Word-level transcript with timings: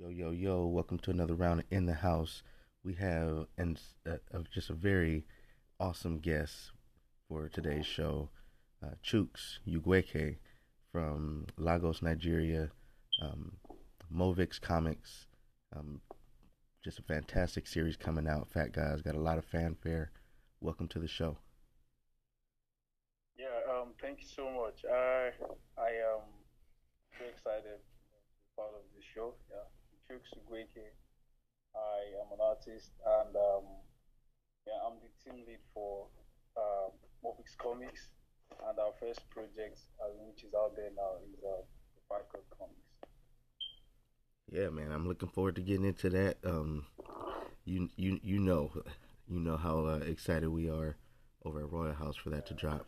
Yo, 0.00 0.08
yo, 0.08 0.30
yo, 0.30 0.64
welcome 0.64 0.98
to 0.98 1.10
another 1.10 1.34
round 1.34 1.62
in 1.70 1.84
the 1.84 1.92
house. 1.92 2.42
We 2.82 2.94
have 2.94 3.48
and 3.58 3.78
uh, 4.10 4.16
just 4.50 4.70
a 4.70 4.72
very 4.72 5.26
awesome 5.78 6.20
guest 6.20 6.72
for 7.28 7.50
today's 7.50 7.84
show, 7.84 8.30
uh, 8.82 8.94
Chuks 9.04 9.58
Ugwueke 9.68 10.38
from 10.90 11.48
Lagos, 11.58 12.00
Nigeria, 12.00 12.70
um, 13.20 13.58
Movix 14.10 14.58
Comics. 14.58 15.26
Um, 15.76 16.00
just 16.82 16.98
a 16.98 17.02
fantastic 17.02 17.66
series 17.66 17.98
coming 17.98 18.26
out. 18.26 18.48
Fat 18.50 18.72
Gods 18.72 19.02
got 19.02 19.16
a 19.16 19.20
lot 19.20 19.36
of 19.36 19.44
fanfare. 19.44 20.12
Welcome 20.62 20.88
to 20.88 20.98
the 20.98 21.08
show. 21.08 21.36
Yeah, 23.38 23.48
um, 23.70 23.88
thank 24.00 24.20
you 24.20 24.28
so 24.34 24.44
much. 24.50 24.82
I 24.90 25.32
I 25.76 25.90
am 25.90 26.24
very 27.18 27.32
excited 27.32 27.64
to 27.64 27.68
be 27.68 28.56
part 28.56 28.70
of 28.70 28.80
the 28.96 29.02
show. 29.14 29.34
Yeah. 29.50 29.79
Ugwueke. 30.10 30.90
I 31.74 31.98
am 32.20 32.32
an 32.32 32.40
artist 32.42 32.90
and 33.06 33.36
um, 33.36 33.64
yeah, 34.66 34.82
I'm 34.86 34.98
the 34.98 35.10
team 35.22 35.44
lead 35.46 35.62
for 35.72 36.06
uh, 36.56 36.90
Movix 37.24 37.56
Comics. 37.56 38.08
And 38.68 38.78
our 38.78 38.92
first 38.98 39.20
project, 39.30 39.78
uh, 40.02 40.10
which 40.26 40.44
is 40.44 40.52
out 40.54 40.74
there 40.76 40.90
now, 40.96 41.12
is 41.24 41.38
uh, 41.44 41.62
Club 42.08 42.44
Comics. 42.58 42.90
Yeah, 44.50 44.68
man, 44.70 44.90
I'm 44.90 45.06
looking 45.06 45.28
forward 45.28 45.54
to 45.56 45.62
getting 45.62 45.86
into 45.86 46.10
that. 46.10 46.38
Um, 46.44 46.86
you 47.64 47.88
you 47.96 48.18
you 48.22 48.40
know, 48.40 48.72
you 49.28 49.38
know 49.38 49.56
how 49.56 49.86
uh, 49.86 49.98
excited 49.98 50.48
we 50.48 50.68
are 50.68 50.96
over 51.44 51.60
at 51.60 51.70
Royal 51.70 51.94
House 51.94 52.16
for 52.16 52.30
that 52.30 52.46
to 52.46 52.54
drop. 52.54 52.86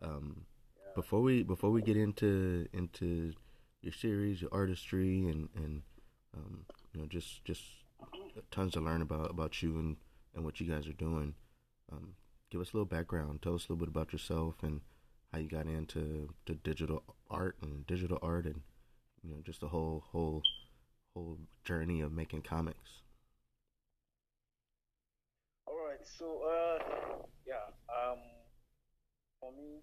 Um, 0.00 0.42
yeah. 0.78 0.92
Before 0.94 1.20
we 1.20 1.42
before 1.42 1.70
we 1.72 1.82
get 1.82 1.96
into 1.96 2.68
into 2.72 3.34
your 3.82 3.92
series, 3.92 4.40
your 4.40 4.50
artistry, 4.52 5.26
and 5.26 5.48
and 5.56 5.82
um, 6.36 6.64
you 6.92 7.00
know, 7.00 7.06
just 7.06 7.44
just 7.44 7.62
tons 8.50 8.72
to 8.74 8.80
learn 8.80 9.02
about 9.02 9.30
about 9.30 9.62
you 9.62 9.78
and 9.78 9.96
and 10.34 10.44
what 10.44 10.60
you 10.60 10.66
guys 10.66 10.86
are 10.86 10.92
doing. 10.92 11.34
Um, 11.90 12.14
give 12.50 12.60
us 12.60 12.72
a 12.72 12.76
little 12.76 12.86
background. 12.86 13.42
Tell 13.42 13.54
us 13.54 13.66
a 13.66 13.72
little 13.72 13.86
bit 13.86 13.88
about 13.88 14.12
yourself 14.12 14.56
and 14.62 14.80
how 15.32 15.38
you 15.38 15.48
got 15.48 15.66
into 15.66 16.28
to 16.46 16.54
digital 16.54 17.02
art 17.30 17.56
and 17.62 17.86
digital 17.86 18.18
art 18.22 18.44
and 18.44 18.60
you 19.22 19.30
know 19.30 19.40
just 19.44 19.60
the 19.60 19.68
whole 19.68 20.04
whole 20.12 20.42
whole 21.14 21.38
journey 21.64 22.00
of 22.00 22.12
making 22.12 22.42
comics. 22.42 23.02
All 25.66 25.76
right, 25.76 26.04
so 26.04 26.42
uh, 26.44 26.78
yeah, 27.46 27.66
um, 27.88 28.18
for 29.40 29.52
me, 29.52 29.80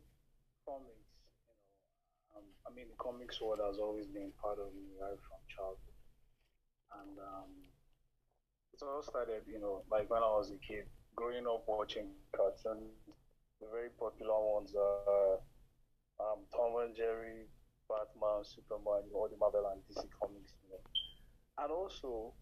comics, 0.66 1.12
you 1.36 1.44
know, 1.50 2.40
um, 2.40 2.46
I 2.68 2.76
mean, 2.76 2.86
comics 2.98 3.42
world 3.42 3.60
has 3.66 3.80
always 3.80 4.06
been 4.08 4.32
part 4.42 4.60
of 4.60 4.74
me 4.74 4.96
right 5.02 5.20
from 5.28 5.40
childhood 5.50 5.93
and 7.00 7.18
um, 7.20 7.50
it 8.74 8.82
all 8.84 9.02
started, 9.02 9.44
you 9.48 9.60
know, 9.60 9.84
like 9.92 10.10
when 10.10 10.24
I 10.24 10.32
was 10.38 10.52
a 10.52 10.60
kid, 10.66 10.86
growing 11.16 11.46
up 11.48 11.64
watching 11.68 12.08
cartoons, 12.36 12.94
the 13.62 13.68
very 13.72 13.90
popular 14.00 14.38
ones 14.40 14.74
are 14.76 15.40
um, 16.20 16.40
Tom 16.56 16.76
and 16.84 16.96
Jerry, 16.96 17.48
Batman, 17.90 18.44
Superman, 18.44 19.04
all 19.14 19.28
the 19.30 19.38
Marvel 19.38 19.66
and 19.72 19.82
DC 19.88 20.08
comics, 20.20 20.54
you 20.64 20.70
know. 20.72 20.82
And 21.64 21.72
also, 21.72 22.34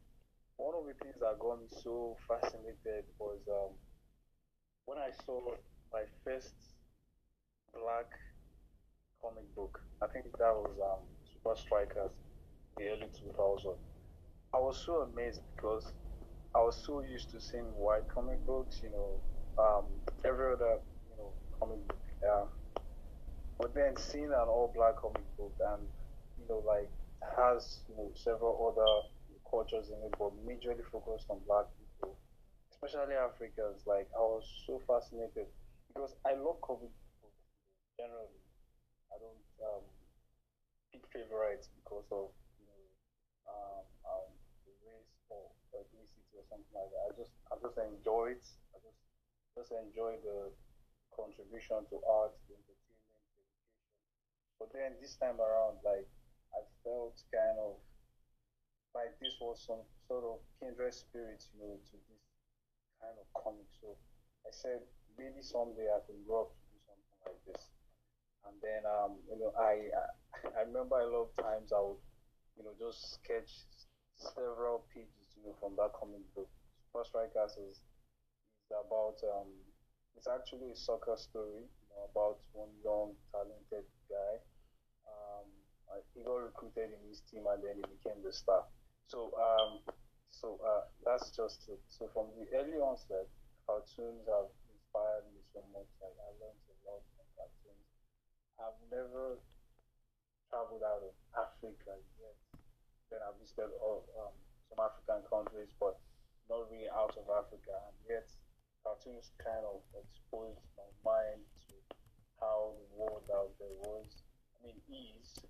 one 0.57 0.75
of 0.75 0.85
the 0.87 0.93
things 1.03 1.15
that 1.19 1.39
got 1.39 1.59
me 1.61 1.67
so 1.83 2.17
fascinated 2.27 3.05
was 3.19 3.39
um, 3.49 3.73
when 4.85 4.97
I 4.97 5.11
saw 5.25 5.41
my 5.93 6.03
first 6.23 6.53
black 7.73 8.09
comic 9.21 9.47
book. 9.55 9.81
I 10.01 10.07
think 10.07 10.25
that 10.37 10.53
was 10.55 10.75
um, 10.81 11.03
Supa 11.27 11.55
Strikas, 11.55 12.11
the 12.77 12.89
early 12.89 13.09
2000s. 13.13 13.90
I 14.53 14.59
was 14.59 14.81
so 14.85 15.01
amazed 15.01 15.41
because 15.55 15.91
I 16.55 16.59
was 16.59 16.83
so 16.85 17.01
used 17.01 17.31
to 17.31 17.39
seeing 17.41 17.65
white 17.75 18.07
comic 18.13 18.45
books, 18.45 18.81
you 18.83 18.91
know, 18.91 19.21
um, 19.57 19.85
every 20.25 20.53
other, 20.53 20.79
you 21.09 21.15
know, 21.17 21.33
comic 21.59 21.87
book. 21.87 21.99
Yeah. 22.23 22.45
But 23.57 23.73
then 23.73 23.95
seeing 23.95 24.31
an 24.33 24.47
all 24.49 24.71
black 24.75 24.97
comic 24.97 25.23
book 25.37 25.55
and, 25.61 25.87
you 26.37 26.45
know, 26.49 26.59
like 26.67 26.91
has 27.37 27.83
you 27.87 27.95
know, 27.95 28.11
several 28.15 28.57
other 28.67 28.91
cultures 29.49 29.89
in 29.89 29.99
it, 30.03 30.13
but 30.19 30.33
majorly 30.45 30.83
focused 30.91 31.27
on 31.29 31.39
black 31.47 31.65
people, 31.77 32.17
especially 32.71 33.15
Africans. 33.15 33.83
Like, 33.85 34.09
I 34.17 34.21
was 34.21 34.43
so 34.65 34.81
fascinated 34.87 35.47
because 35.87 36.15
I 36.25 36.33
love 36.33 36.59
comic 36.61 36.91
books 37.21 37.43
generally. 37.97 38.41
I 39.13 39.17
don't 39.21 39.45
um, 39.63 39.83
pick 40.91 41.03
favorites 41.11 41.69
because 41.75 42.05
of, 42.11 42.29
you 42.59 42.65
know, 42.67 42.83
um, 43.51 43.85
um, 44.07 44.29
ethnicity 45.75 46.33
or 46.37 46.45
something 46.49 46.73
like 46.75 46.91
that. 46.91 47.03
I 47.07 47.11
just 47.17 47.33
I 47.51 47.55
just 47.61 47.77
enjoy 47.79 48.35
it. 48.37 48.45
I 48.75 48.77
just 48.83 48.99
just 49.55 49.71
enjoy 49.75 50.17
the 50.23 50.51
contribution 51.15 51.83
to 51.91 51.95
art, 52.07 52.33
the 52.47 52.55
entertainment, 52.55 53.19
education. 53.19 53.67
But 54.59 54.71
then 54.73 54.95
this 55.01 55.15
time 55.19 55.39
around, 55.39 55.83
like 55.83 56.07
I 56.55 56.61
felt 56.83 57.19
kind 57.31 57.59
of 57.59 57.79
like 58.95 59.15
this 59.19 59.35
was 59.39 59.59
some 59.65 59.83
sort 60.07 60.23
of 60.23 60.39
kindred 60.59 60.93
spirit, 60.93 61.43
you 61.55 61.59
know, 61.63 61.75
to 61.91 61.95
this 62.09 62.23
kind 62.99 63.15
of 63.19 63.27
comic. 63.35 63.67
So 63.79 63.95
I 64.47 64.51
said 64.51 64.81
maybe 65.17 65.41
someday 65.41 65.87
I 65.91 65.99
can 66.05 66.19
grow 66.27 66.47
up 66.47 66.51
to 66.55 66.61
do 66.71 66.77
something 66.87 67.19
like 67.25 67.41
this. 67.47 67.63
And 68.47 68.55
then 68.61 68.83
um, 68.87 69.19
you 69.29 69.37
know, 69.39 69.53
I 69.57 69.91
I 70.57 70.61
remember 70.67 70.99
a 70.99 71.07
lot 71.07 71.29
of 71.29 71.33
times 71.37 71.71
I 71.71 71.81
would, 71.81 72.01
you 72.57 72.63
know, 72.65 72.75
just 72.79 73.19
sketch 73.21 73.51
several 74.17 74.85
pages 74.93 75.20
know, 75.45 75.55
from 75.59 75.73
that 75.77 75.93
comic 75.97 76.21
book. 76.35 76.49
Supa 76.91 77.07
Strikas 77.07 77.57
is, 77.57 77.81
is 77.81 78.71
about, 78.71 79.17
um, 79.25 79.49
it's 80.15 80.27
actually 80.27 80.71
a 80.71 80.77
soccer 80.77 81.15
story 81.17 81.65
you 81.65 81.87
know, 81.95 82.05
about 82.11 82.37
one 82.53 82.71
young, 82.83 83.15
talented 83.31 83.87
guy. 84.09 84.33
Um, 85.07 85.47
he 86.13 86.23
got 86.23 86.43
recruited 86.43 86.91
in 86.91 87.01
his 87.07 87.21
team 87.27 87.47
and 87.47 87.59
then 87.63 87.75
he 87.79 87.85
became 87.87 88.19
the 88.23 88.31
star. 88.31 88.63
So, 89.07 89.31
um, 89.35 89.83
so 90.31 90.59
uh, 90.63 90.87
that's 91.03 91.31
just 91.35 91.67
it. 91.67 91.79
So 91.87 92.07
from 92.13 92.31
the 92.39 92.47
early 92.55 92.79
onset, 92.79 93.27
cartoons 93.67 94.23
have 94.27 94.51
inspired 94.71 95.27
me 95.35 95.39
so 95.51 95.59
much. 95.75 95.87
Like 95.99 96.15
I 96.15 96.29
learned 96.39 96.63
a 96.67 96.75
lot 96.87 97.03
from 97.15 97.27
cartoons. 97.35 97.87
I've 98.59 98.79
never 98.91 99.39
traveled 100.51 100.83
out 100.83 101.03
of 101.03 101.15
Africa 101.35 101.95
yet. 102.19 102.37
Then 103.11 103.19
I 103.23 103.31
visited 103.39 103.71
all 103.79 104.03
um, 104.19 104.35
some 104.71 104.79
African 104.79 105.27
countries, 105.27 105.75
but 105.75 105.99
not 106.47 106.71
really 106.71 106.87
out 106.87 107.11
of 107.19 107.27
Africa. 107.27 107.75
And 107.91 107.97
yet, 108.07 108.27
cartoons 108.87 109.35
kind 109.43 109.67
of 109.67 109.83
exposed 109.99 110.63
my 110.79 110.87
mind 111.03 111.43
to 111.67 111.75
how 112.39 112.79
the 112.79 112.87
world 112.95 113.27
out 113.35 113.51
there 113.59 113.75
was. 113.83 114.23
I 114.55 114.63
mean, 114.63 114.79
is 114.87 115.43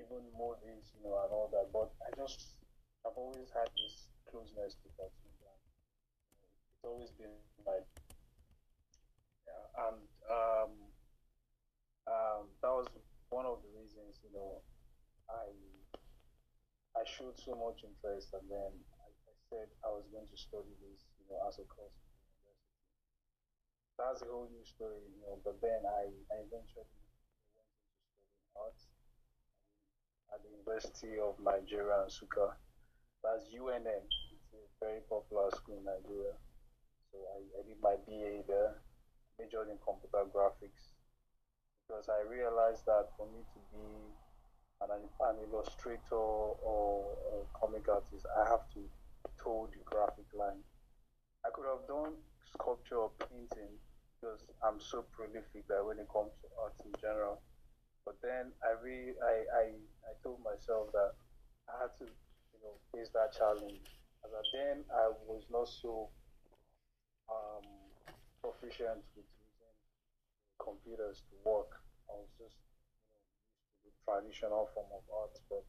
even 0.00 0.24
more 0.32 0.56
is, 0.64 0.96
you 0.96 1.04
know, 1.04 1.20
and 1.20 1.32
all 1.32 1.52
that. 1.52 1.68
But 1.68 1.92
I 2.00 2.08
just, 2.16 2.56
I've 3.04 3.16
always 3.20 3.52
had 3.52 3.68
this 3.76 4.08
closeness 4.24 4.80
to 4.80 4.88
cartoons. 4.96 5.40
And, 5.44 5.60
you 6.32 6.40
know, 6.40 6.56
it's 6.72 6.84
always 6.84 7.12
been 7.20 7.36
like, 7.68 7.84
yeah, 9.44 9.84
and 9.84 10.00
um, 10.32 10.72
um, 12.08 12.42
that 12.64 12.72
was 12.72 12.88
one 13.28 13.44
of 13.46 13.60
the 13.60 13.70
reasons, 13.76 14.16
you 14.24 14.32
know, 14.32 14.62
I 15.28 15.50
I 16.96 17.04
showed 17.04 17.36
so 17.36 17.52
much 17.52 17.84
interest, 17.84 18.32
and 18.32 18.48
then 18.48 18.72
I, 19.04 19.08
I, 19.12 19.32
said 19.52 19.68
I 19.84 19.92
was 19.92 20.08
going 20.08 20.24
to 20.24 20.38
study 20.40 20.72
this, 20.80 21.04
you 21.20 21.28
know, 21.28 21.44
as 21.44 21.60
a 21.60 21.68
course 21.68 21.92
at 21.92 22.08
university. 22.40 22.80
That's 24.00 24.24
a 24.24 24.32
whole 24.32 24.48
new 24.48 24.64
story, 24.64 25.04
you 25.04 25.20
know. 25.20 25.36
But 25.44 25.60
then 25.60 25.84
I, 25.84 26.08
I 26.32 26.36
eventually 26.40 26.88
went 27.52 27.68
into 27.68 27.92
studying 28.00 28.48
art 28.56 28.80
at 30.32 30.40
the 30.40 30.48
University 30.56 31.20
of 31.20 31.36
Nigeria, 31.36 32.00
in 32.00 32.08
Nsukka. 32.08 32.56
That's 33.20 33.44
UNN. 33.52 34.08
It's 34.32 34.52
a 34.56 34.64
very 34.80 35.04
popular 35.04 35.52
school 35.52 35.76
in 35.76 35.84
Nigeria. 35.84 36.32
So 37.12 37.20
I, 37.36 37.44
I 37.44 37.62
did 37.68 37.76
my 37.84 38.00
BA 38.08 38.40
there, 38.48 38.80
majored 39.36 39.68
in 39.68 39.76
computer 39.84 40.24
graphics, 40.32 40.96
because 41.84 42.08
I 42.08 42.24
realized 42.24 42.88
that 42.88 43.12
for 43.20 43.28
me 43.28 43.44
to 43.52 43.60
be 43.68 44.16
an, 44.82 44.90
an 44.92 45.36
illustrator 45.50 46.16
or 46.16 47.04
comic 47.54 47.88
artist, 47.88 48.26
I 48.36 48.48
have 48.50 48.68
to 48.74 48.80
toe 49.42 49.68
the 49.72 49.82
graphic 49.84 50.26
line. 50.34 50.60
I 51.44 51.48
could 51.54 51.66
have 51.66 51.86
done 51.86 52.14
sculpture 52.52 52.96
or 52.96 53.10
painting 53.18 53.78
because 54.14 54.44
I'm 54.64 54.80
so 54.80 55.04
prolific 55.12 55.68
that 55.68 55.84
when 55.84 55.98
it 55.98 56.08
comes 56.12 56.32
to 56.42 56.46
art 56.62 56.74
in 56.84 56.92
general. 57.00 57.40
But 58.04 58.16
then 58.22 58.52
I 58.62 58.78
really, 58.82 59.14
I, 59.18 59.34
I, 59.50 59.64
I 60.06 60.12
told 60.22 60.38
myself 60.42 60.92
that 60.92 61.12
I 61.68 61.74
had 61.82 61.92
to, 61.98 62.06
you 62.06 62.58
know, 62.62 62.74
face 62.94 63.10
that 63.14 63.34
challenge. 63.36 63.82
I, 64.22 64.28
then 64.54 64.84
I 64.90 65.10
was 65.26 65.44
not 65.50 65.68
so 65.68 66.08
um, 67.30 67.66
proficient 68.42 69.02
with 69.14 69.26
using 69.26 69.74
computers 70.58 71.22
to 71.30 71.34
work. 71.46 71.82
I 72.10 72.14
was 72.14 72.30
just 72.38 72.58
traditional 74.20 74.68
form 74.72 74.86
of 74.92 75.02
art, 75.12 75.36
but 75.50 75.64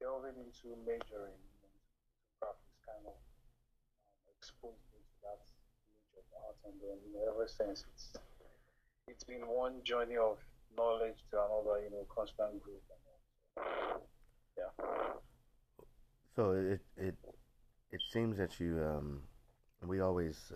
really 0.00 0.30
into 0.34 0.74
majoring 0.86 1.38
in 1.62 1.70
graphics, 2.42 2.78
kind 2.86 3.06
of 3.06 3.14
um, 3.14 4.18
exposed 4.38 4.82
me 4.90 4.98
to 4.98 5.16
that 5.22 5.38
niche 5.94 6.18
of 6.18 6.26
art, 6.34 6.58
and 6.66 6.74
then 6.82 6.98
ever 7.28 7.46
since 7.46 7.84
it's 7.94 8.12
it's 9.06 9.24
been 9.24 9.46
one 9.46 9.82
journey 9.84 10.16
of 10.16 10.38
knowledge 10.76 11.24
to 11.30 11.36
another, 11.38 11.80
you 11.82 11.90
know, 11.90 12.06
constant 12.14 12.62
growth. 12.62 12.82
So, 13.56 14.02
yeah. 14.58 15.14
So 16.36 16.52
it 16.52 16.80
it 16.96 17.14
it 17.90 18.00
seems 18.12 18.36
that 18.38 18.58
you 18.60 18.80
um 18.84 19.22
we 19.86 20.00
always 20.00 20.52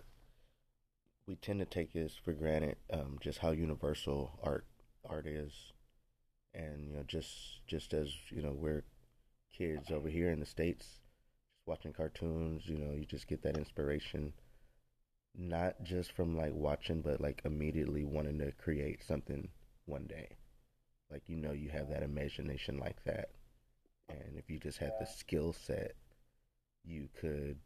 we 1.27 1.35
tend 1.35 1.59
to 1.59 1.65
take 1.65 1.93
this 1.93 2.13
for 2.23 2.33
granted 2.33 2.75
um 2.91 3.17
just 3.21 3.39
how 3.39 3.51
universal 3.51 4.39
art 4.43 4.65
art 5.09 5.25
is 5.25 5.72
and 6.53 6.85
you 6.85 6.93
know 6.93 7.03
just 7.07 7.65
just 7.67 7.93
as 7.93 8.13
you 8.29 8.41
know 8.41 8.53
we're 8.55 8.83
kids 9.57 9.91
over 9.91 10.09
here 10.09 10.31
in 10.31 10.39
the 10.39 10.45
states 10.45 10.85
just 11.51 11.67
watching 11.67 11.93
cartoons 11.93 12.63
you 12.67 12.77
know 12.77 12.93
you 12.93 13.05
just 13.05 13.27
get 13.27 13.41
that 13.43 13.57
inspiration 13.57 14.33
not 15.35 15.83
just 15.83 16.11
from 16.11 16.37
like 16.37 16.53
watching 16.53 17.01
but 17.01 17.19
like 17.19 17.41
immediately 17.45 18.03
wanting 18.03 18.37
to 18.37 18.51
create 18.53 19.03
something 19.03 19.47
one 19.85 20.05
day. 20.05 20.29
Like 21.11 21.23
you 21.27 21.37
know 21.37 21.51
you 21.51 21.69
have 21.69 21.89
that 21.89 22.03
imagination 22.03 22.77
like 22.77 23.03
that. 23.05 23.29
And 24.09 24.37
if 24.37 24.49
you 24.49 24.59
just 24.59 24.77
had 24.77 24.93
the 24.99 25.05
skill 25.05 25.53
set 25.53 25.95
you 26.85 27.07
could 27.19 27.57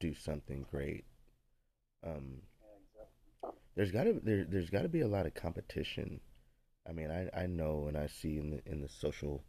do 0.00 0.14
something 0.14 0.66
great. 0.70 1.04
Um 2.04 2.42
there's 3.74 3.90
got 3.90 4.04
to 4.04 4.20
there, 4.22 4.44
there's 4.44 4.70
got 4.70 4.82
to 4.82 4.88
be 4.88 5.00
a 5.00 5.08
lot 5.08 5.26
of 5.26 5.34
competition 5.34 6.20
I 6.88 6.92
mean, 6.92 7.10
I, 7.10 7.28
I 7.38 7.46
know 7.46 7.86
and 7.88 7.96
I 7.96 8.06
see 8.06 8.38
in 8.38 8.50
the 8.50 8.60
in 8.66 8.80
the 8.80 8.88
social 8.88 9.44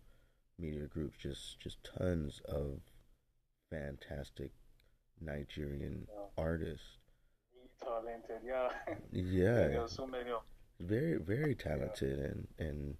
media 0.57 0.87
groups 0.87 1.17
just 1.17 1.59
just 1.59 1.83
tons 1.83 2.41
of 2.47 2.79
fantastic 3.69 4.51
Nigerian 5.19 6.07
Yeah. 6.07 6.43
artists. 6.43 6.97
Talented, 7.81 8.41
yeah. 8.43 8.69
Yeah, 9.11 9.79
are 9.81 9.87
so 9.87 10.07
many 10.07 10.31
of 10.31 10.41
very 10.79 11.17
very 11.17 11.55
talented 11.55 12.19
and 12.19 12.47
and 12.59 12.97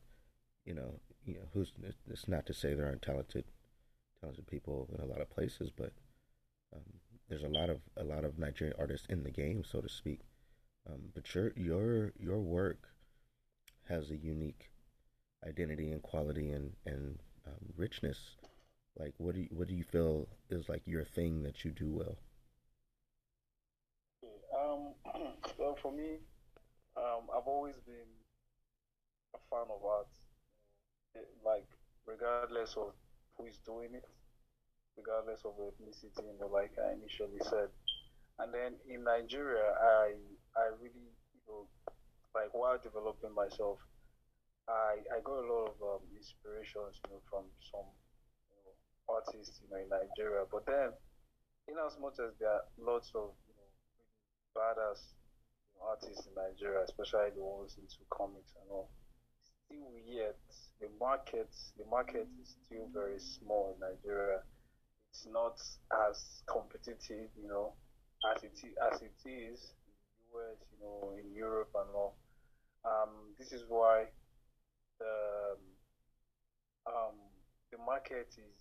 you 0.65 0.73
know 0.73 0.99
you 1.25 1.35
know 1.35 1.47
who's 1.53 1.73
it's 2.09 2.27
not 2.27 2.45
to 2.45 2.53
say 2.53 2.73
there 2.73 2.85
aren't 2.85 3.01
talented 3.01 3.45
talented 4.21 4.47
people 4.47 4.89
in 4.93 5.01
a 5.01 5.05
lot 5.05 5.21
of 5.21 5.29
places, 5.29 5.71
but 5.71 5.91
um, 6.73 6.81
there's 7.29 7.43
a 7.43 7.49
lot 7.49 7.69
of 7.69 7.81
a 7.97 8.03
lot 8.03 8.23
of 8.23 8.37
Nigerian 8.37 8.75
artists 8.79 9.07
in 9.07 9.23
the 9.23 9.31
game, 9.31 9.63
so 9.63 9.81
to 9.81 9.89
speak. 9.89 10.21
Um, 10.89 11.11
but 11.13 11.33
your 11.33 11.51
your 11.55 12.13
your 12.19 12.39
work 12.39 12.94
has 13.89 14.11
a 14.11 14.17
unique 14.17 14.71
identity 15.47 15.91
and 15.91 16.01
quality 16.03 16.51
and 16.51 16.73
and 16.85 17.19
um, 17.47 17.73
richness. 17.77 18.35
Like, 18.97 19.13
what 19.17 19.35
do 19.35 19.41
you, 19.41 19.49
what 19.51 19.67
do 19.67 19.75
you 19.75 19.83
feel 19.83 20.27
is 20.49 20.69
like 20.69 20.83
your 20.85 21.03
thing 21.05 21.43
that 21.43 21.63
you 21.65 21.71
do 21.71 21.91
well? 21.91 22.17
Um, 24.57 24.93
well, 25.59 25.75
for 25.81 25.91
me, 25.91 26.19
um, 26.97 27.29
I've 27.35 27.47
always 27.47 27.75
been 27.85 28.09
a 29.35 29.39
fan 29.49 29.67
of 29.69 29.83
art. 29.85 30.07
It- 31.15 31.33
like, 31.43 31.67
regardless 32.05 32.75
of 32.77 32.83
who 33.25 33.45
is 33.47 33.49
doing 33.65 33.95
it, 33.95 34.05
regardless 34.97 35.45
of 35.45 35.53
ethnicity, 35.57 36.23
you 36.25 36.37
know, 36.39 36.47
like 36.47 36.73
I 36.79 36.93
initially 36.93 37.39
said. 37.41 37.69
And 38.39 38.53
then 38.53 38.75
in 38.89 39.03
Nigeria, 39.03 39.73
I 39.81 40.15
I 40.57 40.67
really, 40.81 41.09
you 41.35 41.41
know, 41.47 41.67
like 42.35 42.51
while 42.53 42.77
developing 42.77 43.33
myself, 43.33 43.79
I 44.67 44.99
I 45.15 45.23
got 45.23 45.39
a 45.39 45.47
lot 45.47 45.71
of 45.71 45.75
um, 45.81 46.03
inspirations, 46.11 46.99
you 47.07 47.15
know, 47.15 47.21
from 47.31 47.47
some 47.71 47.87
you 48.51 48.59
know, 48.67 48.75
artists, 49.07 49.61
you 49.63 49.71
know, 49.71 49.79
in 49.79 49.89
Nigeria. 49.89 50.43
But 50.51 50.65
then, 50.67 50.91
in 51.71 51.79
as 51.79 51.95
much 51.99 52.19
as 52.19 52.35
there 52.39 52.51
are 52.51 52.65
lots 52.77 53.09
of 53.15 53.31
you 53.47 53.55
know 53.55 53.69
badass 54.57 54.99
you 55.71 55.79
know, 55.79 55.87
artists 55.95 56.27
in 56.27 56.33
Nigeria, 56.35 56.83
especially 56.83 57.31
the 57.35 57.43
ones 57.43 57.77
into 57.79 58.03
comics 58.11 58.51
and 58.61 58.67
all. 58.69 58.89
Still 59.65 59.97
yet 60.05 60.37
the 60.81 60.89
market 60.99 61.49
the 61.77 61.85
market 61.89 62.27
is 62.41 62.55
still 62.65 62.87
very 62.93 63.19
small 63.19 63.73
in 63.73 63.79
Nigeria. 63.79 64.41
It's 65.09 65.25
not 65.31 65.57
as 66.11 66.43
competitive, 66.45 67.31
you 67.39 67.47
know, 67.47 67.73
as 68.35 68.43
it 68.43 68.57
as 68.91 69.01
it 69.01 69.15
is 69.25 69.73
in 69.87 69.93
the 69.95 70.39
US, 70.39 70.57
you 70.71 70.79
know, 70.83 71.13
in 71.17 71.33
Europe 71.33 71.71
and 71.75 71.89
all. 71.95 72.15
Um, 72.85 73.33
this 73.37 73.51
is 73.51 73.63
why 73.67 74.05
the 74.99 75.57
um, 76.85 77.17
the 77.71 77.77
market 77.79 78.29
is 78.37 78.59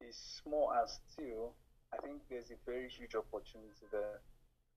is 0.00 0.16
small 0.42 0.72
and 0.72 0.88
still 0.88 1.54
I 1.92 2.00
think 2.00 2.22
there's 2.30 2.50
a 2.50 2.56
very 2.64 2.88
huge 2.88 3.14
opportunity 3.14 3.84
there, 3.92 4.24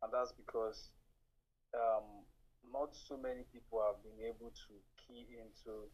and 0.03 0.11
that's 0.11 0.33
because 0.35 0.91
um, 1.73 2.27
not 2.73 2.91
so 2.91 3.15
many 3.15 3.47
people 3.53 3.79
have 3.79 4.03
been 4.03 4.19
able 4.27 4.51
to 4.51 4.71
key 4.99 5.23
into, 5.39 5.87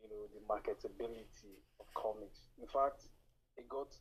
you 0.00 0.08
know, 0.08 0.24
the 0.32 0.40
marketability 0.48 1.60
of 1.80 1.86
comics. 1.92 2.48
In 2.60 2.66
fact, 2.66 3.04
it 3.56 3.68
got, 3.68 3.92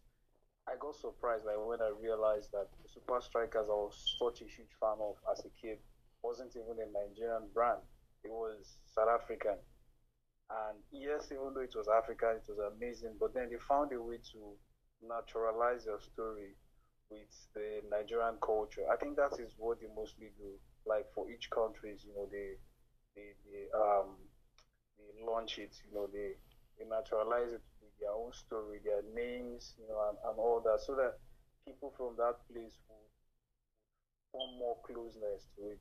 I 0.68 0.80
got 0.80 0.96
surprised 0.96 1.44
like 1.46 1.60
when 1.60 1.81
I 1.81 1.92
realized 2.00 2.52
that 2.56 2.72
Supa 2.88 3.20
Strikas 3.20 3.68
I 3.68 3.75
was 3.75 4.00
such 4.16 4.40
a 4.42 4.48
huge 4.48 4.72
fan 4.80 4.96
of 5.04 5.20
as 5.31 5.44
a 5.44 5.52
kid 5.60 5.80
wasn't 6.24 6.56
even 6.56 6.80
a 6.80 6.88
Nigerian 6.88 7.52
brand. 7.54 7.84
It 8.24 8.31
was 8.31 8.78
South 8.96 9.10
African. 9.10 9.58
And 10.50 10.78
yes, 10.92 11.31
even 11.31 11.54
though 11.54 11.62
it 11.62 11.75
was 11.75 11.88
African, 11.88 12.38
it 12.38 12.46
was 12.48 12.60
amazing. 12.75 13.16
But 13.20 13.34
then 13.34 13.50
they 13.50 13.58
found 13.58 13.92
a 13.94 14.02
way 14.02 14.20
to 14.34 14.58
naturalize 15.02 15.86
your 15.86 16.00
story 16.00 16.56
with 17.10 17.31
the 17.54 17.81
Nigerian 17.90 18.38
culture. 18.42 18.84
I 18.92 18.98
think 18.98 19.16
that 19.18 19.40
is 19.40 19.54
what 19.58 19.80
they 19.81 19.88
mostly 19.96 20.31
do. 20.38 20.60
Like 20.86 21.08
for 21.14 21.30
each 21.30 21.50
country, 21.50 21.98
you 22.06 22.14
know, 22.16 22.28
they 22.31 22.58
they, 23.16 23.34
they 23.52 23.66
um 23.75 24.18
they 24.98 25.24
launch 25.25 25.60
it, 25.60 25.75
you 25.88 25.94
know, 25.96 26.08
they 26.08 26.34
they 26.80 26.86
naturalize 26.86 27.54
it 27.54 27.62
with 27.81 27.94
their 28.00 28.12
own 28.12 28.34
story, 28.34 28.80
their 28.84 29.04
names, 29.16 29.75
you 29.80 29.88
know, 29.88 30.10
and, 30.10 30.18
and 30.25 30.40
all 30.40 30.62
that, 30.66 30.81
so 30.81 30.96
that 30.96 31.20
people 31.66 31.94
from 31.98 32.16
that 32.18 32.36
place 32.52 32.78
will 32.90 33.08
form 34.31 34.58
more 34.60 34.78
closeness 34.86 35.48
to 35.56 35.62
it. 35.72 35.80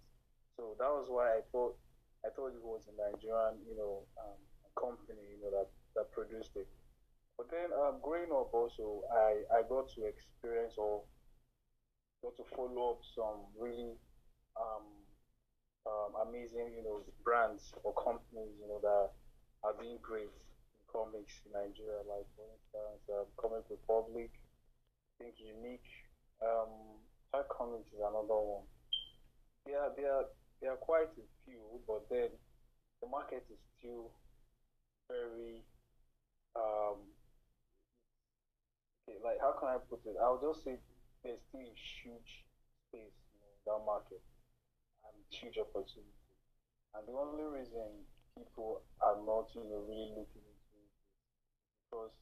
So 0.57 0.77
that 0.79 0.89
was 0.91 1.07
why 1.09 1.29
I 1.39 1.41
thought 1.51 1.77
I 2.25 2.31
thought 2.31 2.55
it 2.55 2.63
was 2.63 2.87
a 2.87 2.95
Nigerian, 2.95 3.59
you 3.67 3.77
know, 3.77 4.07
um, 4.19 4.39
company, 4.79 5.23
you 5.35 5.39
know, 5.43 5.51
that 5.51 5.69
that 5.95 6.13
produced 6.13 6.55
it. 6.57 6.69
But 7.37 7.51
then 7.51 7.73
um, 7.75 7.99
growing 8.03 8.31
up 8.31 8.55
also, 8.55 9.03
I, 9.11 9.43
I 9.51 9.63
got 9.69 9.91
to 9.97 10.07
experience 10.07 10.75
or 10.77 11.03
got 12.23 12.37
to 12.37 12.45
follow 12.55 12.95
up 12.95 13.01
some 13.17 13.51
really 13.59 13.99
um, 14.55 14.87
um, 15.87 16.29
amazing, 16.29 16.71
you 16.77 16.85
know, 16.85 17.03
brands 17.25 17.75
or 17.83 17.93
companies, 17.99 18.55
you 18.61 18.69
know, 18.69 18.79
that 18.79 19.11
are 19.67 19.75
doing 19.83 19.99
great 20.03 20.31
in 20.31 20.83
comics 20.87 21.43
in 21.47 21.53
Nigeria. 21.53 22.07
Like 22.07 22.27
for 22.39 22.47
instance, 22.47 23.03
um, 23.11 23.27
Comic 23.35 23.67
Republic, 23.71 24.31
I 24.31 25.25
think 25.25 25.35
YouNeek, 25.43 25.83
um, 26.45 27.03
Tag 27.35 27.49
Comics 27.51 27.91
is 27.91 27.99
another 27.99 28.39
one. 28.39 28.69
Yeah, 29.67 29.89
they 29.97 30.05
are 30.05 30.27
there 30.61 30.73
are 30.73 30.83
quite 30.83 31.11
few, 31.45 31.81
but 31.87 32.09
then 32.11 32.29
the 33.03 33.09
market 33.09 33.45
is 33.51 33.59
still 33.79 34.11
very 35.09 35.63
um, 36.57 36.99
okay, 39.09 39.19
like 39.25 39.39
how 39.41 39.53
can 39.59 39.69
I 39.69 39.79
put 39.89 40.01
it? 40.05 40.17
I'll 40.21 40.41
just 40.41 40.65
say 40.65 40.79
there's 41.25 41.41
still 41.49 41.61
a 41.61 41.77
huge 42.03 42.45
space 42.89 43.17
in 43.35 43.41
that 43.67 43.81
market 43.85 44.21
and 45.05 45.15
huge 45.31 45.59
opportunity. 45.59 46.35
And 46.95 47.07
the 47.09 47.13
only 47.17 47.45
reason 47.45 48.05
people 48.37 48.83
are 49.01 49.17
not, 49.17 49.49
you 49.55 49.65
know, 49.65 49.85
really 49.89 50.13
looking 50.13 50.45
into 50.45 50.73
it 50.77 50.93
is 50.93 51.73
because 51.89 52.13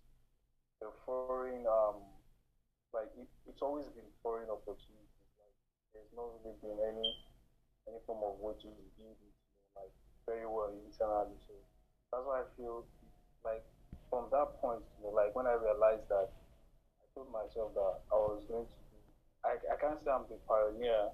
the 0.80 0.90
foreign, 1.04 1.66
um, 1.66 2.02
like 2.92 3.10
it, 3.18 3.26
it's 3.46 3.62
always 3.62 3.86
been 3.90 4.08
foreign 4.22 4.50
opportunities. 4.50 5.26
Like 5.38 5.54
there's 5.94 6.12
not 6.14 6.30
really 6.38 6.56
been 6.62 6.78
any 6.82 7.16
any 7.88 8.00
form 8.06 8.22
of 8.24 8.36
to 8.40 8.68
build 8.96 9.18
it, 9.20 9.34
you 9.36 9.48
know, 9.52 9.68
like 9.76 9.92
very 10.26 10.46
well 10.46 10.72
internally. 10.72 11.38
So 11.46 11.54
that's 12.12 12.24
why 12.26 12.42
I 12.42 12.46
feel 12.56 12.86
like 13.44 13.64
from 14.10 14.28
that 14.32 14.58
point, 14.60 14.82
you 14.98 15.04
know, 15.08 15.12
like 15.14 15.34
when 15.34 15.46
I 15.46 15.54
realized 15.56 16.08
that, 16.10 16.28
I 17.00 17.04
told 17.14 17.32
myself 17.32 17.74
that 17.74 17.94
I 18.12 18.16
was 18.16 18.44
going 18.48 18.66
to 18.66 18.80
be. 18.92 19.00
I, 19.44 19.56
I 19.72 19.76
can't 19.80 20.00
say 20.04 20.10
I'm 20.10 20.26
the 20.28 20.38
pioneer 20.48 21.10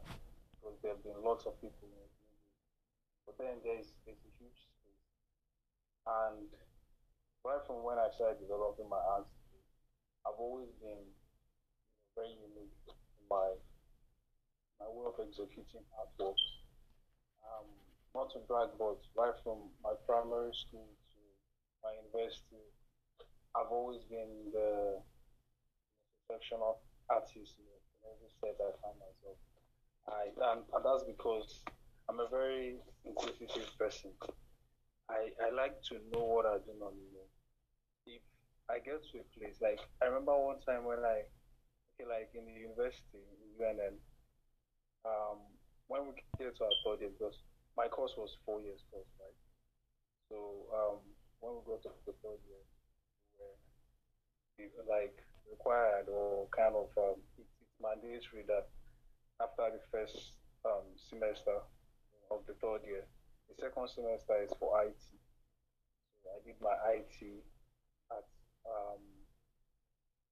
because 0.58 0.76
there 0.82 0.94
have 0.94 1.04
been 1.04 1.20
lots 1.22 1.46
of 1.46 1.54
people 1.60 1.86
you 1.88 1.94
know, 1.96 2.10
but 3.26 3.36
then 3.38 3.60
there's 3.62 3.92
there's 4.04 4.22
a 4.24 4.32
huge 4.38 4.56
space. 4.56 5.04
And 6.06 6.48
right 7.44 7.62
from 7.66 7.84
when 7.84 7.98
I 7.98 8.08
started 8.14 8.40
developing 8.40 8.88
my 8.88 9.00
art, 9.00 9.26
I've 10.26 10.38
always 10.38 10.70
been 10.80 11.00
you 11.00 11.88
know, 11.88 12.08
very 12.16 12.32
unique 12.36 12.76
in 12.88 13.24
my 13.30 13.56
my 14.80 14.88
way 14.88 15.06
of 15.08 15.16
executing 15.20 15.84
artworks. 15.96 16.44
Um, 17.44 17.68
not 18.14 18.32
to 18.32 18.40
brag, 18.48 18.70
but 18.78 18.98
right 19.16 19.36
from 19.44 19.70
my 19.84 19.92
primary 20.06 20.52
school 20.52 20.88
to 20.88 21.20
my 21.84 21.92
university, 22.00 22.64
I've 23.54 23.72
always 23.72 24.04
been 24.08 24.52
the 24.52 25.00
professional 26.26 26.80
artist, 27.08 27.56
you 27.56 27.64
know, 27.64 27.80
in 27.80 28.16
every 28.16 28.30
set 28.40 28.56
I 28.60 28.72
find 28.82 28.96
myself. 29.00 29.38
I 30.08 30.22
and, 30.52 30.62
and 30.74 30.82
that's 30.84 31.04
because 31.04 31.62
I'm 32.08 32.20
a 32.20 32.28
very 32.28 32.76
inquisitive 33.04 33.70
person. 33.78 34.12
I, 35.08 35.30
I 35.38 35.50
like 35.54 35.82
to 35.90 36.02
know 36.10 36.24
what 36.24 36.46
I 36.46 36.58
do 36.58 36.74
not 36.78 36.94
know. 36.94 37.26
If 38.06 38.22
I 38.70 38.78
get 38.78 39.02
to 39.12 39.14
a 39.22 39.26
place, 39.38 39.58
like 39.62 39.78
I 40.02 40.06
remember 40.06 40.34
one 40.36 40.60
time 40.66 40.84
when 40.84 40.98
I, 40.98 41.22
okay, 41.94 42.06
like 42.06 42.30
in 42.34 42.46
the 42.46 42.54
university 42.58 43.22
in 43.22 43.38
UNN, 43.58 43.94
um, 45.06 45.38
when 45.86 46.10
we 46.10 46.12
get 46.38 46.56
to 46.58 46.64
our 46.66 46.76
third 46.82 47.00
year, 47.00 47.14
because 47.14 47.38
my 47.78 47.86
course 47.86 48.12
was 48.18 48.34
four 48.44 48.60
years 48.60 48.82
course, 48.90 49.06
right? 49.22 49.38
So 50.28 50.66
um, 50.74 50.98
when 51.38 51.54
we 51.54 51.62
go 51.62 51.78
to 51.78 51.90
the 52.06 52.14
third 52.22 52.42
year, 52.50 52.62
we 54.58 54.66
were 54.74 54.88
like 54.88 55.14
required 55.50 56.08
or 56.08 56.48
kind 56.50 56.74
of 56.74 56.90
um, 56.98 57.20
it's, 57.38 57.52
mandatory 57.76 58.40
that 58.48 58.72
after 59.36 59.68
the 59.68 59.82
first 59.92 60.32
um, 60.64 60.88
semester 60.96 61.60
of 62.32 62.40
the 62.48 62.54
third 62.56 62.80
year, 62.88 63.04
the 63.52 63.54
second 63.60 63.84
semester 63.92 64.42
is 64.42 64.50
for 64.58 64.80
IT. 64.82 64.96
So 66.24 66.32
I 66.32 66.40
did 66.40 66.56
my 66.58 66.72
IT 66.96 67.44
at 68.10 68.24
um, 68.64 69.04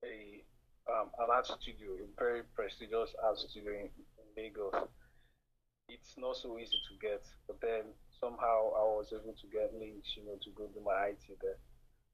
a 0.02 0.42
um, 0.88 1.08
an 1.20 1.28
art 1.32 1.46
studio, 1.46 1.96
a 2.00 2.08
very 2.18 2.42
prestigious 2.56 3.14
art 3.22 3.38
studio 3.38 3.72
in 3.72 3.88
Lagos. 4.36 4.88
It's 5.88 6.14
not 6.16 6.36
so 6.36 6.58
easy 6.58 6.80
to 6.88 6.94
get, 7.00 7.22
but 7.46 7.60
then 7.60 7.92
somehow 8.20 8.72
I 8.72 8.84
was 8.96 9.12
able 9.12 9.34
to 9.34 9.46
get 9.52 9.74
links, 9.74 10.16
you 10.16 10.24
know, 10.24 10.38
to 10.42 10.50
go 10.56 10.66
do 10.72 10.80
my 10.84 11.12
IT 11.12 11.24
there. 11.42 11.60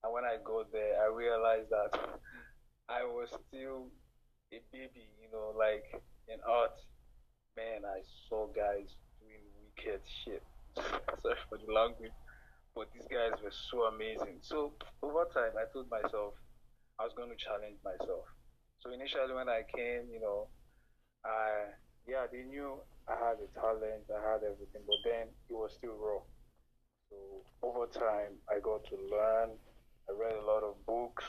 And 0.02 0.12
when 0.12 0.24
I 0.24 0.36
got 0.42 0.72
there, 0.72 1.00
I 1.00 1.06
realized 1.12 1.70
that 1.70 1.92
I 2.88 3.04
was 3.04 3.28
still 3.46 3.86
a 4.52 4.58
baby, 4.72 5.06
you 5.22 5.30
know, 5.32 5.54
like 5.56 5.84
in 6.28 6.40
art. 6.48 6.74
Man, 7.56 7.82
I 7.84 8.02
saw 8.28 8.46
guys 8.46 8.88
doing 9.20 9.44
wicked 9.58 10.00
shit. 10.24 10.42
Sorry 10.76 11.36
for 11.48 11.58
the 11.58 11.72
language, 11.72 12.14
but 12.74 12.88
these 12.94 13.06
guys 13.10 13.38
were 13.42 13.52
so 13.70 13.84
amazing. 13.84 14.38
So 14.40 14.72
over 15.02 15.26
time, 15.34 15.52
I 15.58 15.70
told 15.72 15.90
myself 15.90 16.34
I 16.98 17.04
was 17.04 17.12
going 17.16 17.30
to 17.30 17.36
challenge 17.36 17.78
myself. 17.84 18.24
So 18.80 18.92
initially, 18.92 19.34
when 19.34 19.48
I 19.48 19.62
came, 19.74 20.08
you 20.12 20.20
know, 20.20 20.48
I 21.24 21.74
yeah, 22.10 22.26
they 22.26 22.42
knew 22.42 22.74
I 23.06 23.14
had 23.14 23.38
the 23.38 23.46
talent, 23.54 24.10
I 24.10 24.18
had 24.18 24.42
everything, 24.42 24.82
but 24.82 24.98
then 25.06 25.30
it 25.30 25.54
was 25.54 25.70
still 25.78 25.94
raw. 25.94 26.18
So 27.08 27.16
over 27.62 27.86
time, 27.86 28.42
I 28.50 28.58
got 28.58 28.82
to 28.90 28.96
learn. 28.98 29.54
I 30.08 30.12
read 30.18 30.34
a 30.34 30.46
lot 30.46 30.64
of 30.66 30.74
books. 30.86 31.24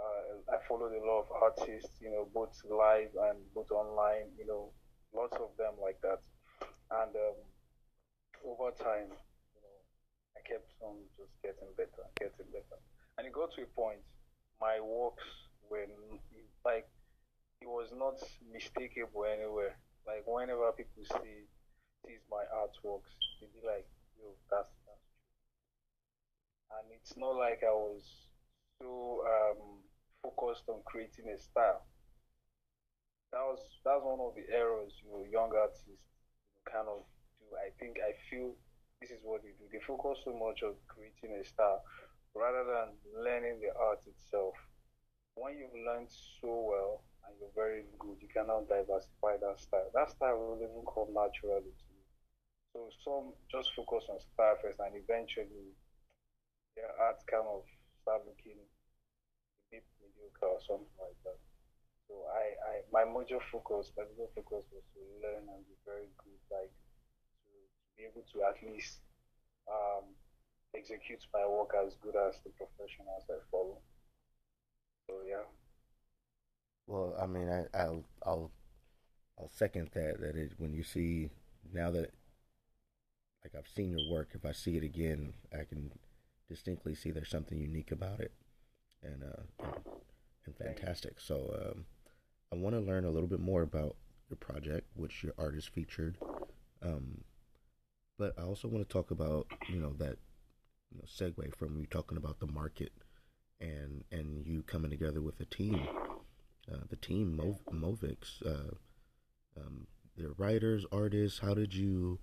Uh, 0.00 0.40
I 0.48 0.56
followed 0.66 0.96
a 0.96 1.04
lot 1.04 1.28
of 1.28 1.32
artists, 1.32 2.00
you 2.00 2.10
know, 2.10 2.26
both 2.32 2.56
live 2.64 3.12
and 3.28 3.38
both 3.54 3.70
online, 3.70 4.32
you 4.38 4.46
know, 4.46 4.72
lots 5.14 5.36
of 5.36 5.52
them 5.58 5.76
like 5.80 6.00
that. 6.00 6.20
And 6.90 7.12
um, 7.14 7.38
over 8.48 8.72
time, 8.72 9.12
you 9.12 9.60
know, 9.60 9.78
I 10.36 10.40
kept 10.48 10.72
on 10.80 10.96
just 11.16 11.36
getting 11.42 11.68
better, 11.76 12.08
getting 12.18 12.48
better. 12.48 12.80
And 13.18 13.26
it 13.26 13.32
got 13.32 13.52
to 13.56 13.62
a 13.62 13.66
point, 13.76 14.00
my 14.60 14.80
works 14.80 15.28
were 15.70 15.84
like, 16.64 16.88
it 17.60 17.68
was 17.68 17.92
not 17.94 18.18
mistakable 18.50 19.28
anywhere. 19.30 19.76
Like 20.06 20.24
whenever 20.26 20.72
people 20.72 21.04
see 21.04 21.46
sees 22.04 22.22
my 22.30 22.44
artworks, 22.54 23.12
they 23.40 23.46
be 23.48 23.66
like, 23.66 23.86
"Yo, 24.18 24.34
that's 24.50 24.72
that's 24.86 25.06
true." 25.14 25.30
And 26.78 26.90
it's 26.92 27.16
not 27.16 27.36
like 27.36 27.62
I 27.62 27.72
was 27.72 28.02
so 28.80 29.22
um, 29.26 29.82
focused 30.22 30.68
on 30.68 30.82
creating 30.84 31.28
a 31.28 31.38
style. 31.38 31.84
That 33.32 33.42
was 33.42 33.58
that's 33.84 34.04
one 34.04 34.20
of 34.20 34.34
the 34.36 34.46
errors 34.54 34.92
you 35.02 35.10
know 35.10 35.24
young 35.24 35.50
artists 35.56 35.86
you 35.88 35.94
know, 35.96 36.62
kind 36.70 36.88
of 36.88 37.02
do. 37.40 37.46
I 37.56 37.70
think 37.80 37.96
I 37.98 38.12
feel 38.30 38.54
this 39.00 39.10
is 39.10 39.20
what 39.24 39.42
they 39.42 39.54
do. 39.58 39.66
They 39.72 39.80
focus 39.86 40.20
so 40.24 40.32
much 40.32 40.62
on 40.62 40.74
creating 40.86 41.34
a 41.40 41.44
style 41.44 41.82
rather 42.34 42.64
than 42.64 42.88
learning 43.24 43.60
the 43.60 43.72
art 43.74 44.00
itself. 44.06 44.54
When 45.34 45.56
you've 45.58 45.74
learned 45.86 46.10
so 46.10 46.52
well 46.68 47.02
and 47.26 47.32
you're 47.38 47.54
very 47.54 47.84
good, 47.98 48.18
you 48.20 48.28
cannot 48.28 48.68
diversify 48.68 49.38
that 49.40 49.58
style. 49.60 49.90
That 49.94 50.10
style 50.10 50.38
will 50.38 50.58
even 50.58 50.84
come 50.86 51.14
naturally 51.14 51.72
to 51.72 51.86
you. 51.92 52.04
So 52.72 52.78
some 53.04 53.26
just 53.50 53.74
focus 53.76 54.08
on 54.08 54.18
style 54.20 54.56
first 54.62 54.80
and 54.80 54.96
eventually 54.96 55.76
their 56.76 56.90
art 57.00 57.20
kind 57.28 57.44
of 57.46 57.64
start 58.00 58.24
looking 58.26 58.58
a 58.58 59.62
bit 59.70 59.84
mediocre 60.00 60.48
or 60.48 60.60
something 60.64 60.96
like 60.98 61.18
that. 61.24 61.38
So 62.08 62.26
I, 62.32 62.44
I 62.68 62.74
my 62.92 63.04
major 63.04 63.40
focus, 63.52 63.92
my 63.96 64.04
major 64.12 64.28
focus 64.34 64.64
was 64.72 64.84
to 64.96 65.00
learn 65.22 65.48
and 65.48 65.62
be 65.68 65.76
very 65.84 66.08
good, 66.20 66.40
like 66.50 66.72
to, 67.44 67.52
to 67.52 67.86
be 67.96 68.08
able 68.08 68.24
to 68.32 68.36
at 68.48 68.58
least 68.64 69.00
um, 69.68 70.12
execute 70.74 71.22
my 71.32 71.44
work 71.46 71.72
as 71.76 71.94
good 72.00 72.16
as 72.16 72.40
the 72.44 72.50
professionals 72.56 73.24
I 73.28 73.40
follow. 73.50 73.78
So 75.08 75.20
yeah. 75.28 75.46
Well, 76.86 77.14
I 77.20 77.26
mean, 77.26 77.48
I, 77.48 77.64
I'll, 77.78 78.04
I'll, 78.24 78.50
I'll 79.38 79.50
second 79.50 79.90
that. 79.94 80.20
That 80.20 80.36
it, 80.36 80.52
when 80.58 80.72
you 80.72 80.82
see 80.82 81.30
now 81.72 81.90
that, 81.90 82.12
like 83.44 83.54
I've 83.56 83.68
seen 83.68 83.96
your 83.96 84.10
work, 84.10 84.30
if 84.34 84.44
I 84.44 84.52
see 84.52 84.76
it 84.76 84.84
again, 84.84 85.32
I 85.52 85.64
can 85.64 85.90
distinctly 86.48 86.94
see 86.94 87.10
there's 87.10 87.30
something 87.30 87.58
unique 87.58 87.92
about 87.92 88.20
it, 88.20 88.32
and 89.02 89.22
uh, 89.22 89.66
and, 90.44 90.56
fantastic. 90.56 91.20
So, 91.20 91.54
um, 91.60 91.84
I 92.52 92.56
want 92.56 92.74
to 92.74 92.80
learn 92.80 93.04
a 93.04 93.10
little 93.10 93.28
bit 93.28 93.40
more 93.40 93.62
about 93.62 93.96
your 94.28 94.36
project, 94.36 94.88
which 94.94 95.22
your 95.22 95.34
artist 95.38 95.70
featured. 95.70 96.18
Um, 96.82 97.22
but 98.18 98.34
I 98.38 98.42
also 98.42 98.68
want 98.68 98.86
to 98.86 98.92
talk 98.92 99.10
about, 99.10 99.46
you 99.68 99.80
know, 99.80 99.94
that 99.98 100.18
you 100.90 100.98
know, 100.98 101.04
segue 101.08 101.54
from 101.54 101.78
you 101.78 101.86
talking 101.86 102.18
about 102.18 102.40
the 102.40 102.46
market 102.46 102.92
and 103.60 104.04
and 104.10 104.46
you 104.46 104.62
coming 104.62 104.90
together 104.90 105.20
with 105.20 105.40
a 105.40 105.44
team 105.44 105.80
uh, 106.70 106.78
the 106.88 106.96
team 106.96 107.38
Mov- 107.40 107.72
Movix. 107.72 108.44
Uh, 108.44 108.74
um, 109.58 109.86
they're 110.16 110.32
writers, 110.36 110.84
artists. 110.92 111.38
How 111.40 111.54
did 111.54 111.74
you 111.74 112.18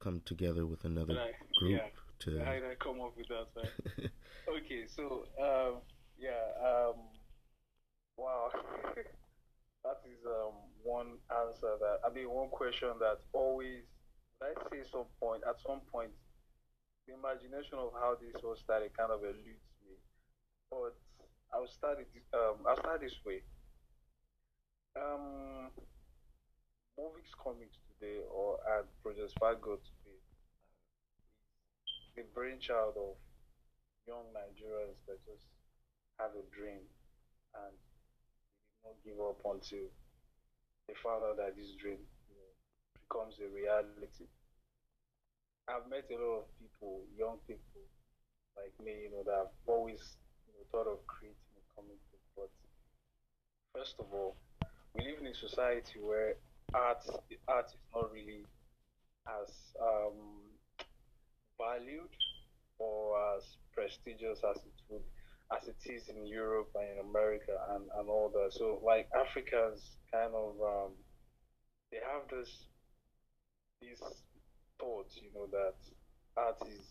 come 0.00 0.22
together 0.24 0.66
with 0.66 0.84
another 0.84 1.18
I, 1.18 1.32
group 1.58 1.72
yeah, 1.72 1.88
to? 2.20 2.44
How 2.44 2.52
did 2.52 2.64
I 2.64 2.74
come 2.76 3.00
up 3.00 3.16
with 3.16 3.28
that? 3.28 3.48
Right? 3.56 4.10
okay, 4.48 4.84
so 4.86 5.26
um, 5.40 5.80
yeah, 6.18 6.44
um, 6.62 6.94
wow, 8.16 8.50
that 9.84 10.00
is 10.06 10.24
um, 10.26 10.54
one 10.82 11.18
answer 11.30 11.74
that 11.80 12.00
I 12.04 12.12
mean 12.12 12.30
one 12.30 12.48
question 12.48 12.88
that 13.00 13.18
always 13.32 13.82
I 14.42 14.52
say 14.70 14.82
some 14.90 15.06
point 15.20 15.42
at 15.48 15.56
some 15.66 15.80
point 15.90 16.10
the 17.06 17.14
imagination 17.14 17.78
of 17.78 17.92
how 17.92 18.16
this 18.20 18.40
all 18.42 18.56
started 18.56 18.96
kind 18.96 19.10
of 19.10 19.20
eludes 19.22 19.68
me, 19.84 19.96
but 20.70 20.96
I'll 21.52 21.68
start 21.68 22.00
it. 22.00 22.08
Um, 22.32 22.64
I'll 22.66 22.78
start 22.78 23.00
this 23.00 23.14
way. 23.26 23.42
Um, 24.94 25.74
Movix 26.94 27.26
Comics 27.42 27.74
today 27.90 28.22
or 28.30 28.62
at 28.62 28.86
Project 29.02 29.34
Fargo 29.42 29.74
today 29.82 30.22
is 31.82 32.06
the 32.14 32.22
brainchild 32.30 32.94
of 32.94 33.18
young 34.06 34.30
Nigerians 34.30 34.94
that 35.10 35.18
just 35.26 35.50
have 36.22 36.30
a 36.38 36.46
dream 36.54 36.86
and 37.58 37.74
did 37.74 38.78
not 38.86 38.94
give 39.02 39.18
up 39.18 39.42
until 39.42 39.90
they 40.86 40.94
found 41.02 41.26
out 41.26 41.42
that 41.42 41.58
this 41.58 41.74
dream 41.74 41.98
you 42.30 42.38
know, 42.38 42.54
becomes 42.94 43.34
a 43.42 43.50
reality. 43.50 44.30
I've 45.66 45.90
met 45.90 46.06
a 46.06 46.22
lot 46.22 46.46
of 46.46 46.54
people, 46.62 47.02
young 47.18 47.42
people 47.50 47.82
like 48.54 48.78
me, 48.78 48.94
you 48.94 49.10
know, 49.10 49.26
that 49.26 49.50
have 49.50 49.54
always 49.66 50.22
you 50.46 50.54
know, 50.54 50.62
thought 50.70 50.86
of 50.86 51.02
creating 51.10 51.50
a 51.58 51.64
comic 51.74 51.98
book, 52.14 52.22
but 52.38 52.50
first 53.74 53.98
of 53.98 54.06
all, 54.14 54.38
we 54.94 55.04
live 55.04 55.18
in 55.20 55.26
a 55.26 55.34
society 55.34 55.98
where 56.00 56.34
art 56.72 57.02
art 57.48 57.66
is 57.66 57.76
not 57.94 58.12
really 58.12 58.46
as 59.26 59.50
um, 59.80 60.54
valued 61.58 62.14
or 62.78 63.18
as 63.36 63.56
prestigious 63.74 64.38
as 64.48 64.56
it 64.56 64.78
would 64.88 65.02
as 65.52 65.68
it 65.68 65.76
is 65.84 66.08
in 66.08 66.26
Europe 66.26 66.70
and 66.74 66.98
in 66.98 67.04
America 67.04 67.52
and, 67.70 67.84
and 67.98 68.08
all 68.08 68.30
that. 68.32 68.52
So 68.52 68.80
like 68.84 69.08
Africans 69.14 69.82
kind 70.12 70.32
of 70.34 70.54
um, 70.62 70.92
they 71.90 71.98
have 71.98 72.26
this 72.30 72.50
these 73.80 74.00
thoughts, 74.78 75.18
you 75.20 75.30
know, 75.34 75.46
that 75.50 75.74
art 76.36 76.56
is 76.66 76.78
is 76.78 76.86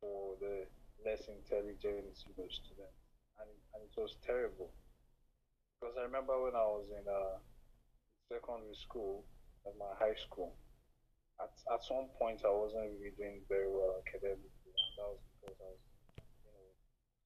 for 0.00 0.34
the 0.40 0.66
less 1.04 1.28
intelligent, 1.28 2.14
you 2.26 2.34
know, 2.38 2.48
students. 2.48 3.02
And 3.38 3.50
and 3.74 3.82
it 3.82 3.94
was 4.00 4.16
terrible. 4.24 4.70
Because 5.78 5.94
I 5.94 6.02
remember 6.10 6.34
when 6.42 6.58
I 6.58 6.66
was 6.66 6.90
in 6.90 7.06
uh, 7.06 7.38
secondary 8.26 8.74
school, 8.74 9.22
at 9.66 9.78
my 9.78 9.94
high 9.94 10.18
school, 10.18 10.54
at, 11.38 11.54
at 11.70 11.82
some 11.86 12.10
point 12.18 12.42
I 12.42 12.50
wasn't 12.50 12.98
really 12.98 13.14
doing 13.14 13.46
very 13.46 13.70
well 13.70 14.02
academically, 14.02 14.74
and 14.74 14.92
that 14.98 15.06
was 15.06 15.22
because 15.38 15.58
I 15.62 15.70
was, 15.70 15.82
you 16.18 16.50
know, 16.50 16.66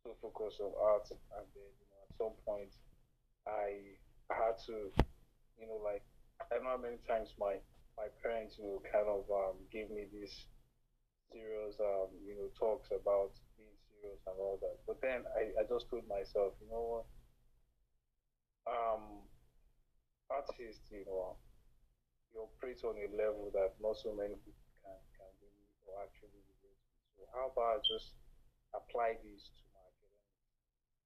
so 0.04 0.08
focused 0.20 0.60
on 0.60 0.72
art, 0.76 1.08
and 1.08 1.46
then, 1.56 1.70
you 1.80 1.86
know, 1.88 2.00
at 2.04 2.12
some 2.20 2.36
point 2.44 2.72
I 3.48 3.96
had 4.28 4.60
to, 4.68 4.92
you 5.56 5.66
know, 5.66 5.80
like 5.80 6.04
I 6.44 6.52
don't 6.52 6.64
know 6.68 6.76
how 6.76 6.84
many 6.84 7.00
times 7.08 7.32
my 7.40 7.56
my 7.96 8.12
parents, 8.20 8.60
you 8.60 8.68
know, 8.68 8.84
kind 8.92 9.08
of 9.08 9.24
um, 9.32 9.56
gave 9.72 9.88
me 9.88 10.08
these 10.12 10.32
serious, 11.32 11.76
um, 11.80 12.12
you 12.28 12.36
know, 12.36 12.48
talks 12.60 12.88
about 12.92 13.32
being 13.56 13.76
serious 13.88 14.20
and 14.28 14.36
all 14.36 14.60
that. 14.60 14.76
But 14.86 15.00
then 15.00 15.24
I, 15.36 15.52
I 15.60 15.62
just 15.68 15.88
told 15.88 16.04
myself, 16.08 16.52
you 16.60 16.68
know 16.68 17.00
what, 17.00 17.06
um, 18.66 19.26
artists, 20.30 20.88
you 20.90 21.04
know, 21.06 21.36
you 22.32 22.40
operate 22.40 22.80
on 22.84 22.96
a 22.96 23.08
level 23.12 23.52
that 23.52 23.76
not 23.82 23.96
so 24.00 24.14
many 24.16 24.34
people 24.40 24.68
can 24.80 24.96
can 25.18 25.30
really 25.42 25.68
or 25.84 26.00
actually 26.00 26.40
relate 26.48 26.80
to. 26.80 26.96
So 27.18 27.20
how 27.36 27.52
about 27.52 27.84
just 27.84 28.16
apply 28.72 29.20
this 29.20 29.52
to 29.52 29.62
my? 29.76 29.86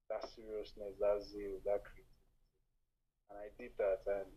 That 0.07 0.23
seriousness, 0.23 0.95
that 1.03 1.19
zeal, 1.19 1.59
that 1.67 1.83
creativity. 1.83 2.07
And 3.27 3.35
I 3.43 3.51
did 3.59 3.75
that 3.75 4.07
and 4.07 4.31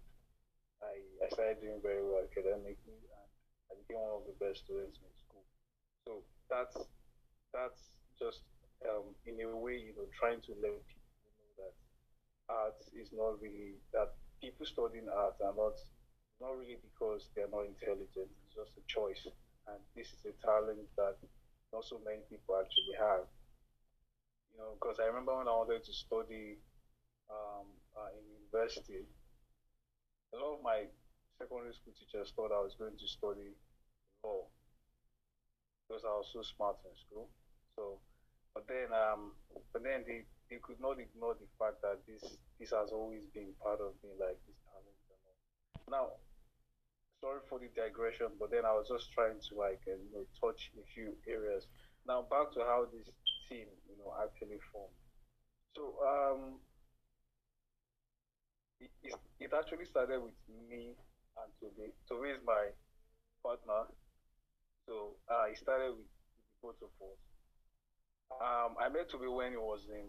I, 0.83 0.99
I 1.23 1.27
started 1.31 1.63
doing 1.63 1.79
very 1.79 2.03
well 2.03 2.27
academically 2.27 2.99
and 3.07 3.29
I 3.71 3.79
became 3.79 4.03
one 4.03 4.19
of 4.19 4.27
the 4.27 4.35
best 4.43 4.67
students 4.67 4.99
in 4.99 5.13
school. 5.15 5.47
So 6.03 6.27
that's 6.51 6.75
that's 7.55 7.95
just 8.19 8.43
um, 8.83 9.15
in 9.27 9.39
a 9.39 9.55
way, 9.55 9.79
you 9.79 9.95
know, 9.95 10.11
trying 10.11 10.43
to 10.51 10.59
let 10.59 10.75
people 10.91 11.00
art 12.51 12.77
is 12.95 13.11
not 13.13 13.41
really 13.41 13.79
that 13.93 14.09
people 14.43 14.67
studying 14.67 15.09
art 15.09 15.37
are 15.45 15.55
not 15.55 15.75
not 16.41 16.57
really 16.59 16.79
because 16.83 17.29
they're 17.35 17.49
not 17.53 17.67
intelligent. 17.67 18.29
It's 18.45 18.55
just 18.57 18.73
a 18.79 18.85
choice, 18.89 19.27
and 19.69 19.79
this 19.95 20.09
is 20.13 20.25
a 20.27 20.35
talent 20.45 20.89
that 20.97 21.17
not 21.73 21.85
so 21.85 22.01
many 22.05 22.23
people 22.31 22.57
actually 22.57 22.97
have. 22.99 23.27
You 24.53 24.59
know, 24.59 24.75
because 24.75 24.99
I 25.01 25.07
remember 25.07 25.37
when 25.37 25.49
I 25.49 25.53
wanted 25.53 25.83
to 25.85 25.93
study 25.93 26.59
um, 27.31 27.67
uh, 27.97 28.09
in 28.19 28.25
university, 28.29 29.07
a 30.33 30.37
lot 30.37 30.55
of 30.55 30.63
my 30.63 30.87
secondary 31.39 31.73
school 31.73 31.93
teachers 31.99 32.33
thought 32.35 32.51
I 32.53 32.61
was 32.61 32.75
going 32.75 32.97
to 32.97 33.07
study 33.07 33.55
law 34.25 34.47
because 35.89 36.05
I 36.05 36.13
was 36.17 36.29
so 36.33 36.43
smart 36.43 36.77
in 36.85 36.95
school. 36.97 37.29
So, 37.77 37.99
but 38.55 38.67
then, 38.69 38.89
um, 38.93 39.33
but 39.73 39.83
then 39.83 40.05
they, 40.07 40.25
they 40.51 40.59
could 40.59 40.81
not 40.81 40.99
ignore 40.99 41.35
the 41.39 41.47
fact 41.59 41.81
that 41.83 42.03
this 42.07 42.27
this 42.59 42.71
has 42.75 42.91
always 42.91 43.25
been 43.33 43.55
part 43.63 43.81
of 43.81 43.95
me, 44.03 44.11
like 44.19 44.37
this 44.45 44.59
talent. 44.67 44.99
Now, 45.89 46.19
sorry 47.21 47.41
for 47.49 47.59
the 47.59 47.71
digression, 47.75 48.35
but 48.39 48.51
then 48.51 48.65
I 48.67 48.75
was 48.75 48.89
just 48.91 49.13
trying 49.13 49.39
to 49.39 49.53
like 49.55 49.81
uh, 49.87 49.97
you 49.97 50.11
know 50.13 50.27
touch 50.43 50.71
a 50.75 50.85
few 50.93 51.15
areas. 51.29 51.67
Now 52.07 52.27
back 52.29 52.53
to 52.55 52.61
how 52.67 52.87
this 52.91 53.07
team 53.49 53.71
you 53.89 53.97
know 54.03 54.13
actually 54.19 54.59
formed. 54.73 54.99
So 55.77 55.95
um, 56.03 56.59
it, 58.81 59.15
it 59.39 59.51
actually 59.53 59.85
started 59.87 60.21
with 60.23 60.37
me 60.69 60.97
and 61.39 61.51
Toby. 61.61 61.93
Toby 62.09 62.31
is 62.31 62.43
my 62.45 62.73
partner. 63.43 63.89
So 64.87 65.17
uh, 65.31 65.47
it 65.51 65.59
started 65.59 65.93
with, 65.95 66.11
with 66.63 66.81
both 66.81 66.81
of 66.83 66.93
us. 67.07 67.21
Um, 68.41 68.77
I 68.81 68.89
met 68.89 69.11
Toby 69.11 69.27
when 69.29 69.53
he 69.53 69.59
was 69.59 69.87
in, 69.91 70.07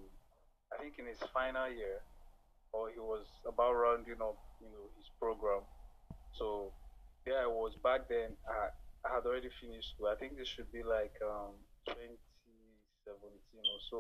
I 0.74 0.82
think 0.82 0.98
in 1.00 1.06
his 1.06 1.20
final 1.34 1.70
year, 1.70 2.02
or 2.74 2.90
he 2.90 3.00
was 3.00 3.26
about 3.46 3.74
rounding 3.74 4.22
up, 4.22 4.38
you 4.62 4.70
know, 4.72 4.88
his 4.98 5.10
program. 5.20 5.62
So 6.34 6.72
yeah, 7.28 7.44
I 7.44 7.48
was 7.48 7.76
back 7.84 8.08
then. 8.10 8.34
I, 8.48 8.72
I 9.08 9.16
had 9.16 9.26
already 9.26 9.50
finished 9.62 9.96
school. 9.96 10.08
I 10.08 10.16
think 10.16 10.38
this 10.38 10.48
should 10.48 10.72
be 10.72 10.84
like 10.84 11.14
um, 11.26 11.58
2017 11.88 13.66
or 13.66 13.82
so. 13.90 14.00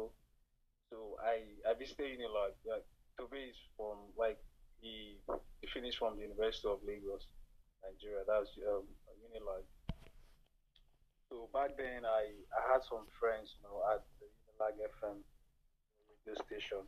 So 0.89 1.17
I 1.21 1.43
I 1.67 1.73
visited 1.77 2.19
Unilag. 2.19 2.55
Like 2.65 2.85
Toby 3.19 3.51
is 3.51 3.59
from 3.77 4.11
like 4.17 4.39
he, 4.81 5.17
he 5.61 5.67
finished 5.73 5.99
from 5.99 6.15
the 6.17 6.23
University 6.23 6.67
of 6.67 6.79
Lagos, 6.85 7.27
Nigeria. 7.83 8.23
That's 8.27 8.49
um, 8.65 8.87
Unilag. 9.27 9.65
So 11.29 11.47
back 11.53 11.77
then, 11.77 12.03
I, 12.03 12.27
I 12.51 12.61
had 12.73 12.83
some 12.83 13.07
friends, 13.19 13.55
you 13.55 13.63
know, 13.63 13.79
at 13.87 14.03
the 14.19 14.27
Unilag 14.51 14.75
FM 14.99 15.23
radio 16.25 16.41
station. 16.45 16.83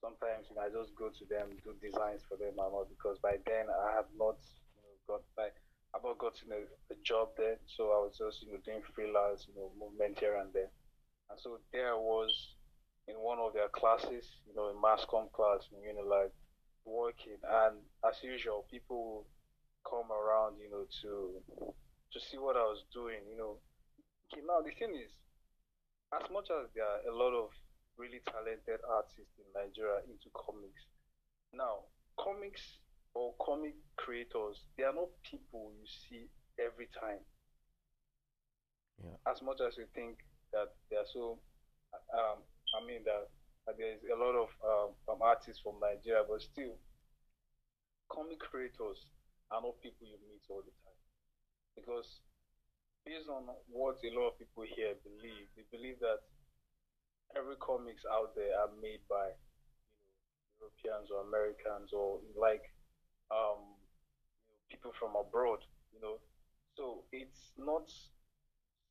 Sometimes, 0.00 0.50
you 0.50 0.56
know, 0.56 0.66
I 0.66 0.70
just 0.70 0.94
go 0.98 1.08
to 1.08 1.24
them, 1.30 1.54
do 1.62 1.78
designs 1.78 2.26
for 2.26 2.36
them 2.36 2.58
and 2.58 2.72
all, 2.74 2.88
because 2.90 3.18
by 3.22 3.38
then 3.46 3.70
I 3.70 3.94
have 3.94 4.10
not, 4.18 4.38
you 4.74 4.82
know, 4.82 4.94
got 5.06 5.22
like 5.38 5.54
I've 5.94 6.02
not 6.02 6.18
gotten 6.18 6.50
a, 6.50 6.64
a 6.92 6.96
job 7.04 7.36
there, 7.36 7.60
so 7.68 7.92
I 7.92 8.00
was 8.00 8.16
just, 8.16 8.42
you 8.42 8.50
know, 8.50 8.58
doing 8.64 8.82
freelance, 8.94 9.46
you 9.46 9.54
know, 9.54 9.70
movement 9.78 10.18
here 10.18 10.40
and 10.40 10.52
there. 10.52 10.72
And 11.30 11.38
so 11.38 11.60
there 11.72 11.96
was 11.96 12.32
in 13.06 13.14
one 13.16 13.38
of 13.38 13.52
their 13.52 13.68
classes, 13.68 14.24
you 14.48 14.54
know, 14.56 14.72
a 14.72 14.80
mass 14.80 15.04
com 15.08 15.28
class 15.32 15.68
in 15.70 15.84
Unilag 15.84 16.32
working, 16.84 17.38
and 17.44 17.76
as 18.08 18.16
usual, 18.24 18.66
people 18.70 19.26
come 19.86 20.10
around, 20.10 20.56
you 20.58 20.70
know, 20.70 20.84
to 21.02 21.38
to 22.12 22.18
see 22.20 22.38
what 22.38 22.56
I 22.56 22.64
was 22.66 22.84
doing, 22.92 23.22
you 23.30 23.36
know. 23.36 23.58
Okay, 24.32 24.42
now 24.46 24.64
the 24.64 24.72
thing 24.74 24.96
is, 24.96 25.12
as 26.12 26.24
much 26.32 26.48
as 26.50 26.72
there 26.74 26.84
are 26.84 27.04
a 27.04 27.14
lot 27.14 27.36
of 27.36 27.50
really 27.98 28.20
talented 28.24 28.80
artists 28.88 29.34
in 29.38 29.46
Nigeria 29.54 30.00
into 30.08 30.28
comics, 30.32 30.88
now 31.52 31.88
comics 32.18 32.80
or 33.14 33.34
comic 33.40 33.74
creators, 33.96 34.64
they 34.76 34.84
are 34.84 34.94
not 34.94 35.12
people 35.22 35.72
you 35.76 35.86
see 35.86 36.28
every 36.56 36.88
time. 36.96 37.20
Yeah. 39.00 39.16
As 39.28 39.42
much 39.42 39.60
as 39.60 39.76
you 39.76 39.84
think 39.94 40.20
that 40.52 40.72
they 40.88 40.96
are 40.96 41.08
so, 41.12 41.38
um, 42.12 42.40
I 42.72 42.80
mean 42.86 43.04
that 43.04 43.28
there's 43.76 44.00
a 44.08 44.16
lot 44.16 44.34
of 44.34 44.48
um, 44.64 45.20
artists 45.20 45.60
from 45.60 45.78
Nigeria, 45.80 46.24
but 46.24 46.40
still, 46.40 46.76
comic 48.08 48.40
creators 48.40 49.06
are 49.50 49.60
not 49.60 49.80
people 49.84 50.08
you 50.08 50.18
meet 50.28 50.42
all 50.48 50.64
the 50.64 50.74
time. 50.82 51.00
Because 51.76 52.20
based 53.04 53.28
on 53.28 53.48
what 53.68 54.00
a 54.02 54.10
lot 54.14 54.34
of 54.34 54.38
people 54.38 54.64
here 54.64 54.94
believe, 55.04 55.46
they 55.56 55.66
believe 55.70 56.00
that 56.00 56.24
every 57.36 57.56
comics 57.56 58.04
out 58.10 58.34
there 58.34 58.52
are 58.60 58.70
made 58.80 59.00
by 59.08 59.28
you 59.28 60.06
know 60.06 60.18
Europeans 60.60 61.10
or 61.10 61.22
Americans 61.22 61.92
or 61.92 62.20
like 62.36 62.62
um, 63.30 63.76
people 64.70 64.92
from 64.98 65.16
abroad. 65.16 65.60
You 65.94 66.00
know, 66.00 66.18
so 66.76 67.04
it's 67.12 67.52
not 67.58 67.90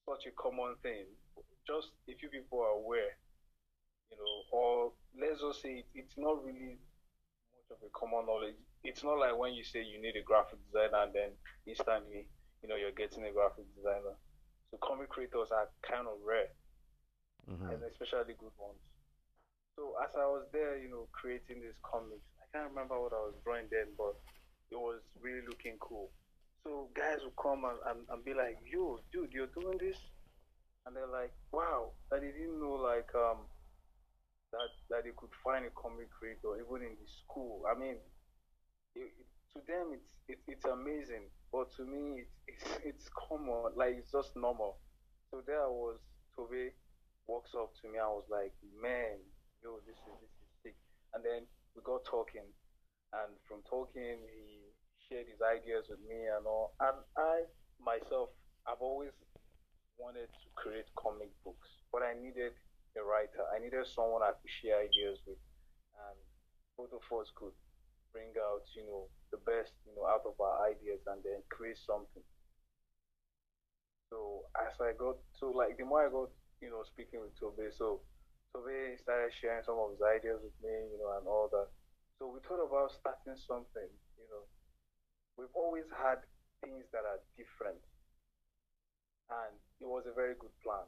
such 0.06 0.26
a 0.28 0.32
common 0.32 0.76
thing. 0.84 1.06
Just 1.68 1.90
a 2.10 2.14
few 2.16 2.30
people 2.30 2.60
are 2.62 2.76
aware 2.78 3.18
you 4.12 4.18
know, 4.18 4.36
or 4.52 4.92
let's 5.20 5.42
just 5.42 5.62
say 5.62 5.84
it, 5.84 5.86
it's 5.96 6.18
not 6.18 6.44
really 6.44 6.78
much 7.54 7.70
of 7.72 7.78
a 7.86 7.90
common 7.94 8.26
knowledge. 8.26 8.56
It's 8.84 9.04
not 9.04 9.20
like 9.20 9.38
when 9.38 9.54
you 9.54 9.64
say 9.64 9.84
you 9.84 10.02
need 10.02 10.16
a 10.18 10.24
graphic 10.24 10.60
designer 10.68 11.04
and 11.04 11.14
then 11.14 11.32
instantly, 11.68 12.28
you 12.64 12.70
know, 12.70 12.76
you're 12.76 12.92
getting 12.96 13.26
a 13.26 13.32
graphic 13.32 13.66
designer. 13.76 14.16
So 14.72 14.78
comic 14.84 15.10
creators 15.10 15.50
are 15.52 15.70
kind 15.84 16.08
of 16.08 16.18
rare, 16.26 16.50
mm-hmm. 17.50 17.70
and 17.70 17.84
especially 17.84 18.36
good 18.38 18.56
ones. 18.60 18.82
So 19.76 19.96
as 20.04 20.14
I 20.16 20.26
was 20.28 20.46
there, 20.52 20.78
you 20.78 20.90
know, 20.90 21.08
creating 21.12 21.62
these 21.62 21.80
comics, 21.82 22.28
I 22.38 22.46
can't 22.52 22.70
remember 22.70 23.00
what 23.00 23.14
I 23.14 23.24
was 23.32 23.36
drawing 23.44 23.72
then, 23.72 23.96
but 23.98 24.20
it 24.70 24.78
was 24.78 25.00
really 25.22 25.46
looking 25.48 25.78
cool. 25.80 26.12
So 26.64 26.90
guys 26.94 27.24
would 27.24 27.36
come 27.42 27.66
and, 27.66 27.80
and, 27.88 28.00
and 28.10 28.26
be 28.26 28.34
like, 28.34 28.60
yo, 28.70 29.00
dude, 29.12 29.34
you're 29.34 29.50
doing 29.50 29.80
this? 29.80 29.98
And 30.86 30.96
they're 30.96 31.10
like, 31.10 31.34
wow, 31.52 31.92
I 32.12 32.20
didn't 32.20 32.60
know 32.60 32.78
like 32.78 33.10
um 33.16 33.46
that 34.52 34.70
that 34.90 35.04
they 35.06 35.14
could 35.16 35.30
find 35.44 35.66
a 35.66 35.70
comic 35.72 36.10
creator 36.10 36.58
even 36.58 36.86
in 36.86 36.94
the 36.98 37.08
school. 37.08 37.64
I 37.70 37.78
mean, 37.78 37.96
it, 38.96 39.10
to 39.54 39.62
them 39.66 39.94
it's 39.94 40.10
it, 40.28 40.40
it's 40.48 40.66
amazing, 40.66 41.30
but 41.52 41.72
to 41.78 41.86
me 41.86 42.26
it's, 42.26 42.36
it's 42.48 42.80
it's 42.84 43.10
common, 43.14 43.74
like 43.76 43.96
it's 43.98 44.12
just 44.12 44.36
normal. 44.36 44.78
So 45.30 45.42
there 45.46 45.64
I 45.64 45.68
was. 45.70 45.98
Toby 46.36 46.72
walks 47.32 47.56
up 47.56 47.72
to 47.80 47.88
me. 47.88 47.96
I 47.96 48.12
was 48.12 48.28
like, 48.28 48.52
man, 48.76 49.16
yo, 49.64 49.80
this 49.88 49.96
is 49.96 50.16
this 50.20 50.36
is 50.44 50.50
sick. 50.60 50.78
And 51.16 51.24
then 51.24 51.48
we 51.72 51.80
got 51.88 52.04
talking, 52.04 52.44
and 53.16 53.32
from 53.48 53.64
talking, 53.64 54.20
he 54.28 54.76
shared 55.08 55.32
his 55.32 55.40
ideas 55.40 55.88
with 55.88 56.04
me 56.04 56.28
and 56.28 56.44
all. 56.44 56.76
And 56.84 57.00
I 57.16 57.48
myself, 57.80 58.36
I've 58.68 58.84
always 58.84 59.16
wanted 59.96 60.28
to 60.28 60.48
create 60.60 60.92
comic 61.00 61.32
books, 61.48 61.72
but 61.96 62.04
I 62.04 62.20
needed 62.20 62.52
a 63.00 63.04
writer. 63.08 63.48
I 63.56 63.64
needed 63.64 63.88
someone 63.88 64.20
I 64.20 64.36
could 64.36 64.52
share 64.52 64.84
ideas 64.84 65.24
with, 65.24 65.40
and 65.96 66.20
both 66.76 66.92
of 66.92 67.08
us 67.16 67.32
could 67.32 67.56
bring 68.12 68.36
out, 68.36 68.68
you 68.76 68.84
know, 68.84 69.08
the 69.32 69.40
best, 69.48 69.72
you 69.88 69.96
know, 69.96 70.04
out 70.04 70.28
of 70.28 70.36
our 70.36 70.68
ideas 70.68 71.00
and 71.08 71.24
then 71.24 71.40
create 71.48 71.80
something. 71.80 72.24
So 74.12 74.44
as 74.60 74.76
I 74.84 74.92
got 75.00 75.16
so 75.40 75.56
like 75.56 75.80
the 75.80 75.88
more 75.88 76.04
I 76.04 76.12
got, 76.12 76.28
you 76.62 76.70
know, 76.70 76.84
speaking 76.86 77.22
with 77.22 77.34
Toby, 77.40 77.70
so 77.74 78.02
Toby 78.54 78.96
started 79.02 79.34
sharing 79.34 79.64
some 79.66 79.78
of 79.80 79.92
his 79.92 80.04
ideas 80.04 80.40
with 80.44 80.56
me, 80.64 80.74
you 80.94 81.00
know, 81.02 81.18
and 81.18 81.28
all 81.28 81.50
that. 81.52 81.68
So 82.20 82.30
we 82.30 82.40
thought 82.46 82.62
about 82.62 82.94
starting 82.94 83.36
something, 83.36 83.90
you 84.18 84.28
know. 84.30 84.46
We've 85.38 85.54
always 85.56 85.90
had 85.92 86.22
things 86.62 86.86
that 86.94 87.04
are 87.06 87.20
different. 87.38 87.82
And 89.30 89.56
it 89.80 89.88
was 89.88 90.06
a 90.06 90.14
very 90.14 90.36
good 90.38 90.54
plan. 90.62 90.86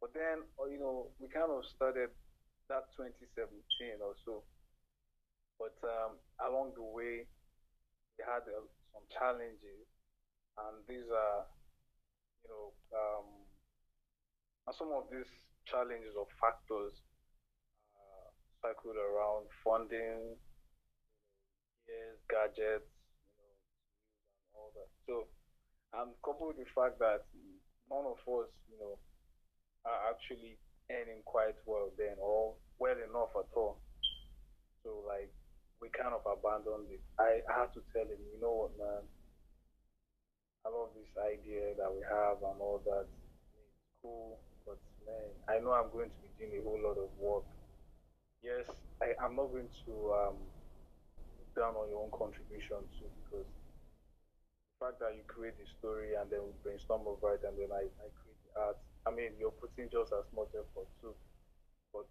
But 0.00 0.14
then, 0.14 0.42
uh, 0.58 0.66
you 0.66 0.78
know, 0.78 1.10
we 1.20 1.28
kind 1.28 1.50
of 1.50 1.64
started 1.66 2.10
that 2.68 2.90
2017 2.96 4.02
or 4.02 4.14
so. 4.24 4.42
But 5.58 5.76
um, 5.84 6.18
along 6.40 6.72
the 6.76 6.82
way, 6.84 7.24
we 8.18 8.20
had 8.24 8.44
uh, 8.48 8.64
some 8.92 9.04
challenges, 9.12 9.86
and 10.58 10.76
these 10.88 11.08
are, 11.12 11.46
you 12.44 12.48
know, 12.50 12.66
um, 12.92 13.45
some 14.74 14.90
of 14.90 15.06
these 15.12 15.30
challenges 15.70 16.18
or 16.18 16.26
factors 16.42 16.94
uh, 17.94 18.28
circled 18.62 18.98
around 18.98 19.46
funding, 19.62 20.34
gears, 21.86 22.18
gadgets, 22.26 22.90
you 23.30 23.38
know, 23.38 23.54
and 24.42 24.52
all 24.58 24.70
that. 24.74 24.90
So, 25.06 25.30
and 25.94 26.10
coupled 26.26 26.58
with 26.58 26.66
the 26.66 26.70
fact 26.74 26.98
that 26.98 27.22
none 27.86 28.06
of 28.06 28.18
us, 28.26 28.50
you 28.66 28.78
know, 28.78 28.98
are 29.86 30.10
actually 30.10 30.58
earning 30.90 31.22
quite 31.22 31.54
well 31.66 31.94
then, 31.94 32.18
or 32.18 32.54
well 32.78 32.98
enough 32.98 33.30
at 33.38 33.50
all. 33.54 33.78
So, 34.82 35.02
like, 35.06 35.30
we 35.82 35.90
kind 35.94 36.14
of 36.14 36.26
abandoned 36.26 36.90
it. 36.90 37.02
I, 37.18 37.42
I 37.46 37.66
had 37.66 37.70
to 37.74 37.82
tell 37.94 38.06
him, 38.06 38.18
you 38.18 38.38
know 38.42 38.66
what, 38.66 38.74
man, 38.78 39.02
I 40.64 40.74
love 40.74 40.90
this 40.98 41.10
idea 41.22 41.78
that 41.78 41.90
we 41.90 42.02
have 42.02 42.42
and 42.42 42.58
all 42.58 42.82
that. 42.82 43.06
It's 43.06 43.78
cool, 44.02 44.42
man, 45.06 45.28
I 45.48 45.62
know 45.62 45.72
I'm 45.72 45.90
going 45.90 46.10
to 46.10 46.20
be 46.20 46.30
doing 46.36 46.58
a 46.58 46.62
whole 46.62 46.80
lot 46.82 46.98
of 46.98 47.10
work. 47.18 47.46
Yes, 48.42 48.66
I, 49.02 49.14
I'm 49.22 49.34
not 49.36 49.50
going 49.50 49.70
to 49.86 49.92
um, 50.12 50.38
down 51.56 51.74
on 51.74 51.88
your 51.88 52.02
own 52.04 52.12
contribution 52.12 52.84
too, 52.98 53.08
because 53.24 53.48
the 53.48 54.76
fact 54.78 54.98
that 55.00 55.16
you 55.16 55.24
create 55.26 55.56
the 55.56 55.66
story 55.80 56.14
and 56.18 56.28
then 56.28 56.44
we 56.44 56.52
brainstorm 56.62 57.08
over 57.08 57.34
it 57.34 57.42
and 57.46 57.56
then 57.56 57.72
I, 57.72 57.88
I 57.88 58.06
create 58.12 58.40
the 58.46 58.52
art. 58.60 58.78
I 59.06 59.10
mean, 59.14 59.38
you're 59.40 59.54
putting 59.56 59.88
just 59.88 60.12
as 60.12 60.26
much 60.34 60.52
effort 60.52 60.90
too, 61.00 61.14
but 61.94 62.06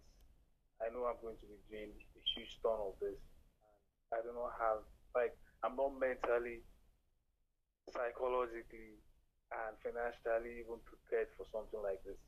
I 0.82 0.90
know 0.90 1.06
I'm 1.06 1.20
going 1.22 1.38
to 1.38 1.46
be 1.46 1.60
doing 1.70 1.92
a 1.94 2.22
huge 2.34 2.58
ton 2.64 2.80
of 2.80 2.98
this 2.98 3.20
I 4.12 4.22
do 4.22 4.30
not 4.34 4.54
have 4.60 4.86
like 5.14 5.34
I'm 5.64 5.74
not 5.74 5.98
mentally, 5.98 6.62
psychologically, 7.90 9.02
and 9.50 9.72
financially 9.82 10.62
even 10.62 10.78
prepared 10.86 11.28
for 11.34 11.46
something 11.50 11.82
like 11.82 12.02
this. 12.04 12.20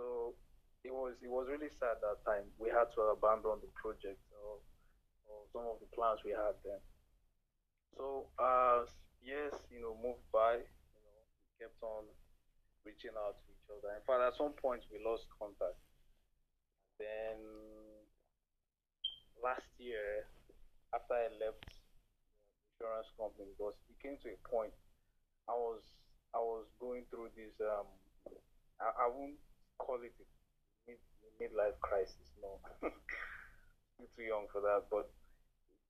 So 0.00 0.32
it 0.80 0.88
was 0.96 1.12
it 1.20 1.28
was 1.28 1.44
really 1.52 1.68
sad 1.76 2.00
that 2.00 2.24
time. 2.24 2.48
We 2.56 2.72
had 2.72 2.88
to 2.96 3.12
abandon 3.12 3.60
the 3.60 3.68
project 3.76 4.16
or, 4.32 4.56
or 5.28 5.44
some 5.52 5.68
of 5.68 5.76
the 5.76 5.92
plans 5.92 6.24
we 6.24 6.32
had 6.32 6.56
then. 6.64 6.80
So 8.00 8.32
uh 8.40 8.88
yes, 9.20 9.52
you 9.68 9.84
know, 9.84 9.92
moved 10.00 10.24
by, 10.32 10.56
you 10.64 11.00
know, 11.04 11.20
we 11.44 11.52
kept 11.60 11.76
on 11.84 12.08
reaching 12.88 13.12
out 13.12 13.36
to 13.44 13.46
each 13.52 13.68
other. 13.68 13.92
In 13.92 14.00
fact, 14.08 14.24
at 14.24 14.40
some 14.40 14.56
point 14.56 14.80
we 14.88 15.04
lost 15.04 15.28
contact. 15.36 15.76
Then 16.96 17.36
last 19.44 19.68
year 19.76 20.24
after 20.96 21.12
I 21.12 21.28
left 21.36 21.60
the 21.60 22.88
insurance 22.88 23.12
company 23.20 23.52
because 23.52 23.76
it 23.92 24.00
came 24.00 24.16
to 24.24 24.32
a 24.32 24.40
point 24.48 24.72
I 25.44 25.52
was 25.52 25.84
I 26.32 26.40
was 26.40 26.64
going 26.80 27.04
through 27.12 27.36
this 27.36 27.52
um 27.60 27.84
I, 28.80 29.04
I 29.04 29.06
won't 29.12 29.36
call 29.80 29.96
it 30.04 30.12
midlife 31.40 31.80
crisis 31.80 32.28
no 32.44 32.60
still 32.76 34.10
too 34.16 34.28
young 34.28 34.44
for 34.52 34.60
that 34.60 34.84
but 34.92 35.08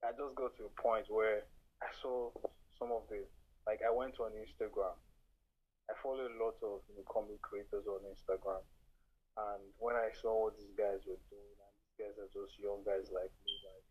I 0.07 0.15
just 0.15 0.39
got 0.39 0.55
to 0.57 0.71
a 0.71 0.75
point 0.79 1.11
where 1.11 1.43
I 1.83 1.91
saw 1.99 2.31
some 2.79 2.95
of 2.95 3.11
the 3.11 3.27
like 3.67 3.83
I 3.83 3.91
went 3.91 4.23
on 4.23 4.31
Instagram 4.39 4.95
I 5.91 5.93
follow 5.99 6.23
a 6.23 6.39
lot 6.39 6.55
of 6.63 6.87
you 6.87 6.95
know, 6.95 7.07
comic 7.11 7.43
creators 7.43 7.85
on 7.91 8.07
Instagram 8.07 8.63
and 9.43 9.63
when 9.83 9.99
I 9.99 10.15
saw 10.23 10.47
what 10.47 10.55
these 10.55 10.73
guys 10.79 11.03
were 11.03 11.19
doing 11.29 11.59
and 11.59 11.73
these 11.83 11.99
guys 11.99 12.15
are 12.15 12.31
just 12.31 12.55
young 12.63 12.87
guys 12.87 13.11
like 13.11 13.35
me 13.43 13.59
like 13.67 13.85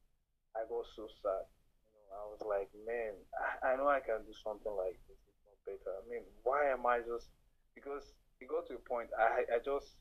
I 0.55 0.65
got 0.65 0.85
so 0.95 1.05
sad. 1.21 1.45
You 1.93 2.03
know, 2.09 2.17
I 2.17 2.25
was 2.33 2.41
like, 2.41 2.69
man, 2.85 3.13
I, 3.37 3.73
I 3.73 3.77
know 3.77 3.89
I 3.89 4.01
can 4.01 4.25
do 4.25 4.33
something 4.33 4.73
like 4.73 4.97
this. 5.05 5.19
It's 5.29 5.43
not 5.45 5.59
better. 5.65 5.93
I 5.93 6.03
mean, 6.09 6.25
why 6.41 6.73
am 6.73 6.85
I 6.85 7.05
just 7.05 7.29
because 7.75 8.17
it 8.41 8.47
got 8.47 8.67
to 8.67 8.75
a 8.75 8.83
point 8.87 9.09
I 9.17 9.45
I 9.47 9.59
just 9.63 9.95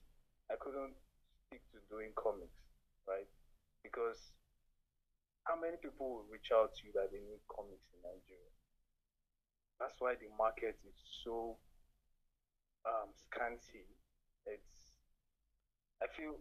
I 0.51 0.57
couldn't 0.59 0.95
stick 1.47 1.63
to 1.73 1.79
doing 1.91 2.13
comics, 2.17 2.59
right? 3.07 3.29
Because 3.83 4.19
how 5.45 5.57
many 5.59 5.77
people 5.81 6.11
will 6.13 6.29
reach 6.31 6.53
out 6.53 6.75
to 6.77 6.81
you 6.87 6.93
that 6.93 7.11
they 7.11 7.25
need 7.25 7.41
comics 7.49 7.89
in 7.97 8.01
Nigeria? 8.05 8.53
That's 9.81 9.97
why 9.99 10.15
the 10.19 10.29
market 10.37 10.77
is 10.85 10.99
so 11.25 11.57
um, 12.85 13.09
scanty. 13.15 13.87
It's 14.47 14.93
I 16.03 16.07
feel 16.15 16.39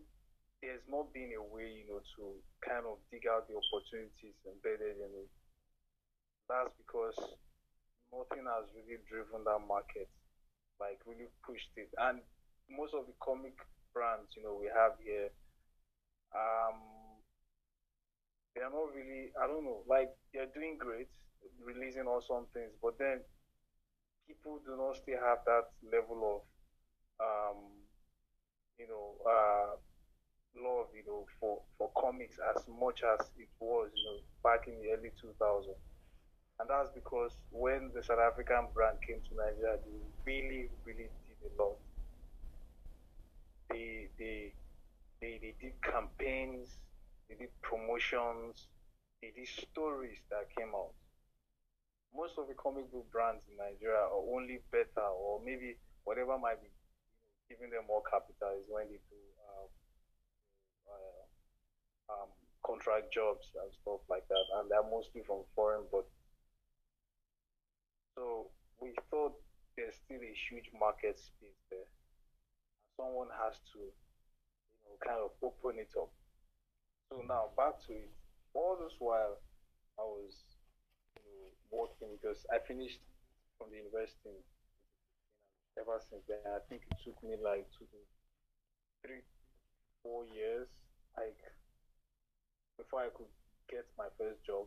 there's 0.61 0.85
not 0.89 1.13
been 1.13 1.33
a 1.37 1.41
way, 1.43 1.69
you 1.81 1.85
know, 1.89 2.01
to 2.17 2.23
kind 2.65 2.85
of 2.85 2.97
dig 3.13 3.25
out 3.29 3.45
the 3.47 3.57
opportunities 3.57 4.37
embedded 4.45 4.97
in 4.97 5.11
it. 5.23 5.29
That's 6.49 6.73
because 6.77 7.17
nothing 8.09 8.45
has 8.49 8.65
really 8.73 8.97
driven 9.05 9.43
that 9.45 9.61
market, 9.67 10.09
like 10.79 10.99
really 11.05 11.29
pushed 11.45 11.71
it. 11.77 11.89
And 11.97 12.19
most 12.69 12.93
of 12.93 13.05
the 13.07 13.13
comic 13.19 13.55
brands, 13.93 14.35
you 14.35 14.43
know, 14.43 14.57
we 14.59 14.67
have 14.67 14.93
here, 15.03 15.29
um, 16.35 16.77
they're 18.55 18.69
not 18.69 18.93
really, 18.93 19.31
I 19.41 19.47
don't 19.47 19.63
know, 19.65 19.83
like 19.87 20.09
they're 20.33 20.51
doing 20.53 20.77
great, 20.77 21.07
releasing 21.63 22.07
awesome 22.07 22.45
things, 22.53 22.71
but 22.81 22.97
then 22.97 23.21
people 24.27 24.59
do 24.65 24.75
not 24.77 24.95
still 24.97 25.19
have 25.19 25.39
that 25.45 25.67
level 25.91 26.19
of, 26.35 26.41
um, 27.25 27.63
you 28.79 28.87
know, 28.87 29.15
uh, 29.25 29.75
love, 30.61 30.87
you 30.95 31.03
know, 31.07 31.25
for, 31.39 31.61
for 31.77 31.89
comics 31.97 32.37
as 32.55 32.63
much 32.79 33.03
as 33.03 33.27
it 33.37 33.49
was, 33.59 33.89
you 33.95 34.03
know, 34.05 34.17
back 34.43 34.67
in 34.67 34.75
the 34.81 34.91
early 34.91 35.11
2000s. 35.21 35.75
And 36.59 36.69
that's 36.69 36.89
because 36.89 37.31
when 37.51 37.91
the 37.93 38.01
South 38.01 38.19
African 38.19 38.67
brand 38.73 38.97
came 39.05 39.21
to 39.29 39.35
Nigeria, 39.37 39.77
they 39.77 39.97
really, 40.25 40.69
really 40.85 41.09
did 41.29 41.39
a 41.45 41.61
lot. 41.61 41.77
They, 43.69 44.09
they, 44.17 44.53
they, 45.21 45.37
they 45.41 45.53
did 45.61 45.73
campaigns, 45.81 46.77
they 47.29 47.35
did 47.35 47.49
promotions, 47.61 48.67
they 49.21 49.31
did 49.35 49.47
stories 49.47 50.17
that 50.31 50.49
came 50.57 50.73
out. 50.73 50.93
Most 52.15 52.39
of 52.39 52.47
the 52.47 52.55
comic 52.55 52.89
book 52.91 53.05
brands 53.11 53.43
in 53.51 53.57
Nigeria 53.57 54.09
are 54.09 54.25
only 54.33 54.59
better, 54.71 55.05
or 55.05 55.41
maybe 55.45 55.77
whatever 56.05 56.39
might 56.39 56.61
be 56.61 56.69
giving 57.49 57.69
them 57.69 57.85
more 57.87 58.01
capital 58.09 58.57
is 58.57 58.65
when 58.67 58.87
they 58.89 58.97
do 59.11 59.19
uh, 59.45 59.67
um, 62.09 62.29
contract 62.65 63.13
jobs 63.13 63.51
and 63.61 63.69
stuff 63.83 64.01
like 64.09 64.27
that, 64.27 64.45
and 64.57 64.71
they're 64.71 64.89
mostly 64.89 65.21
from 65.21 65.43
foreign. 65.53 65.83
But 65.91 66.07
so 68.17 68.49
we 68.81 68.97
thought 69.13 69.37
there's 69.77 69.93
still 70.01 70.17
a 70.17 70.33
huge 70.49 70.73
market 70.73 71.21
space 71.21 71.61
there. 71.69 71.85
Someone 72.97 73.29
has 73.29 73.61
to, 73.77 73.79
you 73.85 74.81
know, 74.89 74.97
kind 75.05 75.21
of 75.21 75.37
open 75.45 75.77
it 75.77 75.93
up. 75.93 76.09
So 77.13 77.21
now 77.29 77.53
back 77.53 77.77
to 77.85 77.93
it. 77.93 78.09
All 78.57 78.73
this 78.81 78.97
while, 78.97 79.37
I 80.01 80.01
was, 80.01 80.33
you 81.13 81.29
know, 81.29 81.53
working 81.69 82.17
because 82.17 82.41
I 82.49 82.57
finished 82.65 82.97
from 83.61 83.69
the 83.69 83.85
university. 83.85 84.41
Ever 85.77 86.01
since 86.09 86.25
then, 86.25 86.41
I 86.49 86.57
think 86.65 86.89
it 86.89 86.97
took 87.05 87.21
me 87.21 87.37
like 87.37 87.69
two 87.77 87.85
three, 89.05 89.21
four 90.01 90.25
years 90.25 90.65
like 91.13 91.37
before 92.81 93.05
I 93.05 93.13
could 93.13 93.29
get 93.69 93.85
my 93.93 94.09
first 94.17 94.41
job. 94.41 94.65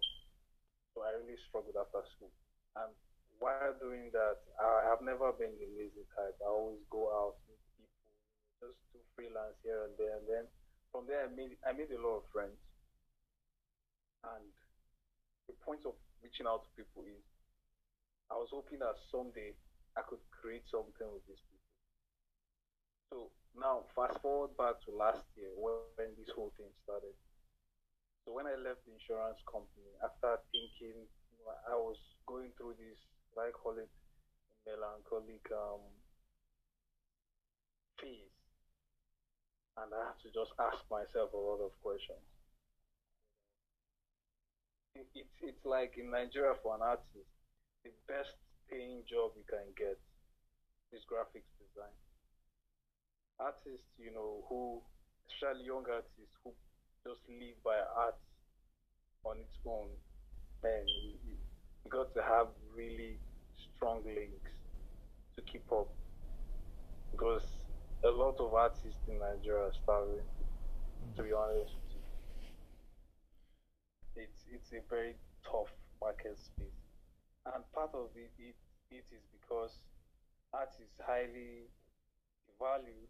So 0.95 1.03
I 1.03 1.19
really 1.19 1.35
struggled 1.51 1.75
after 1.75 2.07
school. 2.15 2.31
And 2.79 2.95
while 3.41 3.73
doing 3.81 4.13
that, 4.13 4.39
I 4.61 4.85
have 4.93 5.01
never 5.01 5.33
been 5.33 5.57
the 5.57 5.69
lazy 5.75 6.05
type. 6.13 6.37
I 6.45 6.49
always 6.49 6.85
go 6.93 7.09
out, 7.09 7.41
meet 7.49 7.61
people, 7.75 8.13
just 8.61 8.77
do 8.93 9.01
freelance 9.17 9.57
here 9.65 9.89
and 9.89 9.97
there. 9.97 10.21
And 10.21 10.27
then 10.29 10.45
from 10.93 11.09
there, 11.09 11.25
I 11.25 11.33
made 11.33 11.57
I 11.65 11.73
made 11.73 11.91
a 11.91 12.01
lot 12.01 12.21
of 12.21 12.29
friends. 12.29 12.61
And 14.29 14.53
the 15.49 15.57
point 15.65 15.89
of 15.89 15.97
reaching 16.21 16.45
out 16.45 16.69
to 16.69 16.71
people 16.77 17.09
is, 17.09 17.25
I 18.29 18.37
was 18.37 18.53
hoping 18.53 18.85
that 18.85 19.01
someday 19.09 19.57
I 19.97 20.05
could 20.05 20.21
create 20.29 20.69
something 20.69 21.09
with 21.09 21.25
these 21.25 21.41
people. 21.49 21.73
So 23.09 23.17
now, 23.57 23.89
fast 23.97 24.21
forward 24.21 24.55
back 24.61 24.79
to 24.85 24.95
last 24.95 25.25
year 25.35 25.51
when 25.57 26.13
this 26.21 26.31
whole 26.37 26.53
thing 26.61 26.69
started. 26.85 27.17
So 28.29 28.37
when 28.37 28.45
I 28.45 28.55
left 28.61 28.85
the 28.85 28.93
insurance 28.95 29.41
company, 29.49 29.91
after 30.05 30.39
thinking, 30.53 31.09
I 31.67 31.75
was 31.75 31.97
going 32.29 32.53
through 32.61 32.77
this, 32.77 33.01
I 33.39 33.51
call 33.51 33.79
it 33.79 33.89
melancholic 34.67 35.45
um, 35.53 35.83
phase, 38.01 38.37
and 39.79 39.91
I 39.95 40.13
have 40.13 40.21
to 40.23 40.31
just 40.35 40.53
ask 40.59 40.79
myself 40.91 41.33
a 41.33 41.41
lot 41.41 41.63
of 41.63 41.73
questions. 41.83 42.23
It, 44.95 45.07
it's 45.15 45.37
it's 45.41 45.65
like 45.65 45.95
in 45.97 46.11
Nigeria 46.11 46.59
for 46.63 46.75
an 46.75 46.83
artist, 46.83 47.31
the 47.85 47.91
best 48.11 48.35
paying 48.69 49.03
job 49.09 49.33
you 49.39 49.47
can 49.47 49.71
get 49.79 49.99
is 50.93 51.07
graphics 51.07 51.51
design 51.63 51.95
artists, 53.41 53.89
you 53.97 54.13
know, 54.13 54.45
who, 54.49 54.85
especially 55.33 55.65
young 55.65 55.89
artists 55.89 56.37
who 56.45 56.53
just 57.03 57.25
live 57.33 57.57
by 57.65 57.81
art, 57.97 58.21
on 59.25 59.41
its 59.41 59.57
own, 59.65 59.89
man, 60.63 60.85
you, 61.85 61.91
got 61.91 62.13
to 62.15 62.23
have 62.23 62.49
really 62.75 63.19
strong 63.77 64.03
links 64.05 64.53
to 65.37 65.43
keep 65.43 65.63
up 65.73 65.89
because 67.11 67.43
a 68.05 68.09
lot 68.11 68.37
of 68.41 68.55
artists 68.55 69.01
in 69.09 69.19
Nigeria 69.19 69.65
are 69.65 69.73
starving. 69.83 70.25
To 71.17 71.23
be 71.23 71.33
honest, 71.33 71.75
it's 74.17 74.45
it's 74.53 74.73
a 74.73 74.81
very 74.89 75.15
tough 75.45 75.73
market 76.01 76.39
space, 76.39 76.81
and 77.55 77.65
part 77.73 77.91
of 77.95 78.11
it 78.15 78.31
it, 78.39 78.55
it 78.91 79.05
is 79.11 79.25
because 79.33 79.73
art 80.53 80.71
is 80.79 80.91
highly 81.05 81.69
valued. 82.61 83.09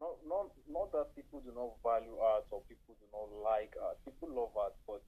Not 0.00 0.16
not 0.26 0.50
not 0.68 0.92
that 0.92 1.14
people 1.14 1.40
do 1.40 1.52
not 1.54 1.76
value 1.82 2.16
art 2.18 2.44
or 2.50 2.62
people 2.68 2.96
do 2.98 3.06
not 3.12 3.28
like 3.42 3.74
art. 3.80 3.98
People 4.04 4.28
love 4.34 4.56
art, 4.56 4.74
but 4.86 5.02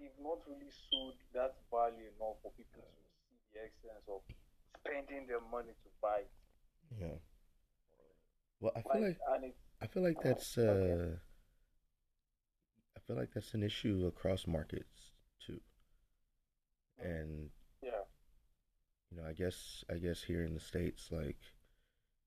they've 0.00 0.20
not 0.24 0.40
really 0.48 0.72
sold 0.90 1.14
that 1.34 1.54
value 1.70 2.08
enough 2.16 2.40
for 2.42 2.50
people 2.56 2.80
to 2.82 3.04
see 3.28 3.36
the 3.52 3.60
excellence 3.60 4.06
of 4.08 4.22
spending 4.80 5.26
their 5.28 5.40
money 5.52 5.72
to 5.84 5.88
buy 6.00 6.24
it. 6.24 6.32
Yeah. 6.98 7.18
Well, 8.60 8.72
I 8.76 8.82
feel 8.82 9.02
like, 9.02 9.18
like 9.28 9.54
I 9.82 9.86
feel 9.86 10.02
like 10.02 10.22
that's 10.22 10.58
uh, 10.58 11.16
I 12.96 13.00
feel 13.06 13.16
like 13.16 13.30
that's 13.34 13.54
an 13.54 13.62
issue 13.62 14.06
across 14.06 14.46
markets 14.46 15.12
too. 15.44 15.60
And 16.98 17.50
yeah, 17.82 18.04
you 19.10 19.16
know, 19.18 19.26
I 19.28 19.32
guess 19.32 19.84
I 19.90 19.98
guess 19.98 20.22
here 20.22 20.44
in 20.44 20.54
the 20.54 20.60
states, 20.60 21.08
like 21.10 21.38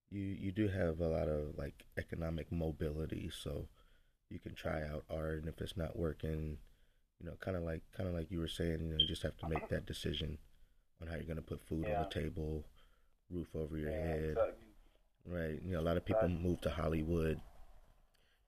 you 0.09 0.21
you 0.21 0.51
do 0.51 0.67
have 0.67 0.99
a 0.99 1.07
lot 1.07 1.27
of 1.27 1.57
like 1.57 1.85
economic 1.97 2.51
mobility, 2.51 3.29
so 3.33 3.67
you 4.29 4.39
can 4.39 4.55
try 4.55 4.83
out 4.83 5.05
art, 5.09 5.39
and 5.39 5.49
if 5.49 5.61
it's 5.61 5.77
not 5.77 5.97
working, 5.97 6.57
you 7.23 7.29
know, 7.29 7.35
kind 7.39 7.55
of 7.55 7.63
like 7.63 7.81
kind 7.95 8.09
of 8.09 8.13
like 8.13 8.29
you 8.29 8.39
were 8.39 8.47
saying, 8.47 8.79
you 8.81 8.91
know, 8.91 8.97
you 8.99 9.07
just 9.07 9.23
have 9.23 9.37
to 9.37 9.49
make 9.49 9.69
that 9.69 9.85
decision 9.85 10.37
on 11.01 11.07
how 11.07 11.15
you're 11.15 11.23
gonna 11.23 11.41
put 11.41 11.61
food 11.61 11.85
yeah. 11.87 11.97
on 11.97 12.03
the 12.03 12.21
table, 12.21 12.65
roof 13.31 13.47
over 13.55 13.77
your 13.77 13.91
yeah, 13.91 14.07
head. 14.07 14.23
Exactly 14.31 14.67
Right. 15.25 15.59
You 15.63 15.73
know, 15.73 15.79
a 15.79 15.81
lot 15.81 15.97
of 15.97 16.05
people 16.05 16.27
move 16.27 16.59
to 16.61 16.69
Hollywood 16.69 17.39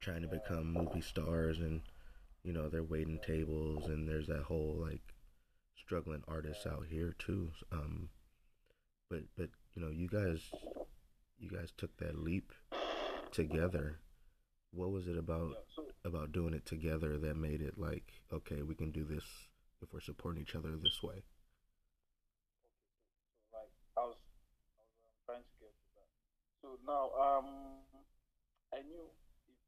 trying 0.02 0.22
to 0.22 0.28
become 0.28 0.74
movie 0.74 1.02
stars 1.02 1.60
and 1.60 1.82
you 2.44 2.54
know, 2.54 2.70
they're 2.70 2.84
waiting 2.84 3.20
tables 3.26 3.88
and 3.88 4.08
there's 4.08 4.28
that 4.28 4.44
whole 4.44 4.78
like 4.80 5.02
struggling 5.76 6.24
artists 6.28 6.68
out 6.68 6.86
here 6.90 7.16
too. 7.18 7.52
Um 7.72 8.10
but 9.10 9.22
but 9.38 9.50
you 9.74 9.82
know, 9.82 9.90
you 9.90 10.08
guys 10.08 10.52
you 11.40 11.50
guys 11.50 11.72
took 11.78 11.96
that 11.98 12.20
leap 12.20 12.52
together. 13.32 14.00
What 14.72 14.92
was 14.92 15.08
it 15.08 15.18
about 15.18 15.56
about 16.06 16.32
doing 16.32 16.54
it 16.54 16.66
together 16.66 17.18
that 17.18 17.36
made 17.36 17.62
it 17.62 17.78
like, 17.78 18.14
okay, 18.32 18.62
we 18.62 18.76
can 18.76 18.92
do 18.92 19.04
this 19.04 19.24
if 19.82 19.92
we're 19.92 20.00
supporting 20.00 20.42
each 20.42 20.56
other 20.56 20.78
this 20.82 21.02
way? 21.04 21.24
So 26.66 26.82
now, 26.82 27.14
um, 27.14 27.78
I 28.74 28.82
knew 28.82 29.06
if, 29.06 29.22
if, 29.46 29.62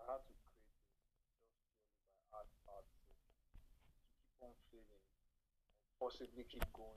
I 0.00 0.08
had 0.08 0.24
to 0.24 0.32
create 0.40 0.64
it 0.64 0.80
just 0.80 2.16
by 2.32 2.40
art, 2.40 2.48
art 2.64 2.88
to, 2.88 3.04
to 3.04 3.60
keep 4.24 4.40
on 4.40 4.56
feeling, 4.72 5.04
possibly 6.00 6.48
keep 6.48 6.64
going, 6.72 6.96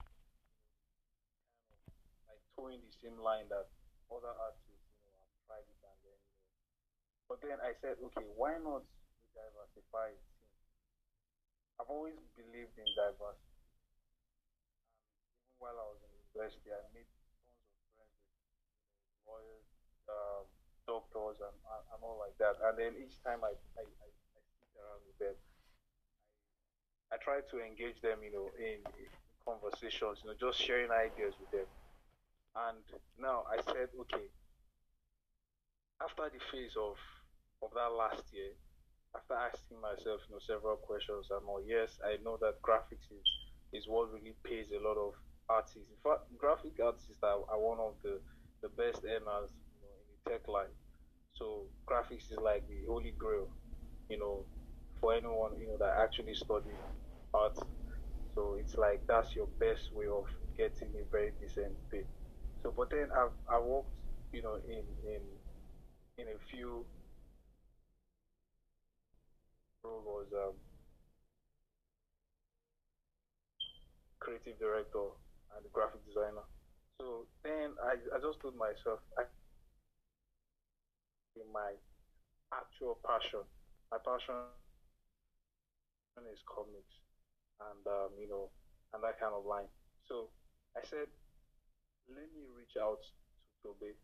kind 0.00 1.76
of 1.76 1.92
like 2.24 2.40
towing 2.56 2.80
the 2.80 2.94
same 3.04 3.20
line 3.20 3.52
that 3.52 3.68
other 4.08 4.32
artists, 4.32 4.96
you 5.04 5.12
know, 5.12 5.28
have 5.28 5.36
tried 5.44 5.68
it 5.68 5.76
and 5.84 6.00
then, 6.00 6.16
you 6.16 6.40
know. 6.40 7.21
But 7.32 7.48
then 7.48 7.56
I 7.64 7.72
said, 7.80 7.96
okay, 8.12 8.28
why 8.36 8.60
not 8.60 8.84
diversify? 9.32 10.12
I've 11.80 11.88
always 11.88 12.20
believed 12.36 12.76
in 12.76 12.84
diversity. 12.92 13.56
Even 15.40 15.56
while 15.56 15.72
I 15.80 15.86
was 15.96 16.04
in 16.04 16.12
university, 16.12 16.68
I 16.68 16.84
made 16.92 17.08
tons 17.08 17.64
of 17.72 17.88
friends 17.96 18.12
with 18.20 19.16
lawyers, 19.24 19.64
um, 20.12 20.44
doctors, 20.84 21.40
and, 21.40 21.56
and 21.72 22.00
all 22.04 22.20
like 22.20 22.36
that. 22.36 22.60
And 22.68 22.76
then 22.76 23.00
each 23.00 23.16
time 23.24 23.40
I, 23.40 23.56
I, 23.80 23.84
I, 23.88 24.08
I 24.12 24.40
sit 24.52 24.68
around 24.76 25.00
with 25.08 25.16
them, 25.16 25.36
I, 27.08 27.16
I 27.16 27.24
try 27.24 27.40
to 27.40 27.56
engage 27.64 27.96
them, 28.04 28.20
you 28.20 28.32
know, 28.36 28.52
in, 28.60 28.84
in 29.00 29.08
conversations, 29.40 30.20
you 30.20 30.28
know, 30.28 30.36
just 30.36 30.60
sharing 30.60 30.92
ideas 30.92 31.32
with 31.40 31.48
them. 31.48 31.68
And 32.60 32.84
now 33.16 33.48
I 33.48 33.64
said, 33.64 33.88
okay, 34.04 34.28
after 35.96 36.28
the 36.28 36.44
phase 36.52 36.76
of 36.76 37.00
of 37.62 37.70
that 37.74 37.92
last 37.92 38.24
year, 38.32 38.52
after 39.14 39.34
asking 39.34 39.80
myself, 39.80 40.20
you 40.28 40.34
know, 40.34 40.40
several 40.42 40.76
questions, 40.76 41.28
I'm 41.30 41.48
all 41.48 41.62
yes, 41.64 41.98
I 42.04 42.16
know 42.24 42.38
that 42.40 42.62
graphics 42.62 43.08
is 43.12 43.26
is 43.72 43.88
what 43.88 44.12
really 44.12 44.34
pays 44.44 44.70
a 44.72 44.80
lot 44.82 44.96
of 44.98 45.14
artists. 45.48 45.88
In 45.90 46.00
fact, 46.02 46.28
graphic 46.38 46.76
artists 46.82 47.22
are, 47.22 47.40
are 47.48 47.60
one 47.60 47.78
of 47.80 47.94
the 48.02 48.20
the 48.62 48.68
best 48.68 49.04
earners 49.04 49.50
you 49.74 49.80
know, 49.82 49.94
in 50.00 50.06
the 50.12 50.18
tech 50.30 50.48
line. 50.48 50.74
So 51.34 51.66
graphics 51.88 52.30
is 52.30 52.38
like 52.42 52.66
the 52.68 52.84
holy 52.88 53.14
grail, 53.18 53.48
you 54.08 54.18
know, 54.18 54.46
for 55.00 55.14
anyone 55.14 55.58
you 55.58 55.68
know 55.68 55.78
that 55.78 55.94
actually 56.02 56.34
studies 56.34 56.80
art. 57.34 57.56
So 58.34 58.56
it's 58.58 58.76
like 58.76 59.02
that's 59.06 59.36
your 59.36 59.48
best 59.60 59.92
way 59.92 60.06
of 60.06 60.24
getting 60.56 60.88
a 60.96 61.04
very 61.10 61.32
decent 61.40 61.76
pay. 61.90 62.04
So, 62.62 62.72
but 62.76 62.90
then 62.90 63.08
I've 63.16 63.36
I 63.50 63.58
worked, 63.60 63.92
you 64.32 64.42
know, 64.42 64.56
in 64.68 64.84
in 65.04 65.22
in 66.18 66.28
a 66.28 66.38
few 66.50 66.86
was 69.84 70.26
um, 70.32 70.54
creative 74.20 74.58
director 74.58 75.10
and 75.56 75.66
graphic 75.72 76.04
designer. 76.06 76.46
So 77.00 77.26
then 77.42 77.74
I, 77.82 77.98
I 78.14 78.18
just 78.22 78.40
told 78.40 78.54
myself, 78.56 79.00
I, 79.18 79.26
my 81.52 81.74
actual 82.54 82.98
passion, 83.02 83.42
my 83.90 83.98
passion 83.98 84.46
is 86.30 86.38
comics 86.46 86.94
and, 87.60 87.82
um, 87.86 88.10
you 88.20 88.28
know, 88.28 88.50
and 88.94 89.02
that 89.02 89.18
kind 89.18 89.34
of 89.34 89.44
line. 89.44 89.66
So 90.06 90.28
I 90.76 90.80
said, 90.86 91.10
let 92.08 92.28
me 92.30 92.46
reach 92.54 92.76
out 92.78 93.00
to 93.02 93.74
Tobe. 93.74 93.96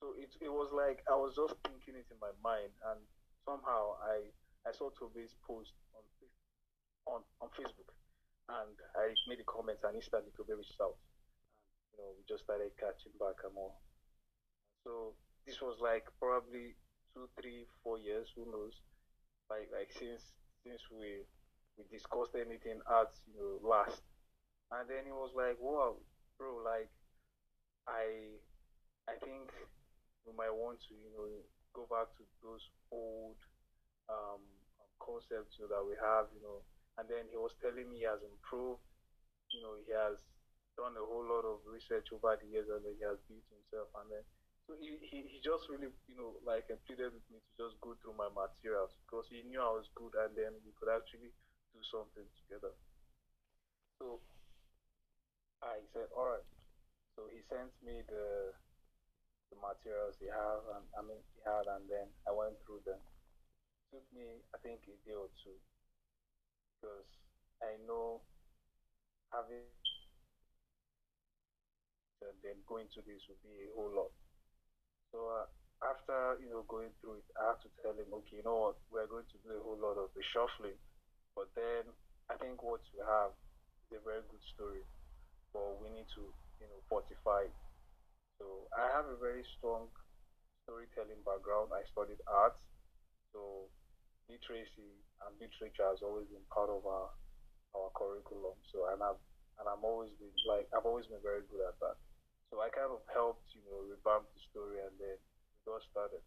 So 0.00 0.12
it, 0.20 0.28
it 0.44 0.52
was 0.52 0.68
like 0.76 1.00
I 1.08 1.16
was 1.16 1.32
just 1.34 1.56
thinking 1.64 1.96
it 1.96 2.04
in 2.12 2.20
my 2.20 2.32
mind, 2.44 2.68
and 2.92 3.00
somehow 3.48 3.96
I, 4.04 4.28
I 4.66 4.72
saw 4.72 4.90
Toby's 4.90 5.34
post 5.46 5.72
on, 5.94 6.04
on, 7.06 7.20
on 7.40 7.48
Facebook, 7.54 7.90
and 8.50 8.76
I 8.96 9.14
made 9.28 9.40
a 9.40 9.46
comment, 9.46 9.78
and 9.84 9.94
instantly 9.96 10.32
Tobe 10.36 10.58
reached 10.58 10.80
out 10.82 10.96
you 11.96 12.02
know, 12.04 12.12
we 12.16 12.22
just 12.28 12.44
started 12.44 12.70
catching 12.76 13.12
back 13.18 13.40
and 13.44 13.54
more. 13.54 13.72
So 14.84 15.14
this 15.46 15.60
was 15.60 15.78
like 15.80 16.04
probably 16.20 16.76
two, 17.14 17.28
three, 17.40 17.64
four 17.82 17.98
years, 17.98 18.28
who 18.36 18.44
knows? 18.46 18.74
Like 19.50 19.68
like 19.72 19.90
since 19.92 20.22
since 20.64 20.82
we 20.90 21.24
we 21.78 21.84
discussed 21.90 22.34
anything 22.36 22.80
arts, 22.86 23.20
you 23.26 23.40
know, 23.40 23.60
last. 23.66 24.02
And 24.72 24.88
then 24.90 25.06
it 25.06 25.14
was 25.14 25.30
like, 25.36 25.56
wow, 25.60 25.96
bro, 26.38 26.60
like 26.64 26.90
I 27.88 28.36
I 29.08 29.16
think 29.22 29.50
we 30.26 30.32
might 30.36 30.52
want 30.52 30.80
to, 30.88 30.94
you 30.94 31.10
know, 31.16 31.28
go 31.72 31.86
back 31.88 32.10
to 32.18 32.24
those 32.42 32.64
old 32.90 33.38
um, 34.08 34.42
concepts 34.98 35.56
you 35.58 35.66
know, 35.66 35.72
that 35.76 35.84
we 35.84 35.94
have, 35.98 36.28
you 36.32 36.42
know. 36.42 36.64
And 36.96 37.04
then 37.08 37.28
he 37.28 37.36
was 37.36 37.52
telling 37.60 37.88
me 37.88 38.04
he 38.04 38.08
has 38.08 38.22
improved, 38.24 38.80
you 39.52 39.60
know, 39.60 39.76
he 39.84 39.92
has 39.92 40.16
done 40.76 40.96
a 40.96 41.04
whole 41.04 41.24
lot 41.24 41.44
of 41.48 41.64
research 41.64 42.12
over 42.12 42.36
the 42.36 42.48
years 42.48 42.68
and 42.68 42.84
then 42.84 42.94
he 43.00 43.04
has 43.04 43.16
built 43.24 43.44
himself 43.48 43.88
and 43.96 44.12
then 44.12 44.24
so 44.68 44.76
he, 44.76 45.00
he, 45.00 45.24
he 45.24 45.38
just 45.40 45.64
really 45.72 45.88
you 46.04 46.16
know 46.18 46.36
like 46.44 46.68
pleaded 46.84 47.14
with 47.16 47.26
me 47.32 47.40
to 47.40 47.52
just 47.56 47.80
go 47.80 47.96
through 48.02 48.12
my 48.18 48.28
materials 48.28 48.92
because 49.06 49.24
he 49.32 49.40
knew 49.48 49.62
I 49.62 49.72
was 49.72 49.88
good 49.96 50.12
and 50.20 50.36
then 50.36 50.52
we 50.66 50.76
could 50.76 50.92
actually 50.92 51.32
do 51.72 51.80
something 51.88 52.26
together. 52.44 52.76
So 54.02 54.20
I 55.64 55.80
said, 55.96 56.12
all 56.12 56.36
right. 56.36 56.48
So 57.16 57.30
he 57.32 57.40
sent 57.48 57.72
me 57.80 58.04
the 58.04 58.52
the 59.48 59.56
materials 59.62 60.18
he 60.20 60.28
have 60.28 60.66
and 60.76 60.84
I 60.98 61.00
mean 61.06 61.22
he 61.32 61.40
had 61.46 61.64
and 61.70 61.86
then 61.88 62.10
I 62.28 62.34
went 62.34 62.58
through 62.66 62.84
them. 62.84 63.00
Took 63.92 64.06
me 64.14 64.42
I 64.54 64.58
think 64.62 64.82
a 64.90 64.96
day 65.06 65.14
or 65.14 65.30
two 65.42 65.56
because 66.76 67.06
I 67.62 67.78
know 67.86 68.20
having 69.32 69.66
then 72.42 72.58
going 72.66 72.86
to 72.94 73.02
this 73.02 73.22
would 73.26 73.42
be 73.42 73.66
a 73.66 73.74
whole 73.74 73.92
lot. 73.92 74.12
So 75.10 75.18
uh, 75.30 75.46
after 75.82 76.38
you 76.42 76.50
know 76.50 76.62
going 76.66 76.90
through 76.98 77.22
it, 77.22 77.28
I 77.38 77.54
have 77.54 77.60
to 77.62 77.70
tell 77.82 77.94
him, 77.94 78.10
okay, 78.22 78.38
you 78.38 78.46
know 78.46 78.70
what, 78.70 78.78
we're 78.90 79.10
going 79.10 79.26
to 79.26 79.38
do 79.42 79.50
a 79.54 79.62
whole 79.62 79.78
lot 79.78 79.98
of 79.98 80.10
reshuffling, 80.14 80.78
but 81.34 81.50
then 81.54 81.86
I 82.30 82.34
think 82.38 82.62
what 82.62 82.82
we 82.94 83.02
have 83.02 83.34
is 83.90 83.98
a 83.98 84.02
very 84.02 84.22
good 84.30 84.42
story, 84.54 84.82
but 85.54 85.78
we 85.82 85.90
need 85.90 86.08
to 86.18 86.24
you 86.62 86.68
know 86.70 86.80
fortify. 86.90 87.46
So 88.38 88.68
I 88.74 88.90
have 88.94 89.06
a 89.10 89.18
very 89.18 89.42
strong 89.58 89.90
storytelling 90.64 91.22
background. 91.24 91.72
I 91.72 91.86
studied 91.90 92.20
art, 92.26 92.58
so 93.32 93.70
literacy 94.28 94.92
and 95.24 95.32
literature 95.38 95.86
has 95.86 96.02
always 96.02 96.26
been 96.28 96.44
part 96.50 96.70
of 96.70 96.82
our 96.86 97.10
our 97.74 97.90
curriculum. 97.94 98.56
So 98.72 98.88
and 98.92 99.02
I've 99.02 99.20
and 99.60 99.66
I'm 99.68 99.84
always 99.84 100.12
been 100.20 100.32
like 100.48 100.68
I've 100.72 100.86
always 100.86 101.06
been 101.06 101.22
very 101.22 101.44
good 101.48 101.62
at 101.64 101.78
that. 101.80 101.96
So 102.50 102.62
I 102.62 102.70
kind 102.70 102.92
of 102.94 103.02
helped, 103.10 103.50
you 103.58 103.62
know, 103.66 103.82
revamp 103.82 104.30
the 104.30 104.40
story 104.50 104.78
and 104.78 104.94
then 105.02 105.18
we 105.18 105.56
got 105.66 105.82
started. 105.90 106.22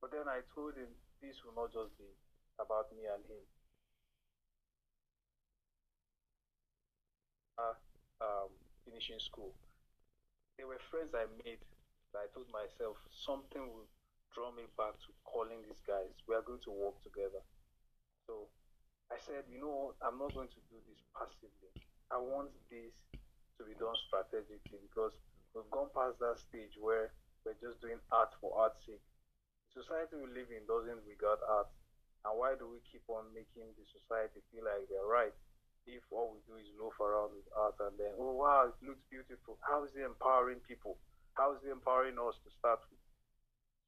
But 0.00 0.16
then 0.16 0.24
I 0.24 0.40
told 0.56 0.78
him 0.78 0.88
this 1.20 1.36
will 1.44 1.56
not 1.58 1.74
just 1.74 1.92
be 2.00 2.08
about 2.56 2.88
me 2.96 3.04
and 3.04 3.20
him. 3.28 3.44
Uh, 7.58 7.74
um, 8.22 8.50
finishing 8.86 9.18
school. 9.18 9.50
There 10.56 10.66
were 10.66 10.78
friends 10.90 11.10
I 11.10 11.26
made 11.42 11.58
that 12.14 12.22
I 12.24 12.28
told 12.32 12.46
myself 12.54 12.96
something 13.26 13.62
will 13.66 13.90
draw 14.38 14.54
me 14.54 14.70
back 14.78 14.94
to 15.02 15.10
calling 15.26 15.58
these 15.66 15.82
guys. 15.82 16.14
We 16.30 16.38
are 16.38 16.46
going 16.46 16.62
to 16.62 16.70
work 16.70 17.02
together. 17.02 17.42
So 18.30 18.46
I 19.10 19.18
said, 19.18 19.50
you 19.50 19.58
know, 19.58 19.98
I'm 19.98 20.14
not 20.14 20.30
going 20.30 20.46
to 20.54 20.62
do 20.70 20.78
this 20.86 21.02
passively. 21.10 21.74
I 22.14 22.22
want 22.22 22.54
this 22.70 22.94
to 23.58 23.66
be 23.66 23.74
done 23.82 23.98
strategically 24.06 24.78
because 24.78 25.10
we've 25.58 25.66
gone 25.74 25.90
past 25.90 26.22
that 26.22 26.38
stage 26.38 26.78
where 26.78 27.10
we're 27.42 27.58
just 27.58 27.82
doing 27.82 27.98
art 28.14 28.30
for 28.38 28.54
art's 28.54 28.78
sake. 28.86 29.02
The 29.74 29.82
society 29.82 30.14
we 30.14 30.30
live 30.30 30.54
in 30.54 30.62
doesn't 30.70 31.02
regard 31.02 31.42
art. 31.42 31.74
And 32.22 32.38
why 32.38 32.54
do 32.54 32.70
we 32.70 32.78
keep 32.86 33.02
on 33.10 33.26
making 33.34 33.74
the 33.74 33.86
society 33.90 34.38
feel 34.54 34.62
like 34.62 34.86
they're 34.86 35.02
right? 35.02 35.34
If 35.90 36.06
all 36.14 36.36
we 36.36 36.44
do 36.46 36.62
is 36.62 36.70
loaf 36.78 36.94
around 37.02 37.34
with 37.34 37.48
art 37.58 37.74
and 37.82 37.98
then, 37.98 38.14
oh 38.22 38.38
wow, 38.38 38.70
it 38.70 38.78
looks 38.86 39.02
beautiful. 39.10 39.58
How 39.66 39.82
is 39.82 39.90
it 39.98 40.06
empowering 40.06 40.62
people? 40.62 40.94
How 41.34 41.58
is 41.58 41.64
it 41.66 41.74
empowering 41.74 42.20
us 42.22 42.38
to 42.46 42.50
start 42.54 42.86
with? 42.86 42.97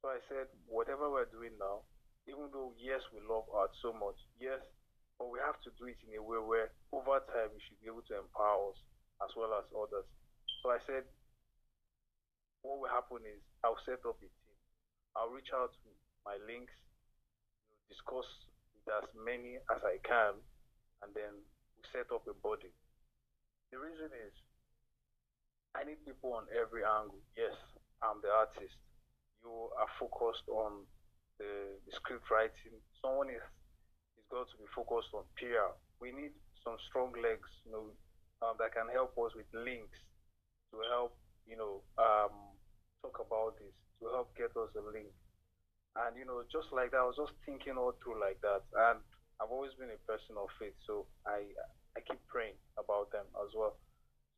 So 0.01 0.09
I 0.09 0.17
said, 0.25 0.49
whatever 0.65 1.13
we're 1.13 1.29
doing 1.29 1.53
now, 1.61 1.85
even 2.25 2.49
though 2.49 2.73
yes, 2.81 3.05
we 3.13 3.21
love 3.21 3.45
art 3.53 3.69
so 3.85 3.93
much, 3.93 4.17
yes, 4.41 4.57
but 5.21 5.29
we 5.29 5.37
have 5.37 5.61
to 5.61 5.69
do 5.77 5.85
it 5.85 6.01
in 6.01 6.17
a 6.17 6.21
way 6.21 6.41
where 6.41 6.73
over 6.89 7.21
time 7.29 7.53
we 7.53 7.61
should 7.61 7.77
be 7.77 7.85
able 7.85 8.01
to 8.09 8.17
empower 8.17 8.73
us 8.73 8.81
as 9.21 9.29
well 9.37 9.53
as 9.53 9.65
others. 9.77 10.09
So 10.61 10.73
I 10.73 10.81
said, 10.89 11.05
what 12.65 12.81
will 12.81 12.89
happen 12.89 13.21
is 13.29 13.41
I'll 13.61 13.77
set 13.85 14.01
up 14.01 14.17
a 14.17 14.29
team. 14.29 14.57
I'll 15.13 15.29
reach 15.29 15.53
out 15.53 15.69
to 15.69 15.89
my 16.25 16.37
links, 16.49 16.73
discuss 17.85 18.25
with 18.73 18.89
as 18.89 19.05
many 19.13 19.61
as 19.69 19.81
I 19.85 20.01
can, 20.01 20.41
and 21.05 21.13
then 21.13 21.45
we 21.77 21.81
set 21.93 22.09
up 22.09 22.25
a 22.25 22.33
body. 22.41 22.73
The 23.69 23.77
reason 23.77 24.09
is 24.17 24.33
I 25.77 25.85
need 25.85 26.01
people 26.05 26.33
on 26.33 26.49
every 26.49 26.81
angle. 26.81 27.21
Yes, 27.37 27.53
I'm 28.01 28.17
the 28.25 28.33
artist. 28.33 28.77
You 29.43 29.73
are 29.77 29.89
focused 29.97 30.45
on 30.49 30.85
the, 31.37 31.77
the 31.85 31.91
script 31.97 32.29
writing. 32.29 32.77
Someone 33.01 33.29
is 33.29 33.41
got 34.31 34.47
to 34.47 34.57
be 34.57 34.67
focused 34.71 35.11
on 35.11 35.27
PR. 35.35 35.75
We 35.99 36.15
need 36.15 36.31
some 36.63 36.79
strong 36.87 37.11
legs, 37.19 37.51
you 37.67 37.75
know, 37.75 37.91
um, 38.39 38.55
that 38.57 38.71
can 38.71 38.87
help 38.89 39.11
us 39.19 39.35
with 39.35 39.45
links 39.51 39.99
to 40.71 40.79
help, 40.87 41.13
you 41.43 41.59
know, 41.59 41.83
um, 41.99 42.55
talk 43.03 43.19
about 43.19 43.59
this, 43.59 43.75
to 43.99 44.07
help 44.15 44.31
get 44.39 44.55
us 44.55 44.71
a 44.79 44.83
link. 44.87 45.11
And, 45.99 46.15
you 46.15 46.23
know, 46.23 46.47
just 46.47 46.71
like 46.71 46.95
that, 46.95 47.03
I 47.03 47.09
was 47.11 47.19
just 47.19 47.35
thinking 47.43 47.75
all 47.75 47.91
through 47.99 48.23
like 48.23 48.39
that. 48.39 48.63
And 48.87 49.03
I've 49.43 49.51
always 49.51 49.75
been 49.75 49.91
a 49.91 49.99
person 50.07 50.39
of 50.39 50.47
faith, 50.55 50.77
so 50.87 51.05
I, 51.27 51.43
I 51.97 51.99
keep 51.99 52.23
praying 52.31 52.55
about 52.79 53.11
them 53.11 53.27
as 53.43 53.51
well. 53.51 53.75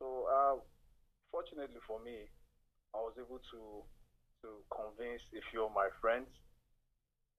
So, 0.01 0.25
uh, 0.25 0.57
fortunately 1.29 1.79
for 1.85 2.01
me, 2.01 2.25
I 2.97 2.99
was 3.05 3.13
able 3.21 3.37
to, 3.53 3.59
to 4.43 4.61
convince 4.69 5.23
a 5.33 5.41
few 5.49 5.65
of 5.65 5.71
my 5.73 5.87
friends, 5.99 6.29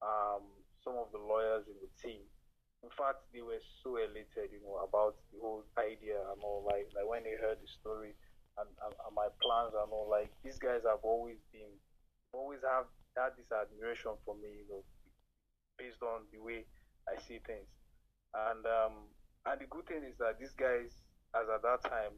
um, 0.01 0.43
some 0.83 0.97
of 0.97 1.13
the 1.13 1.21
lawyers 1.21 1.65
in 1.69 1.77
the 1.79 1.91
team 2.01 2.25
in 2.85 2.93
fact, 2.93 3.25
they 3.33 3.41
were 3.41 3.57
so 3.81 3.97
elated, 3.97 4.53
you 4.53 4.61
know, 4.61 4.77
about 4.85 5.17
the 5.33 5.41
whole 5.41 5.65
idea 5.81 6.21
and 6.29 6.37
all. 6.45 6.61
Like, 6.61 6.93
like 6.93 7.09
when 7.09 7.25
they 7.25 7.33
heard 7.33 7.57
the 7.57 7.65
story 7.65 8.13
and, 8.61 8.69
and, 8.85 8.93
and 8.93 9.13
my 9.17 9.25
plans 9.41 9.73
and 9.73 9.89
all. 9.89 10.05
Like, 10.05 10.29
these 10.45 10.61
guys 10.61 10.85
have 10.85 11.01
always 11.01 11.41
been, 11.49 11.73
always 12.29 12.61
have 12.61 12.85
had 13.17 13.33
this 13.41 13.49
admiration 13.49 14.13
for 14.21 14.37
me, 14.37 14.61
you 14.61 14.67
know, 14.69 14.85
based 15.81 16.05
on 16.05 16.29
the 16.29 16.37
way 16.37 16.69
I 17.09 17.17
see 17.25 17.41
things. 17.41 17.65
And 18.37 18.61
um, 18.69 19.09
and 19.49 19.57
the 19.57 19.65
good 19.65 19.89
thing 19.89 20.05
is 20.05 20.13
that 20.21 20.37
these 20.37 20.53
guys, 20.53 20.93
as 21.33 21.49
at 21.49 21.65
that 21.65 21.81
time, 21.89 22.13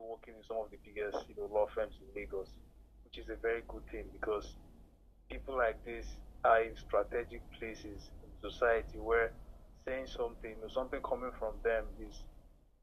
working 0.00 0.34
in 0.36 0.42
some 0.44 0.58
of 0.58 0.70
the 0.70 0.78
biggest, 0.84 1.28
you 1.28 1.34
know, 1.36 1.48
law 1.52 1.66
firms 1.74 1.94
in 2.00 2.06
Lagos, 2.14 2.48
which 3.04 3.18
is 3.18 3.28
a 3.28 3.36
very 3.36 3.62
good 3.68 3.82
thing 3.90 4.04
because 4.12 4.56
people 5.30 5.56
like 5.56 5.82
this 5.84 6.06
are 6.44 6.62
in 6.62 6.76
strategic 6.76 7.42
places 7.58 8.10
in 8.22 8.30
society 8.50 8.98
where 8.98 9.32
saying 9.86 10.06
something 10.06 10.56
or 10.62 10.70
something 10.70 11.00
coming 11.02 11.32
from 11.38 11.54
them 11.64 11.84
is 12.00 12.24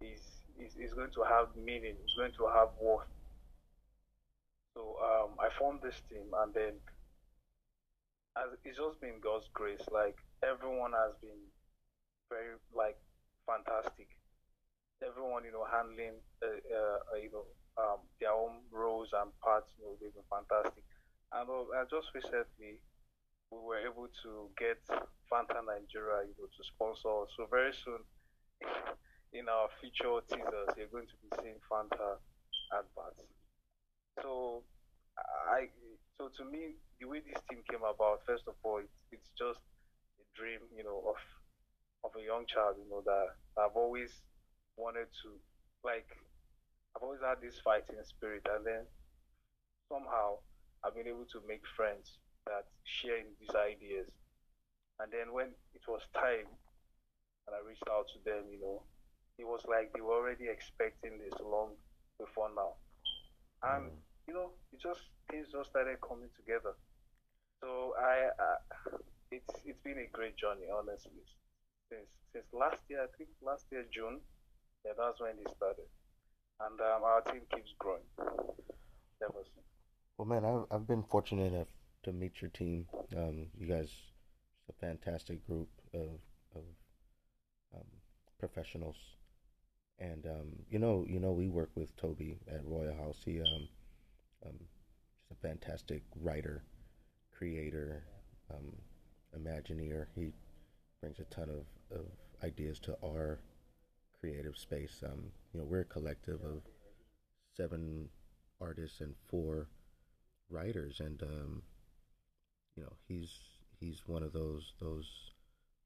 is 0.02 0.22
is, 0.60 0.76
is 0.78 0.94
going 0.94 1.12
to 1.12 1.24
have 1.24 1.48
meaning, 1.56 1.96
it's 2.04 2.16
going 2.16 2.32
to 2.34 2.48
have 2.48 2.70
worth. 2.82 3.08
So 4.76 4.98
um, 5.04 5.40
I 5.40 5.50
formed 5.58 5.82
this 5.82 6.02
team 6.10 6.32
and 6.38 6.54
then 6.54 6.74
it's 8.64 8.78
just 8.78 9.00
been 9.02 9.20
God's 9.22 9.48
grace. 9.54 9.84
Like 9.92 10.18
everyone 10.44 10.92
has 10.94 11.14
been 11.22 11.42
very 12.30 12.56
like 12.76 12.98
fantastic. 13.48 14.15
Everyone, 15.06 15.46
you 15.46 15.52
know, 15.54 15.66
handling 15.70 16.18
uh, 16.42 16.50
uh, 16.50 17.18
you 17.22 17.30
know 17.32 17.46
um, 17.78 18.00
their 18.20 18.32
own 18.32 18.66
roles 18.72 19.14
and 19.14 19.32
parts, 19.40 19.70
you 19.78 19.86
know, 19.86 19.94
they've 20.00 20.14
been 20.14 20.28
fantastic. 20.32 20.84
And 21.32 21.48
uh, 21.50 21.84
just 21.92 22.08
recently, 22.16 22.80
we 23.52 23.60
were 23.60 23.80
able 23.84 24.08
to 24.24 24.50
get 24.58 24.80
Fanta 25.28 25.60
Nigeria, 25.62 26.24
you 26.24 26.36
know, 26.40 26.48
to 26.48 26.62
sponsor 26.64 27.24
us. 27.24 27.30
So 27.36 27.48
very 27.52 27.74
soon, 27.74 28.02
in 29.34 29.50
our 29.50 29.68
future 29.82 30.24
teasers, 30.32 30.72
you're 30.78 30.92
going 30.92 31.08
to 31.08 31.18
be 31.20 31.30
seeing 31.42 31.60
Fanta 31.68 32.18
adverts. 32.72 33.28
So 34.22 34.64
I, 35.52 35.68
so 36.18 36.30
to 36.38 36.44
me, 36.46 36.80
the 37.00 37.08
way 37.08 37.20
this 37.20 37.42
team 37.50 37.60
came 37.70 37.84
about, 37.84 38.24
first 38.26 38.48
of 38.48 38.56
all, 38.64 38.80
it's, 38.80 38.96
it's 39.12 39.30
just 39.38 39.60
a 40.20 40.26
dream, 40.40 40.64
you 40.76 40.84
know, 40.84 41.04
of 41.12 41.20
of 42.06 42.12
a 42.22 42.24
young 42.24 42.46
child, 42.46 42.78
you 42.78 42.88
know, 42.90 43.02
that 43.04 43.34
I've 43.58 43.76
always 43.76 44.22
wanted 44.78 45.08
to, 45.24 45.30
like, 45.84 46.08
I've 46.96 47.04
always 47.04 47.22
had 47.22 47.42
this 47.42 47.60
fighting 47.64 48.00
spirit, 48.04 48.48
and 48.50 48.66
then 48.66 48.84
somehow 49.92 50.40
I've 50.84 50.96
been 50.96 51.08
able 51.08 51.26
to 51.32 51.42
make 51.48 51.64
friends 51.76 52.20
that 52.46 52.66
sharing 52.84 53.34
these 53.40 53.54
ideas. 53.56 54.08
And 55.00 55.12
then 55.12 55.34
when 55.34 55.52
it 55.74 55.84
was 55.88 56.02
time 56.14 56.48
and 57.48 57.52
I 57.54 57.60
reached 57.68 57.88
out 57.92 58.08
to 58.14 58.20
them, 58.24 58.48
you 58.50 58.60
know, 58.62 58.84
it 59.38 59.46
was 59.46 59.62
like 59.68 59.92
they 59.94 60.02
were 60.02 60.16
already 60.16 60.48
expecting 60.48 61.20
this 61.20 61.36
long 61.44 61.76
before 62.20 62.50
now. 62.56 62.80
And, 63.64 63.92
mm. 63.92 63.98
you 64.28 64.34
know, 64.34 64.56
it 64.72 64.80
just, 64.80 65.02
things 65.30 65.52
just 65.52 65.70
started 65.70 66.00
coming 66.00 66.30
together. 66.38 66.74
So 67.62 67.94
I, 68.00 68.32
uh, 68.40 68.60
it's, 69.32 69.52
it's 69.66 69.82
been 69.84 70.00
a 70.00 70.10
great 70.16 70.38
journey, 70.38 70.72
honestly. 70.72 71.26
Since, 71.92 72.08
since 72.32 72.46
last 72.54 72.80
year, 72.88 73.04
I 73.04 73.10
think 73.18 73.30
last 73.42 73.66
year, 73.72 73.86
June, 73.92 74.22
yeah, 74.86 74.92
that's 74.98 75.20
when 75.20 75.36
they 75.38 75.52
started. 75.56 75.86
And 76.62 76.80
um, 76.80 77.04
our 77.04 77.22
team 77.22 77.42
keeps 77.54 77.74
growing 77.80 78.04
ever 78.20 79.42
since. 79.44 79.66
Well, 80.18 80.28
man, 80.28 80.46
I've, 80.46 80.66
I've 80.72 80.88
been 80.88 81.04
fortunate 81.04 81.52
enough 81.52 81.68
to 82.04 82.14
meet 82.14 82.42
your 82.42 82.52
team. 82.52 82.86
Um, 83.16 83.48
you 83.58 83.68
guys, 83.68 83.90
a 84.70 84.74
fantastic 84.74 85.46
group 85.46 85.70
of 85.94 86.20
of 86.56 86.64
um, 87.74 87.88
professionals, 88.40 88.96
and 90.00 90.26
um, 90.26 90.48
you 90.70 90.80
know, 90.80 91.06
you 91.08 91.20
know, 91.20 91.32
we 91.32 91.50
work 91.50 91.72
with 91.76 91.96
Toby 91.98 92.38
at 92.48 92.64
Royal 92.64 92.96
House. 92.96 93.18
He 93.26 93.42
um, 93.42 93.68
um, 94.46 94.60
a 95.32 95.36
fantastic 95.48 96.04
writer, 96.22 96.64
creator, 97.38 98.04
um, 98.54 98.72
Imagineer. 99.38 100.06
He 100.16 100.32
brings 101.02 101.20
a 101.20 101.26
ton 101.26 101.50
of, 101.50 101.98
of 101.98 102.06
ideas 102.44 102.80
to 102.80 102.96
our 103.04 103.40
creative 104.26 104.58
space. 104.58 105.04
Um, 105.06 105.32
you 105.54 105.60
know, 105.60 105.66
we're 105.66 105.82
a 105.82 105.86
collective 105.86 106.42
of 106.44 106.64
seven 107.56 108.10
artists 108.60 109.02
and 109.02 109.14
four 109.28 109.68
writers, 110.50 111.00
and 111.00 111.22
um, 111.22 111.62
you 112.76 112.84
know 112.84 112.94
he's 113.08 113.30
he's 113.80 114.02
one 114.08 114.24
of 114.24 114.34
those 114.34 114.74
those 114.82 115.08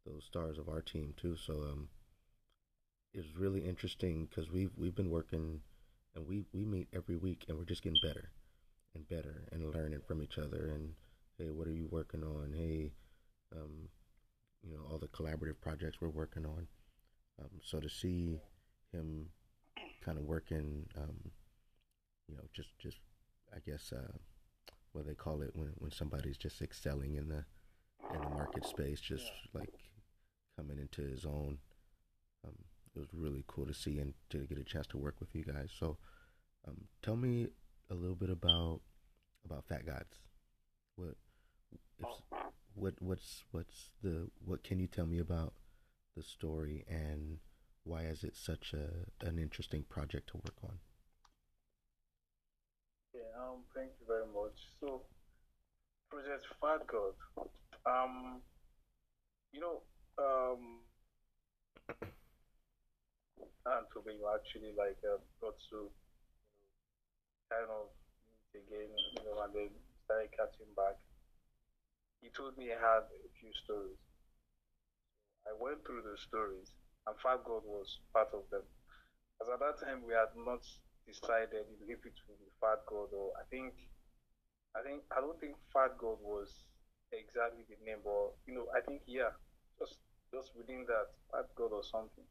those 0.06 0.24
stars 0.24 0.58
of 0.58 0.70
our 0.70 0.82
team 0.82 1.14
too. 1.18 1.36
So 1.36 1.54
um, 1.54 1.90
it's 3.14 3.36
really 3.38 3.62
interesting 3.62 4.28
because 4.30 4.50
we've 4.50 4.72
we've 4.78 4.96
been 4.96 5.12
working 5.12 5.60
and 6.16 6.26
we 6.26 6.46
we 6.54 6.64
meet 6.64 6.88
every 6.94 7.18
week 7.18 7.44
and 7.50 7.58
we're 7.58 7.66
just 7.66 7.84
getting 7.84 8.02
better 8.02 8.30
and 8.96 9.08
better 9.10 9.44
and 9.52 9.74
learning 9.76 10.00
from 10.08 10.24
each 10.24 10.38
other 10.38 10.72
and 10.74 10.94
hey 11.38 11.52
what 11.52 11.68
are 11.68 11.74
you 11.74 11.88
working 11.92 12.24
on 12.24 12.54
hey 12.58 12.92
um, 13.56 13.90
you 14.64 14.76
know 14.76 14.82
all 14.90 14.98
the 14.98 15.08
collaborative 15.08 15.60
projects 15.62 16.02
we're 16.02 16.10
working 16.10 16.46
on 16.46 16.68
um, 17.40 17.50
so 17.64 17.80
to 17.80 17.90
see 17.90 18.40
him 18.92 19.28
kind 20.04 20.18
of 20.18 20.24
working 20.24 20.86
um, 20.98 21.32
you 22.28 22.36
know 22.36 22.44
just 22.54 22.70
just 22.80 22.98
I 23.54 23.60
guess 23.66 23.92
uh, 23.92 24.18
what 24.94 25.06
they 25.06 25.14
call 25.14 25.42
it 25.42 25.52
when 25.54 25.72
when 25.78 25.92
somebody's 25.92 26.38
just 26.38 26.62
excelling 26.62 27.16
in 27.16 27.30
the 27.30 27.46
in 28.14 28.22
the 28.22 28.30
market 28.30 28.66
space, 28.66 29.00
just 29.00 29.26
yeah. 29.26 29.62
like 29.62 29.74
coming 30.58 30.80
into 30.80 31.02
his 31.02 31.26
own. 31.26 31.58
Um, 32.46 32.56
it 32.96 33.00
was 33.00 33.10
really 33.14 33.44
cool 33.48 33.66
to 33.66 33.74
see 33.74 34.00
and 34.00 34.14
to 34.30 34.40
get 34.40 34.58
a 34.58 34.64
chance 34.64 34.88
to 34.88 34.98
work 34.98 35.16
with 35.20 35.36
you 35.36 35.44
guys. 35.44 35.70
So, 35.78 35.98
um, 36.68 36.86
tell 37.04 37.16
me 37.16 37.48
a 37.90 37.94
little 37.94 38.16
bit 38.16 38.30
about 38.30 38.82
about 39.46 39.66
Fat 39.66 39.86
Gods. 39.86 40.20
What 40.96 41.16
if, 42.00 42.08
what 42.74 42.94
what's 43.00 43.44
what's 43.52 43.92
the 44.02 44.30
what 44.44 44.64
can 44.64 44.80
you 44.80 44.88
tell 44.88 45.06
me 45.06 45.20
about 45.20 45.54
the 46.20 46.24
story 46.24 46.84
and 46.89 47.39
why 47.86 48.01
is 48.01 48.24
it 48.26 48.36
such 48.36 48.74
a 48.74 49.07
an 49.26 49.39
interesting 49.39 49.84
project 49.88 50.28
to 50.30 50.38
work 50.38 50.59
on? 50.63 50.80
Yeah, 53.13 53.32
um, 53.39 53.63
thank 53.74 53.91
you 53.99 54.05
very 54.05 54.28
much. 54.28 54.57
So, 54.82 55.03
Project 56.11 56.43
Fat 56.59 56.86
God, 56.86 57.15
um, 57.86 58.41
you 59.53 59.61
know, 59.61 59.82
um, 60.20 60.84
and 62.03 63.86
to 63.93 63.99
be 64.05 64.20
actually 64.36 64.74
like 64.78 64.99
uh, 65.07 65.24
got 65.39 65.55
to 65.72 65.88
you 65.88 65.88
know, 65.88 67.47
kind 67.49 67.70
of 67.72 67.88
meet 68.53 68.67
again, 68.67 68.91
you 69.15 69.24
know, 69.24 69.41
and 69.41 69.53
then 69.55 69.72
started 70.03 70.30
catching 70.36 70.72
back. 70.76 70.99
He 72.22 72.28
told 72.36 72.57
me 72.57 72.65
he 72.65 72.72
had 72.72 73.07
a 73.07 73.30
few 73.39 73.51
stories. 73.63 74.09
I 75.50 75.54
went 75.58 75.82
through 75.82 76.06
the 76.06 76.14
stories, 76.18 76.70
and 77.08 77.18
Fat 77.26 77.41
God 77.43 77.66
was 77.66 77.97
part 78.14 78.30
of 78.38 78.45
them. 78.54 78.62
As 79.41 79.50
at 79.50 79.60
that 79.60 79.82
time, 79.82 80.06
we 80.06 80.14
had 80.14 80.30
not 80.38 80.62
decided 81.10 81.66
if 81.89 82.06
it 82.06 82.18
would 82.30 82.38
be 82.38 82.54
Fat 82.62 82.86
God 82.86 83.10
or 83.18 83.34
I 83.34 83.43
think, 83.50 83.74
I 84.78 84.86
think 84.86 85.02
I 85.10 85.22
don't 85.22 85.39
think 85.41 85.58
Fat 85.74 85.97
God 85.97 86.22
was 86.22 86.54
exactly 87.12 87.66
the 87.66 87.82
name, 87.82 88.06
but 88.06 88.38
you 88.45 88.54
know, 88.62 88.68
I 88.78 88.82
think 88.86 89.02
yeah, 89.10 89.34
just 89.82 89.97
just 90.30 90.54
within 90.54 90.86
that 90.86 91.10
Fat 91.34 91.50
God 91.58 91.74
or 91.74 91.82
something. 91.84 92.30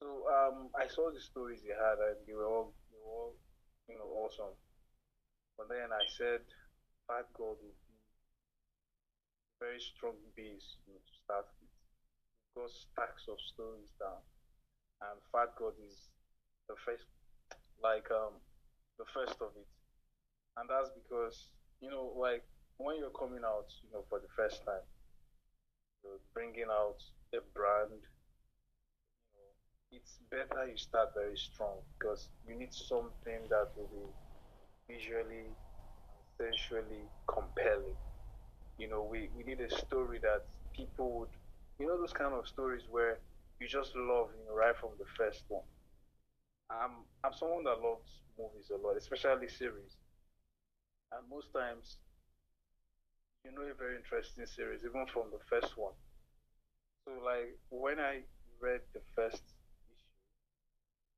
So 0.00 0.24
um, 0.32 0.72
I 0.72 0.88
saw 0.88 1.12
the 1.12 1.20
stories 1.20 1.60
he 1.60 1.68
had, 1.72 2.00
and 2.00 2.16
they 2.26 2.32
were 2.32 2.48
all, 2.48 2.72
they 2.92 2.96
were 2.96 3.12
all, 3.12 3.34
you 3.88 3.96
know, 3.96 4.08
awesome. 4.24 4.56
But 5.56 5.68
then 5.68 5.92
I 5.92 6.04
said, 6.16 6.40
Fat 7.08 7.28
God 7.36 7.56
would 7.60 7.80
be 7.88 7.96
very 9.60 9.80
strong 9.80 10.16
base 10.36 10.76
you 10.84 10.92
know, 10.92 11.00
to 11.00 11.14
start 11.24 11.48
got 12.56 12.70
stacks 12.72 13.28
of 13.28 13.38
stories 13.40 13.92
down, 14.00 14.22
and 15.02 15.18
Fat 15.32 15.54
God 15.58 15.74
is 15.88 16.10
the 16.68 16.76
first, 16.84 17.06
like 17.82 18.08
um, 18.10 18.40
the 18.98 19.06
first 19.14 19.36
of 19.42 19.52
it, 19.56 19.68
and 20.58 20.68
that's 20.70 20.90
because 20.94 21.50
you 21.80 21.90
know, 21.90 22.12
like 22.18 22.44
when 22.78 22.98
you're 22.98 23.14
coming 23.18 23.44
out, 23.44 23.68
you 23.84 23.90
know, 23.92 24.04
for 24.10 24.20
the 24.20 24.30
first 24.36 24.64
time, 24.66 24.84
you're 26.02 26.20
bringing 26.32 26.68
out 26.70 27.02
a 27.34 27.40
brand 27.54 28.00
You 29.30 29.38
know, 29.38 29.52
it's 29.98 30.18
better 30.30 30.66
you 30.66 30.76
start 30.76 31.10
very 31.14 31.36
strong 31.36 31.78
because 31.98 32.28
you 32.46 32.54
need 32.56 32.72
something 32.74 33.46
that 33.50 33.68
will 33.76 33.88
be 33.92 34.06
visually 34.94 35.56
sensually 36.40 37.10
compelling. 37.32 37.98
You 38.78 38.88
know, 38.88 39.04
we, 39.04 39.30
we 39.36 39.44
need 39.44 39.60
a 39.60 39.70
story 39.70 40.18
that 40.20 40.42
people 40.76 41.20
would, 41.20 41.30
you 41.78 41.86
know, 41.86 41.98
those 41.98 42.12
kind 42.12 42.34
of 42.34 42.46
stories 42.46 42.82
where 42.90 43.18
you 43.60 43.68
just 43.68 43.94
love, 43.96 44.28
you 44.38 44.44
know, 44.46 44.54
right 44.54 44.76
from 44.76 44.90
the 44.98 45.06
first 45.16 45.44
one. 45.48 45.64
I'm, 46.70 47.04
I'm 47.24 47.32
someone 47.32 47.64
that 47.64 47.80
loves 47.80 48.22
movies 48.38 48.70
a 48.70 48.76
lot, 48.76 48.96
especially 48.96 49.48
series. 49.48 49.96
And 51.10 51.28
most 51.28 51.52
times, 51.52 51.98
you 53.44 53.50
know, 53.52 53.62
a 53.62 53.72
very 53.74 53.96
interesting 53.96 54.44
series, 54.44 54.84
even 54.84 55.06
from 55.06 55.30
the 55.30 55.38
first 55.48 55.76
one. 55.78 55.94
So, 57.04 57.12
like, 57.24 57.58
when 57.70 57.98
I 57.98 58.24
read 58.60 58.82
the 58.92 59.00
first 59.14 59.42
issue 59.88 60.20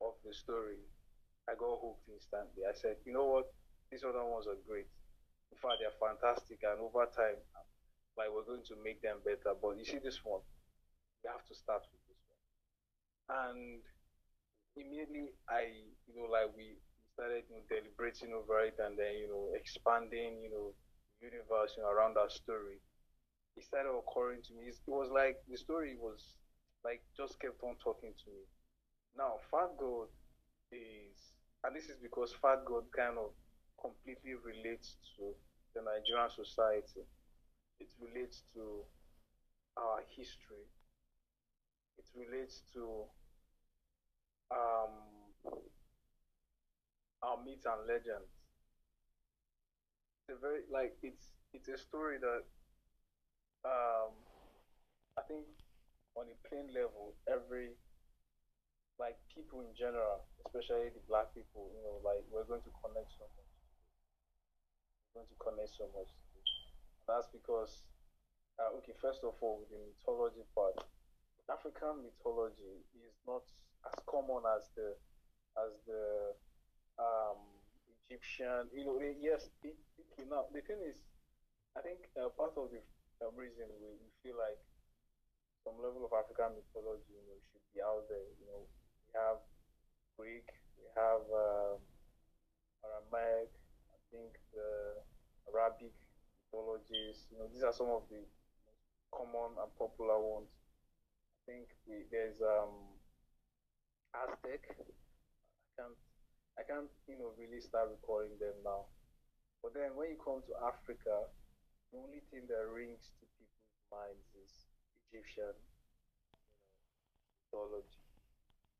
of 0.00 0.14
the 0.24 0.32
story, 0.34 0.82
I 1.48 1.54
got 1.54 1.80
hooked 1.80 2.08
instantly. 2.08 2.64
I 2.68 2.74
said, 2.74 2.96
you 3.06 3.12
know 3.12 3.26
what, 3.26 3.46
these 3.90 4.04
other 4.04 4.24
ones 4.24 4.46
are 4.46 4.58
great. 4.68 4.88
In 5.52 5.58
fact, 5.58 5.80
they're 5.80 5.96
fantastic, 6.00 6.60
and 6.64 6.80
over 6.80 7.06
time, 7.16 7.38
like 8.18 8.28
we're 8.34 8.46
going 8.48 8.66
to 8.68 8.76
make 8.82 9.00
them 9.00 9.22
better. 9.24 9.54
But 9.54 9.78
you 9.78 9.84
see, 9.86 10.02
this 10.02 10.20
one, 10.24 10.42
we 11.22 11.30
have 11.30 11.44
to 11.46 11.54
start 11.54 11.86
with 11.88 12.02
this 12.10 12.20
one. 12.28 12.42
And 13.30 13.80
immediately, 14.76 15.32
I, 15.48 15.70
you 16.10 16.14
know, 16.18 16.28
like 16.28 16.50
we 16.56 16.76
started 17.14 17.46
you 17.48 17.56
know, 17.56 17.64
deliberating 17.70 18.34
over 18.34 18.60
it, 18.66 18.76
and 18.82 18.98
then 18.98 19.16
you 19.22 19.28
know, 19.30 19.54
expanding, 19.54 20.42
you 20.42 20.50
know, 20.50 20.74
universe 21.22 21.78
you 21.78 21.82
know, 21.86 21.90
around 21.94 22.18
our 22.18 22.30
story. 22.30 22.82
It 23.56 23.64
started 23.64 23.90
occurring 23.90 24.42
to 24.46 24.52
me. 24.54 24.70
It 24.70 24.78
was 24.86 25.10
like 25.10 25.38
the 25.48 25.58
story 25.58 25.96
was 25.98 26.22
like 26.84 27.02
just 27.16 27.38
kept 27.40 27.62
on 27.62 27.74
talking 27.82 28.14
to 28.14 28.26
me 28.30 28.46
now, 29.18 29.34
fat 29.50 29.74
God 29.76 30.06
is, 30.70 31.18
and 31.64 31.74
this 31.74 31.90
is 31.90 31.98
because 32.00 32.32
fat 32.40 32.62
God 32.64 32.84
kind 32.94 33.18
of 33.18 33.34
completely 33.80 34.38
relates 34.38 34.96
to 35.18 35.34
the 35.74 35.82
Nigerian 35.82 36.30
society. 36.30 37.02
It 37.80 37.88
relates 37.98 38.44
to 38.54 38.84
our 39.78 40.02
history. 40.16 40.68
It 41.98 42.06
relates 42.14 42.62
to 42.72 43.08
um, 44.50 44.90
our 47.22 47.36
myths 47.44 47.64
and 47.66 47.86
legends. 47.86 48.32
It's 50.28 50.36
a 50.36 50.40
very 50.40 50.60
like 50.70 50.96
it's 51.02 51.26
it's 51.52 51.68
a 51.68 51.76
story 51.76 52.18
that 52.18 52.42
um, 53.64 54.12
I 55.18 55.22
think 55.22 55.44
on 56.16 56.26
a 56.30 56.48
plain 56.48 56.72
level 56.74 57.14
every 57.28 57.76
like 58.98 59.16
people 59.34 59.62
in 59.62 59.72
general, 59.74 60.26
especially 60.44 60.90
the 60.90 61.00
black 61.08 61.32
people, 61.32 61.70
you 61.74 61.80
know, 61.82 62.00
like 62.04 62.20
we're 62.30 62.44
going 62.44 62.60
to 62.62 62.72
connect 62.84 63.10
so 63.16 63.24
much. 63.24 63.48
We're 65.12 65.20
going 65.20 65.28
to 65.28 65.34
connect 65.44 65.76
so 65.76 65.84
much. 65.94 66.08
That's 67.08 67.26
because, 67.32 67.82
uh, 68.60 68.76
okay, 68.78 68.94
first 69.00 69.24
of 69.24 69.34
all, 69.40 69.64
the 69.70 69.78
mythology 69.78 70.44
part, 70.54 70.76
African 71.50 72.04
mythology 72.04 72.84
is 73.00 73.14
not 73.26 73.42
as 73.88 73.96
common 74.06 74.44
as 74.56 74.68
the 74.76 74.94
as 75.58 75.72
the 75.86 76.34
um, 76.98 77.40
Egyptian. 77.88 78.68
You 78.74 78.84
know, 78.86 78.96
yes, 79.20 79.48
it, 79.64 79.76
it, 79.98 80.28
now 80.30 80.46
the 80.52 80.60
thing 80.62 80.80
is, 80.84 80.98
I 81.76 81.80
think 81.82 82.08
uh, 82.18 82.28
part 82.36 82.54
of 82.56 82.70
the 82.70 82.82
uh, 83.24 83.30
reason 83.36 83.66
we, 83.80 83.90
we 83.98 84.10
feel 84.22 84.36
like 84.38 84.60
some 85.64 85.76
level 85.82 86.02
of 86.06 86.12
African 86.14 86.56
mythology, 86.58 87.12
you 87.14 87.24
know, 87.28 87.38
should 87.50 87.64
be 87.74 87.80
out 87.82 88.04
there. 88.08 88.26
You 88.40 88.46
know, 88.50 88.62
we 88.66 89.08
have 89.14 89.38
Greek, 90.18 90.48
we 90.78 90.86
have 90.96 91.24
um, 91.32 91.78
Aramaic, 92.84 93.50
I 93.94 93.98
think 94.10 94.34
the 94.52 94.98
Arabic 95.50 95.94
You 96.52 97.36
know, 97.36 97.48
these 97.52 97.62
are 97.62 97.72
some 97.72 97.92
of 97.92 98.08
the 98.08 98.24
common 99.12 99.56
and 99.60 99.70
popular 99.76 100.16
ones. 100.16 100.48
I 100.48 101.52
think 101.52 101.66
we, 101.84 102.08
there's 102.10 102.40
um, 102.40 102.96
Aztec. 104.16 104.64
I 104.72 105.70
can't, 105.76 105.98
I 106.56 106.62
can't, 106.64 106.90
you 107.08 107.18
know, 107.20 107.36
really 107.36 107.60
start 107.60 107.92
recalling 107.92 108.36
them 108.40 108.56
now. 108.64 108.88
But 109.62 109.74
then 109.74 109.92
when 109.96 110.08
you 110.08 110.18
come 110.20 110.40
to 110.48 110.54
Africa, 110.64 111.28
the 111.92 111.98
only 112.00 112.24
thing 112.32 112.48
that 112.48 112.64
rings 112.72 113.12
to 113.20 113.24
people's 113.36 113.84
minds 113.92 114.28
is 114.40 114.52
Egyptian 115.12 115.52
you 115.52 116.32
know, 116.32 117.28
mythology 117.44 118.00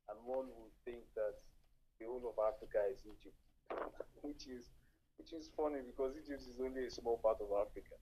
and 0.09 0.19
one 0.25 0.49
would 0.57 0.73
think 0.85 1.05
that 1.15 1.37
the 2.01 2.07
whole 2.07 2.25
of 2.33 2.37
Africa 2.41 2.81
is 2.89 3.05
Egypt, 3.05 3.37
which 4.25 4.49
is 4.49 4.73
which 5.19 5.33
is 5.35 5.51
funny 5.57 5.81
because 5.87 6.17
Egypt 6.17 6.43
is 6.49 6.61
only 6.61 6.87
a 6.87 6.91
small 6.91 7.19
part 7.19 7.39
of 7.43 7.51
Africa. 7.53 7.97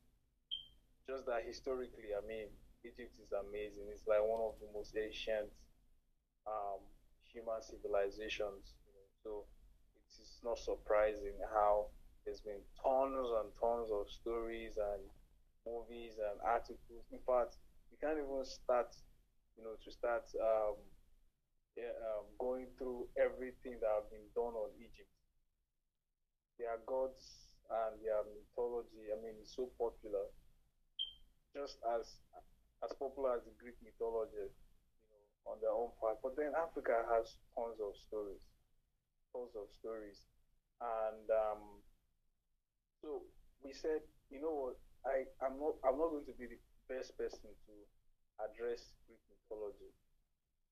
Just 1.06 1.26
that 1.26 1.44
historically, 1.46 2.12
I 2.16 2.22
mean, 2.26 2.48
Egypt 2.84 3.16
is 3.22 3.32
amazing. 3.32 3.86
It's 3.90 4.06
like 4.06 4.22
one 4.22 4.42
of 4.42 4.58
the 4.60 4.68
most 4.74 4.96
ancient 4.96 5.50
um, 6.46 6.80
human 7.32 7.62
civilizations. 7.62 8.74
You 8.86 8.92
know? 8.94 9.08
So 9.24 9.30
it 9.96 10.12
is 10.22 10.40
not 10.44 10.58
surprising 10.58 11.36
how 11.52 11.88
there's 12.24 12.40
been 12.40 12.62
tons 12.82 13.28
and 13.40 13.50
tons 13.60 13.90
of 13.92 14.10
stories 14.10 14.76
and 14.78 15.02
movies 15.66 16.18
and 16.18 16.40
articles. 16.44 17.04
In 17.12 17.20
fact, 17.26 17.56
you 17.90 17.98
can't 18.00 18.18
even 18.18 18.44
start, 18.44 18.94
you 19.56 19.64
know, 19.64 19.76
to 19.84 19.90
start 19.92 20.24
um, 20.40 20.76
um, 21.78 22.24
going 22.38 22.66
through 22.78 23.08
everything 23.16 23.78
that 23.80 23.90
have 23.94 24.10
been 24.10 24.26
done 24.34 24.54
on 24.54 24.70
Egypt. 24.80 25.15
Their 26.76 26.84
gods 26.84 27.56
and 27.72 28.04
their 28.04 28.20
mythology, 28.28 29.08
I 29.08 29.16
mean, 29.24 29.40
it's 29.40 29.56
so 29.56 29.72
popular. 29.80 30.28
Just 31.56 31.80
as 31.96 32.20
as 32.84 32.92
popular 33.00 33.32
as 33.40 33.48
the 33.48 33.56
Greek 33.56 33.80
mythology, 33.80 34.44
you 34.44 35.08
know, 35.08 35.24
on 35.48 35.56
their 35.64 35.72
own 35.72 35.96
part. 35.96 36.20
But 36.20 36.36
then 36.36 36.52
Africa 36.52 37.00
has 37.16 37.40
tons 37.56 37.80
of 37.80 37.96
stories, 37.96 38.44
tons 39.32 39.56
of 39.56 39.72
stories, 39.72 40.20
and 40.84 41.24
um, 41.32 41.80
so 43.00 43.24
we 43.64 43.72
said, 43.72 44.04
you 44.28 44.44
know 44.44 44.52
what? 44.52 44.76
I 45.08 45.24
I'm 45.40 45.56
not 45.56 45.80
I'm 45.80 45.96
not 45.96 46.12
going 46.12 46.28
to 46.28 46.36
be 46.36 46.44
the 46.44 46.60
best 46.92 47.16
person 47.16 47.56
to 47.56 47.74
address 48.36 48.92
Greek 49.08 49.24
mythology. 49.32 49.96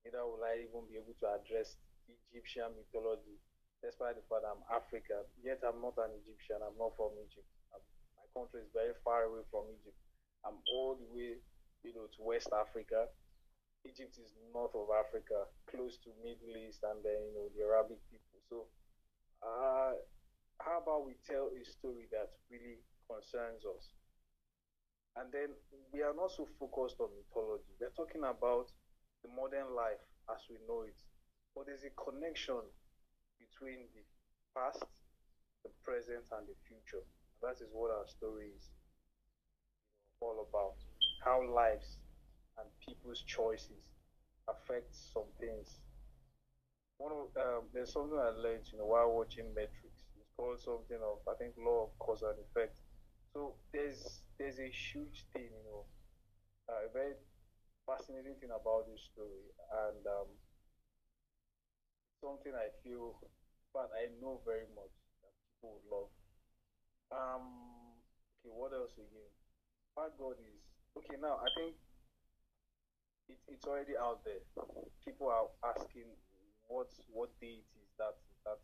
Neither 0.04 0.20
will 0.28 0.44
I 0.44 0.68
even 0.68 0.84
be 0.84 1.00
able 1.00 1.16
to 1.24 1.28
address 1.32 1.80
Egyptian 2.12 2.76
mythology, 2.76 3.40
despite 3.84 4.16
the 4.16 4.24
fact 4.24 4.48
I'm 4.48 4.64
African. 4.72 5.20
Yet 5.44 5.60
I'm 5.60 5.84
not 5.84 6.00
an 6.00 6.16
Egyptian. 6.24 6.64
I'm 6.64 6.74
not 6.80 6.96
from 6.96 7.12
Egypt. 7.20 7.44
I'm, 7.76 7.84
my 8.16 8.26
country 8.32 8.64
is 8.64 8.72
very 8.72 8.96
far 9.04 9.28
away 9.28 9.44
from 9.52 9.68
Egypt. 9.76 10.00
I'm 10.40 10.56
all 10.72 10.96
the 10.96 11.08
way, 11.12 11.36
you 11.84 11.92
know, 11.92 12.08
to 12.08 12.20
West 12.24 12.48
Africa. 12.56 13.12
Egypt 13.84 14.16
is 14.16 14.32
north 14.56 14.72
of 14.72 14.88
Africa, 14.88 15.44
close 15.68 16.00
to 16.00 16.08
Middle 16.24 16.56
East, 16.56 16.80
and 16.88 17.04
then 17.04 17.20
you 17.20 17.32
know 17.36 17.46
the 17.52 17.68
Arabic 17.68 18.00
people. 18.08 18.40
So, 18.48 18.64
uh, 19.44 19.92
how 20.56 20.80
about 20.80 21.04
we 21.04 21.20
tell 21.28 21.52
a 21.52 21.60
story 21.68 22.08
that 22.08 22.32
really 22.48 22.80
concerns 23.04 23.68
us? 23.68 23.92
And 25.20 25.28
then 25.36 25.52
we 25.92 26.00
are 26.00 26.16
not 26.16 26.32
so 26.32 26.48
focused 26.56 26.96
on 26.98 27.12
mythology. 27.12 27.76
We're 27.76 27.92
talking 27.92 28.24
about 28.24 28.72
the 29.20 29.28
modern 29.28 29.76
life 29.76 30.00
as 30.32 30.40
we 30.48 30.56
know 30.64 30.88
it. 30.88 30.96
But 31.52 31.68
there's 31.68 31.84
a 31.84 31.92
connection 31.92 32.64
between 33.54 33.86
the 33.94 34.02
past, 34.54 34.82
the 35.64 35.70
present, 35.84 36.24
and 36.32 36.46
the 36.48 36.54
future. 36.68 37.04
That 37.42 37.60
is 37.62 37.70
what 37.72 37.90
our 37.92 38.06
story 38.08 38.50
is 38.56 38.70
all 40.20 40.40
about. 40.50 40.74
How 41.24 41.40
lives 41.42 41.98
and 42.58 42.68
people's 42.86 43.22
choices 43.22 43.82
affect 44.48 44.94
some 44.94 45.30
things. 45.40 45.78
One 46.98 47.12
of, 47.12 47.28
um, 47.36 47.68
there's 47.72 47.92
something 47.92 48.18
I 48.18 48.30
learned, 48.30 48.66
you 48.72 48.78
know, 48.78 48.86
while 48.86 49.10
watching 49.12 49.52
Matrix. 49.54 49.94
It's 50.16 50.30
called 50.36 50.58
something 50.60 50.98
of 51.02 51.18
I 51.28 51.34
think 51.34 51.54
law 51.56 51.84
of 51.84 51.98
cause 51.98 52.22
and 52.22 52.38
effect. 52.38 52.78
So 53.32 53.54
there's 53.72 54.22
there's 54.38 54.58
a 54.58 54.70
huge 54.70 55.24
thing, 55.32 55.50
you 55.50 55.64
know, 55.66 55.84
uh, 56.68 56.86
a 56.88 56.92
very 56.92 57.14
fascinating 57.86 58.36
thing 58.40 58.50
about 58.50 58.86
this 58.88 59.02
story, 59.12 59.44
and 59.88 60.06
um, 60.06 60.28
something 62.20 62.52
I 62.54 62.68
feel, 62.82 63.20
but 63.74 63.90
I 63.90 64.06
know 64.22 64.38
very 64.46 64.70
much 64.70 64.94
that 65.20 65.34
people 65.50 65.74
would 65.82 65.88
love. 65.90 66.10
Um, 67.10 67.98
okay, 68.38 68.54
what 68.54 68.70
else 68.70 68.94
again? 68.94 69.34
What 69.98 70.14
God 70.14 70.38
is 70.38 70.62
okay 70.94 71.18
now. 71.18 71.42
I 71.42 71.50
think 71.58 71.74
it, 73.28 73.38
it's 73.50 73.66
already 73.66 73.98
out 73.98 74.22
there. 74.22 74.46
People 75.02 75.26
are 75.28 75.50
asking 75.74 76.06
what 76.70 76.88
what 77.10 77.34
deity 77.42 77.66
is 77.82 77.90
that 77.98 78.14
that 78.46 78.62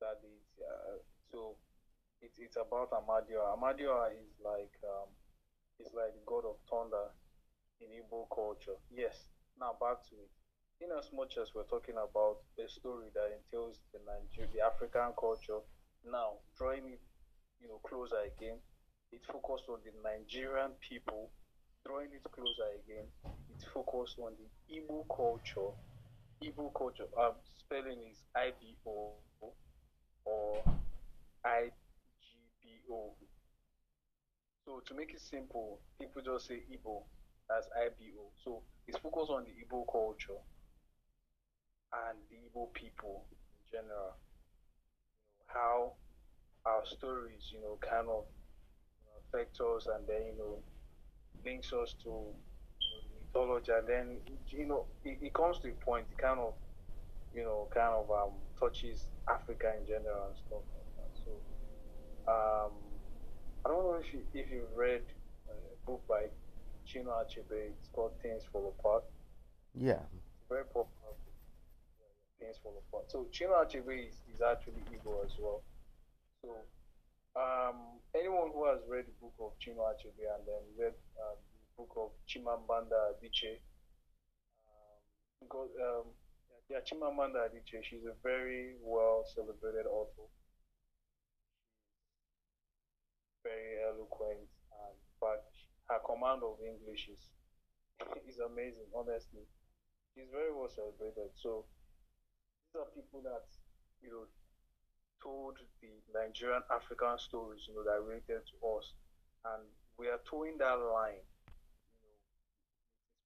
that 0.00 0.22
deity. 0.22 0.62
Uh, 0.62 1.02
so 1.34 1.58
it, 2.22 2.30
it's 2.38 2.56
about 2.56 2.94
Amadioha. 2.94 3.58
Amadioha 3.58 4.14
is 4.14 4.30
like 4.38 4.74
um, 4.86 5.10
is 5.82 5.90
like 5.94 6.14
the 6.14 6.22
god 6.26 6.46
of 6.46 6.62
thunder 6.70 7.10
in 7.82 7.90
Igbo 7.90 8.26
culture. 8.30 8.78
Yes. 8.90 9.28
Now 9.58 9.74
back 9.78 10.02
to 10.10 10.14
it. 10.14 10.30
In 10.80 10.90
as 10.96 11.10
much 11.12 11.36
as 11.42 11.50
we're 11.56 11.64
talking 11.66 11.96
about 11.98 12.38
a 12.54 12.68
story 12.68 13.10
that 13.12 13.34
entails 13.34 13.80
the 13.92 13.98
Nigeria, 14.06 14.48
the 14.54 14.60
African 14.62 15.10
culture, 15.18 15.58
now 16.06 16.38
drawing 16.56 16.86
it, 16.86 17.00
you 17.60 17.66
know, 17.66 17.80
closer 17.82 18.22
again, 18.22 18.58
it 19.10 19.20
focused 19.26 19.64
on 19.68 19.80
the 19.82 19.90
Nigerian 20.06 20.70
people 20.78 21.30
drawing 21.84 22.12
it 22.14 22.22
closer 22.30 22.70
again, 22.78 23.06
it 23.26 23.66
focused 23.74 24.18
on 24.22 24.34
the 24.38 24.46
Igbo 24.70 25.02
culture. 25.10 25.74
Igbo 26.44 26.72
culture, 26.72 27.10
um, 27.18 27.34
spelling 27.58 27.98
is 28.08 28.22
I 28.36 28.52
B 28.60 28.76
O 28.86 29.14
or 30.24 30.62
I 31.44 31.70
G 32.22 32.26
B 32.62 32.68
O. 32.88 33.14
So 34.64 34.80
to 34.86 34.94
make 34.94 35.10
it 35.12 35.20
simple, 35.20 35.80
people 35.98 36.22
just 36.22 36.46
say 36.46 36.62
Igbo 36.70 37.02
as 37.50 37.66
I 37.74 37.88
B 37.98 38.12
O. 38.16 38.30
So 38.44 38.62
it's 38.86 38.98
focused 38.98 39.30
on 39.30 39.42
the 39.42 39.50
Igbo 39.50 39.82
culture 39.90 40.38
and 41.92 42.18
the 42.30 42.36
Igbo 42.36 42.72
people 42.72 43.24
in 43.32 43.78
general. 43.78 44.14
You 44.16 45.38
know, 45.38 45.46
how 45.46 45.92
our 46.66 46.84
stories, 46.86 47.50
you 47.52 47.60
know, 47.60 47.78
kind 47.80 48.08
of 48.08 48.24
affect 49.28 49.60
us 49.60 49.86
and 49.86 50.06
then, 50.06 50.22
you 50.32 50.38
know, 50.38 50.58
links 51.44 51.72
us 51.72 51.94
to 52.04 52.34
mythology, 53.38 53.72
and 53.72 53.86
then 53.88 54.16
you 54.48 54.66
know 54.66 54.84
it, 55.04 55.18
it 55.22 55.34
comes 55.34 55.58
to 55.60 55.68
a 55.68 55.72
point, 55.84 56.06
it 56.10 56.18
kind 56.18 56.40
of 56.40 56.54
you 57.34 57.42
know 57.42 57.68
kind 57.72 57.94
of 57.94 58.10
um, 58.10 58.32
touches 58.58 59.06
Africa 59.28 59.72
in 59.80 59.86
general 59.86 60.28
and 60.28 60.36
stuff 60.36 60.64
like 60.74 60.90
that. 60.96 61.12
So 61.24 61.30
um, 62.30 62.72
I 63.64 63.68
don't 63.68 63.84
know 63.84 64.00
if 64.02 64.12
you 64.12 64.20
if 64.34 64.50
you've 64.50 64.74
read 64.76 65.02
a 65.48 65.86
book 65.86 66.02
by 66.08 66.26
Chinua 66.86 67.24
Achebe. 67.24 67.72
It's 67.78 67.88
called 67.92 68.12
Things 68.22 68.42
Fall 68.52 68.74
Apart. 68.78 69.04
Yeah. 69.74 70.00
Very 70.48 70.64
popular. 70.64 70.97
Things 72.38 72.56
Fall 72.62 72.82
Apart. 72.88 73.10
So 73.10 73.26
Chinua 73.32 73.66
Achebe 73.66 74.08
is, 74.08 74.14
is 74.32 74.40
actually 74.40 74.82
Igbo 74.94 75.24
as 75.24 75.32
well. 75.38 75.62
So 76.42 76.54
um, 77.34 77.98
anyone 78.14 78.50
who 78.54 78.66
has 78.66 78.78
read 78.88 79.06
the 79.06 79.16
book 79.20 79.34
of 79.40 79.52
Chinua 79.58 79.94
Achebe 79.94 80.22
and 80.26 80.42
then 80.46 80.62
read 80.78 80.94
uh, 81.18 81.34
the 81.34 81.70
book 81.76 81.92
of 81.98 82.10
Chimamanda 82.30 83.14
Adichie, 83.14 83.58
um, 84.66 84.98
because 85.42 85.70
um, 85.82 86.06
yeah, 86.70 86.78
Chimamanda 86.86 87.46
Adichie, 87.50 87.82
she's 87.82 88.04
a 88.06 88.14
very 88.22 88.74
well 88.82 89.24
celebrated 89.34 89.86
author. 89.86 90.26
Very 93.44 93.82
eloquent, 93.86 94.46
and 94.84 94.96
but 95.20 95.46
her 95.88 96.00
command 96.06 96.42
of 96.42 96.58
English 96.62 97.08
is 97.10 97.22
is 98.28 98.38
amazing. 98.38 98.86
Honestly, 98.94 99.42
she's 100.14 100.28
very 100.30 100.52
well 100.52 100.68
celebrated. 100.68 101.30
So 101.34 101.64
are 102.76 102.92
people 102.92 103.24
that 103.24 103.48
you 104.04 104.12
know 104.12 104.26
told 105.22 105.58
the 105.82 105.90
Nigerian 106.14 106.62
African 106.70 107.18
stories, 107.18 107.66
you 107.66 107.74
know, 107.74 107.82
that 107.82 107.98
related 108.02 108.42
to 108.46 108.56
us. 108.78 108.94
And 109.44 109.66
we 109.98 110.06
are 110.06 110.22
towing 110.26 110.58
that 110.62 110.78
line, 110.78 111.22
you 112.02 112.10
know, 112.10 112.22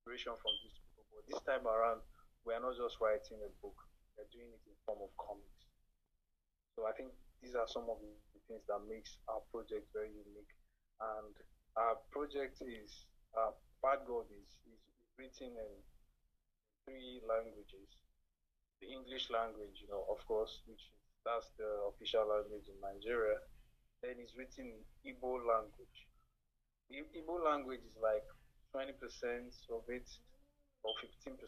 inspiration 0.01 0.33
from 0.41 0.55
these 0.65 0.77
people. 0.81 1.05
But 1.13 1.25
this 1.29 1.43
time 1.45 1.65
around, 1.69 2.01
we 2.49 2.57
are 2.57 2.65
not 2.65 2.77
just 2.81 2.97
writing 3.01 3.45
a 3.45 3.51
book, 3.61 3.77
we 4.17 4.25
are 4.25 4.31
doing 4.33 4.49
it 4.51 4.63
in 4.65 4.75
form 4.89 5.05
of 5.05 5.13
comics. 5.21 5.69
So 6.77 6.89
I 6.89 6.97
think 6.97 7.13
these 7.45 7.53
are 7.53 7.69
some 7.69 7.87
of 7.93 8.01
the 8.01 8.41
things 8.49 8.65
that 8.73 8.81
makes 8.89 9.21
our 9.29 9.45
project 9.53 9.93
very 9.93 10.13
unique. 10.13 10.53
And 11.01 11.35
our 11.77 12.01
project 12.09 12.65
is, 12.65 13.05
uh, 13.37 13.53
Fat 13.85 14.07
God 14.07 14.31
is, 14.31 14.49
is 14.71 14.81
written 15.19 15.59
in 15.59 15.73
three 16.87 17.21
languages. 17.27 17.91
The 18.83 18.91
English 18.91 19.31
language, 19.31 19.79
you 19.81 19.89
know, 19.89 20.05
of 20.11 20.19
course, 20.27 20.61
which 20.67 20.83
is 20.83 21.03
that's 21.25 21.51
the 21.59 21.87
official 21.87 22.27
language 22.27 22.67
in 22.67 22.75
Nigeria. 22.83 23.39
Then 24.03 24.19
it's 24.19 24.35
written 24.35 24.75
in 24.75 24.83
Igbo 25.07 25.39
language. 25.47 25.99
The 26.91 27.07
Igbo 27.15 27.39
language 27.45 27.81
is 27.87 27.95
like 28.03 28.27
20% 28.75 28.99
of 29.71 29.87
it 29.89 30.09
or 30.83 30.93
15% 30.99 31.39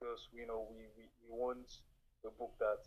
because 0.00 0.28
you 0.32 0.46
know 0.46 0.64
we, 0.72 0.88
we, 0.96 1.04
we 1.20 1.28
want 1.28 1.68
the 2.24 2.30
book 2.40 2.56
that 2.58 2.80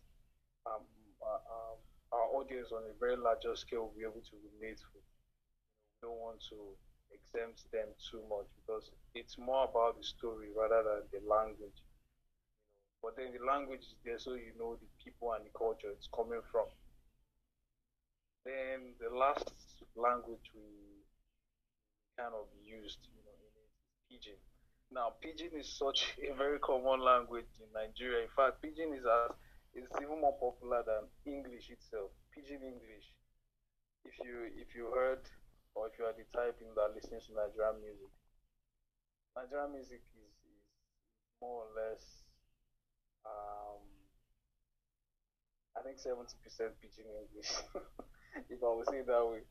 um, 0.66 0.82
uh, 1.22 1.38
um, 1.46 1.78
our 2.12 2.28
audience 2.42 2.74
on 2.74 2.82
a 2.90 2.96
very 2.98 3.18
larger 3.18 3.54
scale 3.56 3.86
will 3.94 3.98
be 3.98 4.02
able 4.04 4.26
to 4.26 4.36
relate 4.58 4.82
with. 4.98 5.06
We 6.02 6.10
don't 6.10 6.18
want 6.18 6.42
to 6.50 6.58
exempt 7.14 7.70
them 7.70 7.94
too 8.02 8.26
much 8.26 8.50
because 8.66 8.90
it's 9.14 9.38
more 9.38 9.70
about 9.70 10.02
the 10.02 10.04
story 10.04 10.50
rather 10.58 10.82
than 10.82 11.06
the 11.14 11.22
language 11.30 11.83
but 13.04 13.20
then 13.20 13.36
the 13.36 13.44
language 13.44 13.84
is 13.84 14.00
there 14.08 14.18
so 14.18 14.40
you 14.40 14.56
know 14.58 14.80
the 14.80 14.88
people 15.04 15.36
and 15.36 15.44
the 15.44 15.52
culture 15.52 15.92
it's 15.92 16.08
coming 16.16 16.40
from. 16.50 16.72
Then 18.48 18.96
the 18.96 19.12
last 19.12 19.52
language 20.00 20.48
we 20.56 21.04
kind 22.16 22.32
of 22.32 22.48
used, 22.64 23.04
you 23.12 23.20
know, 23.28 23.36
in 23.36 23.68
Pidgin. 24.08 24.40
Now, 24.88 25.20
Pidgin 25.20 25.52
is 25.60 25.68
such 25.68 26.16
a 26.24 26.32
very 26.34 26.60
common 26.64 27.04
language 27.04 27.52
in 27.60 27.68
Nigeria. 27.76 28.24
In 28.24 28.32
fact, 28.32 28.64
Pidgin 28.64 28.96
is 28.96 29.04
as 29.04 29.36
is 29.76 29.90
even 30.00 30.22
more 30.22 30.38
popular 30.40 30.86
than 30.86 31.10
English 31.28 31.74
itself. 31.76 32.16
Pidgin 32.32 32.64
English. 32.64 33.12
If 34.08 34.16
you 34.24 34.48
if 34.56 34.76
you 34.76 34.88
heard 34.96 35.28
or 35.76 35.88
if 35.92 36.00
you 36.00 36.06
are 36.06 36.16
the 36.16 36.28
type 36.32 36.56
in 36.64 36.72
that 36.80 36.96
listens 36.96 37.28
to 37.28 37.34
Nigerian 37.36 37.82
music, 37.84 38.12
Nigerian 39.36 39.74
music 39.74 40.04
is, 40.14 40.32
is 40.46 40.64
more 41.42 41.66
or 41.66 41.70
less 41.74 42.24
um, 43.26 43.82
I 45.78 45.82
think 45.82 45.98
70% 45.98 46.80
pidgin 46.82 47.06
English, 47.10 47.52
if 48.50 48.60
I 48.64 48.70
would 48.76 48.88
say 48.90 49.00
it 49.00 49.08
that 49.08 49.26
way. 49.26 49.42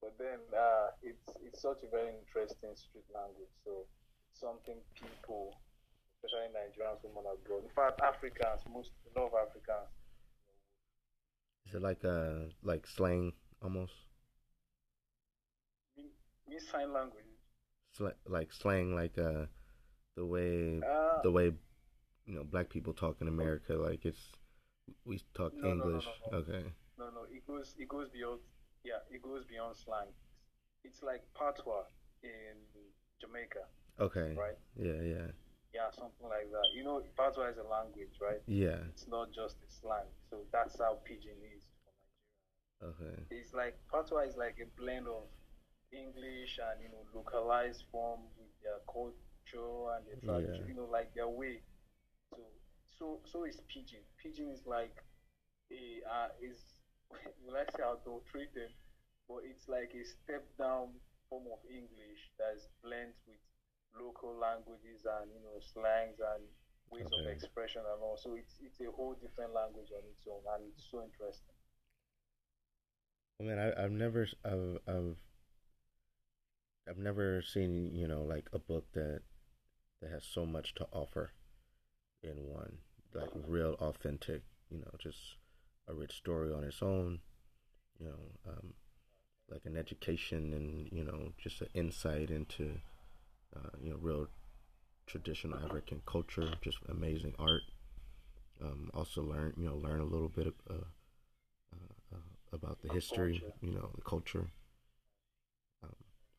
But 0.00 0.18
then 0.18 0.40
uh, 0.50 0.88
it's 1.02 1.30
it's 1.46 1.62
such 1.62 1.78
a 1.86 1.90
very 1.90 2.10
interesting 2.10 2.74
street 2.74 3.06
language. 3.14 3.54
So 3.64 3.86
something 4.34 4.82
people, 4.98 5.54
especially 6.18 6.50
Nigerians, 6.50 6.98
women 7.06 7.30
abroad, 7.30 7.62
in 7.62 7.70
fact 7.70 8.00
Africans, 8.02 8.66
most 8.66 8.90
a 9.06 9.18
lot 9.18 9.30
of 9.30 9.34
Africans. 9.38 9.90
Is 11.66 11.74
it 11.74 11.82
like 11.82 12.02
a 12.04 12.10
uh, 12.10 12.48
like 12.62 12.86
slang 12.86 13.32
almost? 13.62 13.92
Me 16.48 16.58
sign 16.58 16.92
language. 16.92 17.24
Sl- 17.92 18.18
like 18.26 18.52
slang, 18.52 18.94
like 18.94 19.16
uh, 19.18 19.46
the 20.16 20.26
way 20.26 20.80
Uh, 20.82 21.22
the 21.22 21.30
way 21.30 21.52
you 22.26 22.34
know 22.34 22.44
black 22.44 22.68
people 22.70 22.92
talk 22.92 23.16
in 23.20 23.28
America. 23.28 23.74
Like 23.74 24.04
it's 24.04 24.20
we 25.04 25.20
talk 25.34 25.52
No, 25.56 25.68
English. 25.68 26.04
no, 26.30 26.30
no. 26.32 26.38
Okay. 26.38 26.64
no, 26.98 27.04
no. 27.10 27.22
It 27.30 27.46
goes, 27.46 27.74
it 27.78 27.88
goes 27.88 28.08
beyond. 28.08 28.40
Yeah, 28.84 28.98
it 29.10 29.22
goes 29.22 29.44
beyond 29.44 29.76
slang. 29.76 30.08
It's 30.84 31.02
like 31.02 31.22
patois 31.38 31.86
in 32.22 32.58
Jamaica, 33.20 33.62
Okay. 34.00 34.34
right? 34.36 34.58
Yeah. 34.76 35.00
Yeah. 35.02 35.28
Yeah, 35.72 35.88
something 35.90 36.28
like 36.28 36.50
that. 36.50 36.66
You 36.74 36.82
know, 36.84 37.00
patois 37.16 37.50
is 37.54 37.58
a 37.58 37.62
language, 37.68 38.18
right? 38.20 38.42
Yeah. 38.46 38.82
It's 38.92 39.06
not 39.08 39.30
just 39.32 39.56
a 39.62 39.70
slang. 39.80 40.10
So 40.28 40.38
that's 40.52 40.78
how 40.80 40.98
pidgin 41.06 41.38
is 41.56 41.62
for 41.84 41.94
Nigeria. 42.82 42.90
Okay. 42.90 43.22
It's 43.30 43.54
like 43.54 43.78
patois 43.90 44.26
is 44.28 44.36
like 44.36 44.58
a 44.60 44.66
blend 44.80 45.06
of 45.06 45.24
English 45.92 46.58
and 46.58 46.82
you 46.82 46.88
know 46.90 47.04
localized 47.14 47.84
form 47.92 48.20
with 48.36 48.50
their 48.62 48.80
culture 48.90 49.94
and 49.94 50.02
their 50.06 50.18
tradition. 50.20 50.64
Yeah. 50.66 50.68
You 50.68 50.74
know, 50.74 50.88
like 50.90 51.14
their 51.14 51.28
way. 51.28 51.62
So 53.02 53.18
so 53.26 53.42
is 53.42 53.58
pidgin. 53.66 54.06
Pidgin 54.22 54.54
is 54.54 54.62
like 54.62 54.94
a 55.74 56.06
uh, 56.06 56.30
is 56.38 56.62
will 57.42 57.58
I 57.58 57.66
say 57.74 57.82
adulterated, 57.82 58.70
but 59.26 59.42
it's 59.42 59.66
like 59.66 59.90
a 59.90 60.06
step 60.06 60.46
down 60.54 60.94
form 61.26 61.50
of 61.50 61.58
English 61.66 62.30
that's 62.38 62.70
blends 62.78 63.18
with 63.26 63.42
local 63.98 64.38
languages 64.38 65.02
and 65.02 65.34
you 65.34 65.42
know 65.42 65.58
slangs 65.58 66.22
and 66.22 66.46
ways 66.94 67.10
of 67.10 67.26
expression 67.26 67.82
and 67.82 67.98
all. 68.06 68.14
So 68.14 68.38
it's 68.38 68.62
it's 68.62 68.78
a 68.78 68.94
whole 68.94 69.18
different 69.18 69.50
language 69.50 69.90
on 69.90 70.06
its 70.06 70.22
own 70.30 70.46
and 70.54 70.70
it's 70.70 70.86
so 70.86 71.02
interesting. 71.02 71.58
I 73.40 73.42
mean, 73.42 73.58
I, 73.58 73.74
I've 73.74 73.90
never, 73.90 74.28
I've, 74.44 74.78
I've, 74.86 75.16
I've 76.88 76.98
never 76.98 77.42
seen, 77.42 77.90
you 77.96 78.06
know, 78.06 78.22
like 78.22 78.46
a 78.52 78.60
book 78.60 78.86
that 78.94 79.22
that 80.00 80.12
has 80.12 80.22
so 80.22 80.46
much 80.46 80.76
to 80.76 80.86
offer 80.92 81.32
in 82.22 82.46
one, 82.46 82.78
like 83.14 83.30
real 83.46 83.74
authentic, 83.80 84.42
you 84.70 84.78
know, 84.78 84.90
just 84.98 85.18
a 85.88 85.94
rich 85.94 86.12
story 86.12 86.52
on 86.52 86.64
its 86.64 86.82
own, 86.82 87.20
you 87.98 88.06
know, 88.06 88.50
um, 88.50 88.74
like 89.50 89.62
an 89.64 89.76
education 89.76 90.52
and 90.52 90.88
you 90.92 91.04
know, 91.04 91.32
just 91.42 91.60
an 91.60 91.68
insight 91.74 92.30
into, 92.30 92.80
uh, 93.56 93.70
you 93.82 93.90
know, 93.90 93.98
real 94.00 94.28
traditional 95.06 95.58
African 95.64 96.00
culture, 96.06 96.54
just 96.62 96.78
amazing 96.88 97.34
art. 97.38 97.62
Um, 98.62 98.90
also 98.94 99.22
learn, 99.22 99.52
you 99.56 99.68
know, 99.68 99.76
learn 99.76 100.00
a 100.00 100.04
little 100.04 100.28
bit 100.28 100.46
of, 100.46 100.54
uh, 100.70 100.74
uh, 101.74 102.14
uh, 102.14 102.18
about 102.52 102.80
the 102.82 102.92
history, 102.92 103.40
culture. 103.40 103.56
you 103.60 103.72
know, 103.72 103.90
the 103.94 104.02
culture. 104.02 104.50
Um, 105.82 105.94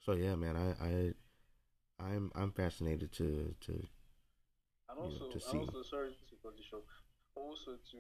so 0.05 0.13
yeah, 0.13 0.36
man, 0.36 0.55
I, 0.55 0.86
I, 0.86 1.13
I'm, 1.99 2.32
I'm 2.36 2.51
fascinated 2.51 3.11
to, 3.13 3.53
to, 3.61 3.86
And 4.94 5.02
you 5.02 5.10
know, 5.10 5.26
also, 5.26 5.26
to 5.26 5.34
and 5.34 5.41
see. 5.41 5.58
also, 5.58 5.82
sorry 5.82 6.14
to 6.14 6.36
cut 6.46 6.54
you 6.54 6.66
short. 6.70 6.86
Also, 7.34 7.82
to 7.82 8.00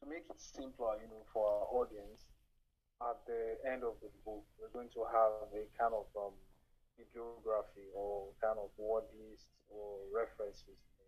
to 0.00 0.04
make 0.08 0.24
it 0.24 0.40
simpler, 0.40 0.96
you 0.96 1.12
know, 1.12 1.20
for 1.28 1.44
our 1.44 1.68
audience, 1.76 2.24
at 3.04 3.20
the 3.28 3.60
end 3.68 3.84
of 3.84 4.00
the 4.00 4.08
book, 4.24 4.40
we're 4.56 4.72
going 4.72 4.88
to 4.96 5.04
have 5.12 5.52
a 5.52 5.68
kind 5.76 5.92
of 5.92 6.08
um, 6.16 6.32
bibliography 6.96 7.92
or 7.92 8.32
kind 8.40 8.56
of 8.56 8.72
word 8.80 9.04
list 9.20 9.52
or 9.68 10.00
references 10.08 10.80
to 10.96 11.04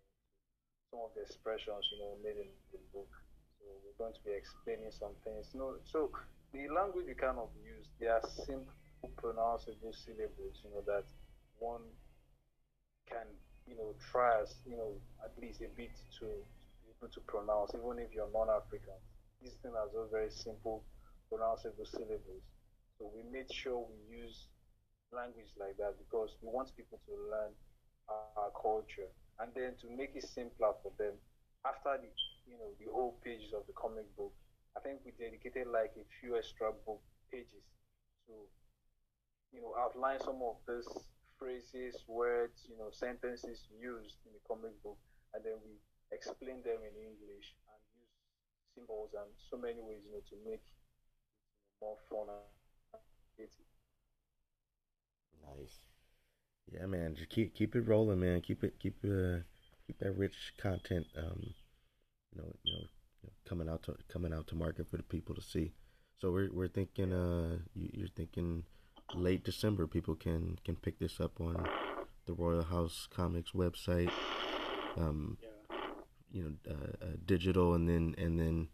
some 0.92 1.00
of 1.08 1.16
the 1.16 1.24
expressions, 1.24 1.88
you 1.88 2.04
know, 2.04 2.20
made 2.20 2.36
in 2.36 2.52
the 2.72 2.80
book. 2.92 3.08
So 3.56 3.64
we're 3.80 3.96
going 3.96 4.12
to 4.12 4.24
be 4.28 4.36
explaining 4.36 4.92
some 4.92 5.16
things. 5.24 5.56
No, 5.56 5.80
so 5.88 6.12
the 6.52 6.68
language 6.68 7.08
we 7.08 7.16
kind 7.16 7.40
of 7.40 7.48
use, 7.64 7.88
they 7.96 8.12
are 8.12 8.20
simple, 8.44 8.76
pronounceable 9.16 9.96
syllables, 9.96 10.60
you 10.60 10.68
know, 10.72 10.84
that 10.84 11.08
one 11.56 11.84
can 13.08 13.24
you 13.66 13.76
know 13.76 13.94
try 14.10 14.40
as 14.42 14.54
you 14.66 14.76
know 14.76 14.92
at 15.24 15.32
least 15.40 15.60
a 15.62 15.70
bit 15.76 15.92
to 16.18 16.26
be 16.82 16.90
able 16.96 17.10
to 17.12 17.20
pronounce 17.26 17.72
even 17.74 17.98
if 17.98 18.12
you're 18.14 18.30
non-african. 18.32 18.98
This 19.42 19.54
thing 19.62 19.72
has 19.74 19.90
those 19.92 20.10
very 20.10 20.30
simple 20.30 20.84
pronounceable 21.30 21.86
syllables. 21.86 22.44
So 22.98 23.10
we 23.10 23.22
made 23.32 23.50
sure 23.50 23.82
we 23.88 23.98
use 24.22 24.46
language 25.10 25.50
like 25.58 25.76
that 25.78 25.98
because 25.98 26.36
we 26.42 26.48
want 26.48 26.70
people 26.76 27.00
to 27.06 27.12
learn 27.30 27.50
our, 28.08 28.44
our 28.46 28.52
culture. 28.54 29.10
And 29.40 29.50
then 29.54 29.74
to 29.82 29.86
make 29.90 30.14
it 30.14 30.22
simpler 30.28 30.70
for 30.82 30.92
them 30.98 31.18
after 31.66 31.98
the 31.98 32.10
you 32.46 32.58
know 32.58 32.70
the 32.78 32.90
whole 32.90 33.18
pages 33.24 33.54
of 33.54 33.62
the 33.66 33.72
comic 33.72 34.06
book 34.16 34.32
i 34.76 34.80
think 34.80 34.98
we 35.04 35.12
dedicated 35.14 35.66
like 35.70 35.94
a 35.94 36.04
few 36.20 36.36
extra 36.36 36.72
book 36.84 37.00
pages 37.30 37.62
to 38.26 38.34
you 39.54 39.60
know 39.62 39.74
outline 39.78 40.18
some 40.20 40.40
of 40.42 40.58
these 40.66 40.88
phrases, 41.42 42.06
words, 42.06 42.70
you 42.70 42.78
know, 42.78 42.90
sentences 42.94 43.66
used 43.74 44.22
in 44.26 44.32
the 44.32 44.42
comic 44.46 44.78
book, 44.82 44.98
and 45.34 45.42
then 45.44 45.58
we 45.66 45.74
explain 46.14 46.62
them 46.62 46.78
in 46.86 46.94
English 46.94 47.58
and 47.66 47.80
use 47.98 48.14
symbols 48.74 49.10
and 49.18 49.30
so 49.50 49.58
many 49.58 49.82
ways, 49.82 50.02
you 50.06 50.12
know, 50.14 50.22
to 50.30 50.36
make 50.46 50.62
it 50.62 50.78
more 51.82 51.98
fun 52.08 52.30
and 52.94 53.02
creative. 53.34 53.66
Nice. 55.42 55.80
Yeah, 56.72 56.86
man. 56.86 57.14
Just 57.16 57.30
keep 57.30 57.54
keep 57.54 57.74
it 57.76 57.82
rolling, 57.82 58.20
man. 58.20 58.40
Keep 58.42 58.64
it 58.64 58.78
keep 58.78 58.96
uh 59.04 59.40
keep 59.86 59.98
that 60.00 60.12
rich 60.16 60.54
content 60.58 61.06
um 61.16 61.54
you 62.32 62.42
know, 62.42 62.56
you 62.64 62.74
know, 62.74 62.84
coming 63.44 63.68
out 63.68 63.82
to 63.84 63.96
coming 64.08 64.32
out 64.32 64.46
to 64.48 64.56
market 64.56 64.88
for 64.88 64.96
the 64.98 65.02
people 65.02 65.34
to 65.34 65.42
see. 65.42 65.72
So 66.18 66.32
we're 66.32 66.52
we're 66.52 66.68
thinking 66.68 67.12
uh 67.12 67.58
you, 67.74 67.90
you're 67.94 68.08
thinking 68.08 68.64
late 69.14 69.44
December 69.44 69.86
people 69.86 70.14
can 70.14 70.58
can 70.64 70.76
pick 70.76 70.98
this 70.98 71.20
up 71.20 71.40
on 71.40 71.68
the 72.26 72.32
Royal 72.34 72.62
House 72.62 73.08
Comics 73.10 73.52
website. 73.52 74.10
Um 74.96 75.38
Yeah. 75.42 75.48
you 76.30 76.42
know, 76.44 76.72
uh, 76.74 77.04
uh, 77.04 77.16
digital 77.26 77.74
and 77.74 77.88
then 77.88 78.14
and 78.18 78.38
then 78.38 78.68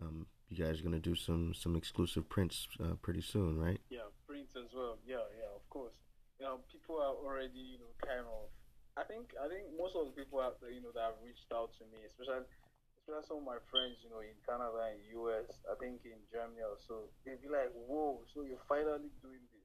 um 0.00 0.26
you 0.48 0.56
guys 0.62 0.78
are 0.80 0.90
to 0.90 0.98
do 0.98 1.14
some 1.14 1.54
some 1.54 1.74
exclusive 1.74 2.28
prints 2.28 2.68
uh, 2.78 2.94
pretty 3.02 3.20
soon, 3.22 3.58
right? 3.58 3.80
Yeah, 3.90 4.06
prints 4.26 4.54
as 4.54 4.70
well. 4.74 4.98
Yeah, 5.06 5.26
yeah, 5.34 5.50
of 5.54 5.68
course. 5.70 5.94
You 6.38 6.46
know, 6.46 6.60
people 6.70 7.00
are 7.02 7.14
already, 7.18 7.58
you 7.58 7.78
know, 7.78 7.90
kind 8.04 8.22
of. 8.22 8.50
I 8.96 9.04
think, 9.04 9.36
I 9.36 9.44
think 9.48 9.68
most 9.76 9.92
of 9.92 10.08
the 10.08 10.14
people 10.16 10.40
out 10.40 10.56
there, 10.60 10.72
you 10.72 10.80
know, 10.80 10.88
that 10.96 11.12
have 11.12 11.20
reached 11.20 11.52
out 11.52 11.68
to 11.76 11.84
me, 11.92 12.00
especially, 12.08 12.48
especially 12.96 13.28
some 13.28 13.44
of 13.44 13.46
my 13.48 13.60
friends, 13.68 14.00
you 14.00 14.08
know, 14.08 14.24
in 14.24 14.32
Canada 14.48 14.88
and 14.88 15.00
US, 15.20 15.52
I 15.68 15.76
think 15.76 16.00
in 16.08 16.16
Germany 16.32 16.64
also, 16.64 17.08
they'd 17.24 17.40
be 17.42 17.48
like, 17.48 17.72
"Whoa, 17.76 18.24
so 18.32 18.44
you're 18.44 18.62
finally 18.68 19.12
doing 19.20 19.44
this?" 19.52 19.55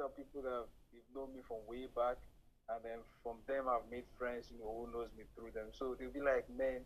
Are 0.00 0.08
people 0.08 0.42
that 0.42 0.64
they've 0.92 1.10
known 1.14 1.34
me 1.34 1.40
from 1.46 1.58
way 1.66 1.86
back, 1.94 2.16
and 2.68 2.84
then 2.84 2.98
from 3.22 3.38
them 3.46 3.66
I've 3.68 3.90
made 3.90 4.04
friends, 4.18 4.46
you 4.50 4.58
know, 4.58 4.70
who 4.70 4.92
knows 4.92 5.10
me 5.16 5.24
through 5.34 5.52
them. 5.52 5.70
So 5.72 5.96
they'll 5.98 6.10
be 6.14 6.20
like, 6.20 6.48
"Man, 6.50 6.84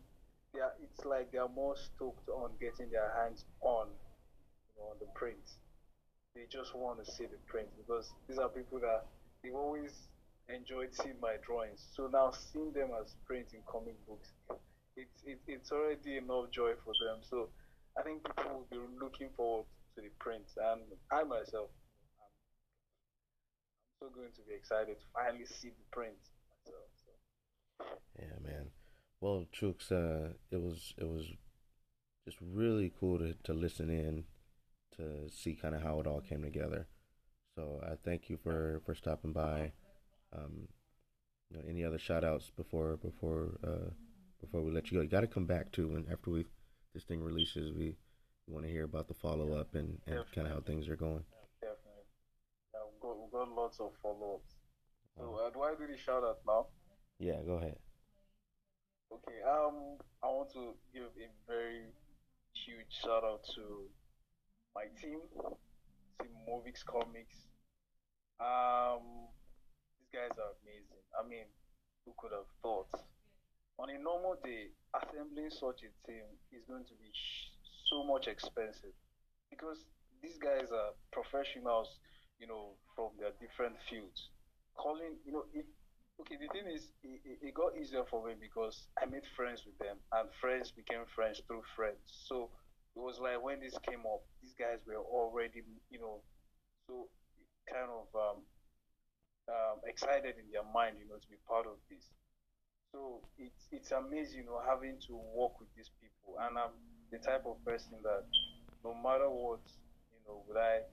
they 0.55 0.61
are, 0.61 0.73
it's 0.83 1.05
like 1.05 1.33
they 1.33 1.39
are 1.39 1.49
more 1.49 1.77
stoked 1.77 2.29
on 2.29 2.53
getting 2.61 2.91
their 2.91 3.13
hands 3.23 3.45
on, 3.61 3.89
you 3.89 4.73
know, 4.77 4.91
on 4.91 4.97
the 5.01 5.07
print." 5.15 5.45
they 6.35 6.47
just 6.51 6.75
want 6.75 7.05
to 7.05 7.11
see 7.11 7.25
the 7.25 7.37
print 7.47 7.69
because 7.77 8.13
these 8.29 8.39
are 8.39 8.49
people 8.49 8.81
that 8.81 9.05
they've 9.43 9.55
always 9.55 10.09
enjoyed 10.49 10.89
seeing 10.93 11.21
my 11.21 11.37
drawings. 11.45 11.87
So 11.95 12.09
now 12.09 12.33
seeing 12.33 12.73
them 12.73 12.91
as 13.01 13.15
print 13.27 13.49
in 13.53 13.61
comic 13.67 13.97
books, 14.07 14.29
it's 14.97 15.23
it, 15.27 15.41
it's 15.47 15.73
already 15.73 16.17
enough 16.17 16.51
joy 16.51 16.73
for 16.85 16.93
them. 17.05 17.21
So 17.23 17.49
I 17.99 18.03
think 18.03 18.25
people 18.25 18.65
will 18.65 18.69
be 18.71 18.81
looking 19.01 19.29
forward 19.37 19.67
to 19.97 20.03
the 20.03 20.09
print, 20.19 20.45
and 20.57 20.81
I 21.13 21.23
myself, 21.25 21.69
so 24.03 24.09
going 24.15 24.33
to 24.35 24.43
be 24.43 24.55
excited 24.55 24.99
to 24.99 25.07
finally 25.15 25.47
see 25.47 25.69
the 25.69 25.85
print 25.91 26.15
myself. 26.51 26.89
So. 27.05 27.85
Yeah, 28.19 28.39
man. 28.43 28.67
Well, 29.21 29.47
Chuks, 29.53 29.93
uh, 29.93 30.35
it 30.51 30.61
was 30.61 30.95
it 30.99 31.07
was 31.07 31.27
just 32.25 32.39
really 32.41 32.93
cool 32.99 33.19
to, 33.19 33.35
to 33.45 33.53
listen 33.53 33.91
in 33.91 34.25
to 34.97 35.31
see 35.31 35.55
kind 35.55 35.75
of 35.75 35.83
how 35.83 36.01
it 36.01 36.07
all 36.07 36.21
came 36.21 36.43
together. 36.43 36.87
So 37.55 37.81
I 37.85 37.95
thank 38.05 38.29
you 38.29 38.39
for, 38.43 38.83
for 38.85 38.95
stopping 38.95 39.33
by. 39.33 39.73
Um, 40.35 40.69
you 41.51 41.59
know, 41.59 41.65
any 41.69 41.85
other 41.85 41.99
shout 41.99 42.25
outs 42.25 42.51
before 42.57 42.97
before 42.97 43.59
uh, 43.65 43.91
before 44.41 44.63
we 44.63 44.73
let 44.73 44.91
you 44.91 44.99
go? 44.99 45.03
You 45.03 45.09
got 45.09 45.21
to 45.21 45.27
come 45.27 45.47
back 45.47 45.71
too, 45.71 45.95
and 45.95 46.07
after 46.11 46.31
we 46.31 46.47
this 46.95 47.05
thing 47.05 47.23
releases, 47.23 47.73
we, 47.73 47.97
want 48.49 48.67
to 48.67 48.73
hear 48.73 48.85
about 48.85 49.07
the 49.07 49.15
follow 49.15 49.57
up 49.57 49.75
and, 49.77 49.99
and 50.07 50.19
kind 50.35 50.49
of 50.49 50.53
how 50.53 50.61
things 50.61 50.89
are 50.89 50.97
going. 50.97 51.23
Definitely. 51.23 51.42
Got, 53.33 53.47
got 53.47 53.55
lots 53.57 53.81
of 53.81 53.93
follow 54.03 54.37
ups. 54.37 54.55
So, 55.17 55.39
uh, 55.45 55.51
do 55.51 55.63
I 55.63 55.75
do 55.75 55.87
the 55.91 55.99
shout 55.99 56.25
out 56.25 56.39
now? 56.47 56.67
Yeah, 57.19 57.41
go 57.47 57.55
ahead. 57.55 57.77
Okay, 59.13 59.43
um, 59.47 59.99
I 60.23 60.27
want 60.27 60.51
to 60.55 60.75
give 60.93 61.05
a 61.05 61.29
very 61.47 61.85
huge 62.55 62.89
shout 62.91 63.25
out 63.25 63.45
to 63.55 63.89
my 64.75 64.85
team, 65.01 65.21
Team 66.21 66.33
Movix 66.49 66.85
Comics. 66.85 67.37
Um, 68.41 69.29
these 70.01 70.09
guys 70.13 70.33
are 70.39 70.57
amazing. 70.65 71.05
I 71.13 71.29
mean, 71.29 71.45
who 72.07 72.15
could 72.17 72.33
have 72.33 72.49
thought? 72.63 72.89
On 73.79 73.91
a 73.91 73.99
normal 73.99 74.37
day, 74.43 74.69
assembling 74.97 75.51
such 75.51 75.85
a 75.85 75.93
team 76.07 76.25
is 76.53 76.65
going 76.67 76.85
to 76.85 76.95
be 76.97 77.13
sh- 77.13 77.53
so 77.89 78.03
much 78.05 78.29
expensive 78.29 78.97
because 79.51 79.85
these 80.23 80.39
guys 80.39 80.73
are 80.73 80.97
professionals, 81.13 81.99
you 82.43 82.49
know, 82.51 82.75
from 82.99 83.15
their 83.23 83.31
different 83.39 83.79
fields. 83.87 84.35
Calling, 84.75 85.15
you 85.23 85.31
know, 85.33 85.47
it, 85.55 85.65
okay, 86.21 86.35
the 86.43 86.51
thing 86.51 86.67
is, 86.67 86.91
it, 87.07 87.39
it 87.39 87.55
got 87.55 87.79
easier 87.79 88.03
for 88.11 88.27
me 88.27 88.35
because 88.35 88.91
I 88.99 89.07
made 89.07 89.23
friends 89.39 89.63
with 89.63 89.79
them, 89.79 90.03
and 90.11 90.27
friends 90.43 90.75
became 90.75 91.07
friends 91.15 91.41
through 91.47 91.63
friends. 91.79 92.03
So 92.27 92.51
it 92.99 93.01
was 93.01 93.23
like 93.23 93.39
when 93.39 93.61
this 93.63 93.79
came 93.87 94.03
up, 94.11 94.27
these 94.43 94.59
guys 94.59 94.83
were 94.83 94.99
already, 94.99 95.63
you 95.89 96.01
know, 96.03 96.19
so 96.91 97.07
kind 97.71 97.89
of 97.95 98.11
um, 98.19 98.43
um, 99.49 99.79
excited 99.87 100.35
in 100.39 100.51
their 100.51 100.67
mind, 100.67 100.97
you 100.99 101.07
know, 101.07 101.23
to 101.23 101.29
be 101.31 101.39
part 101.47 101.67
of 101.67 101.79
this. 101.91 102.03
So 102.93 103.23
it's 103.39 103.69
it's 103.73 103.91
amazing, 103.93 104.45
you 104.45 104.47
know, 104.47 104.61
having 104.67 104.99
to 105.09 105.15
work 105.17 105.61
with 105.61 105.71
these 105.77 105.91
people, 106.01 106.37
and 106.43 106.59
I'm 106.59 106.75
the 107.11 107.19
type 107.19 107.45
of 107.47 107.63
person 107.65 107.97
that 108.03 108.25
no 108.85 108.95
matter 108.95 109.31
what, 109.31 109.65
you 110.13 110.21
know, 110.27 110.45
would 110.49 110.59
I 110.59 110.85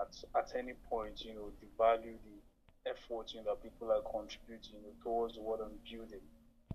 at 0.00 0.12
at 0.34 0.52
any 0.58 0.74
point, 0.88 1.24
you 1.24 1.34
know, 1.34 1.50
the 1.60 1.68
value, 1.78 2.16
the 2.24 2.90
effort 2.90 3.32
you 3.34 3.42
know 3.42 3.50
that 3.54 3.62
people 3.62 3.90
are 3.90 4.02
contributing 4.10 4.78
you 4.78 4.82
know, 4.82 4.94
towards 5.02 5.36
what 5.38 5.60
I'm 5.60 5.78
building. 5.90 6.22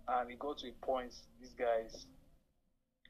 And 0.08 0.30
it 0.32 0.40
got 0.40 0.58
to 0.60 0.68
a 0.68 0.86
point 0.86 1.14
these 1.40 1.54
guys 1.58 2.06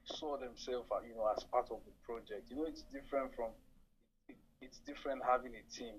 saw 0.05 0.37
themselves, 0.37 0.87
uh, 0.91 0.99
you 1.07 1.15
know, 1.15 1.31
as 1.35 1.43
part 1.45 1.67
of 1.71 1.79
the 1.85 1.93
project. 2.05 2.49
You 2.49 2.57
know, 2.57 2.65
it's 2.65 2.83
different 2.93 3.35
from 3.35 3.51
it, 4.27 4.35
it's 4.61 4.79
different 4.79 5.21
having 5.25 5.53
a 5.55 5.63
team 5.73 5.95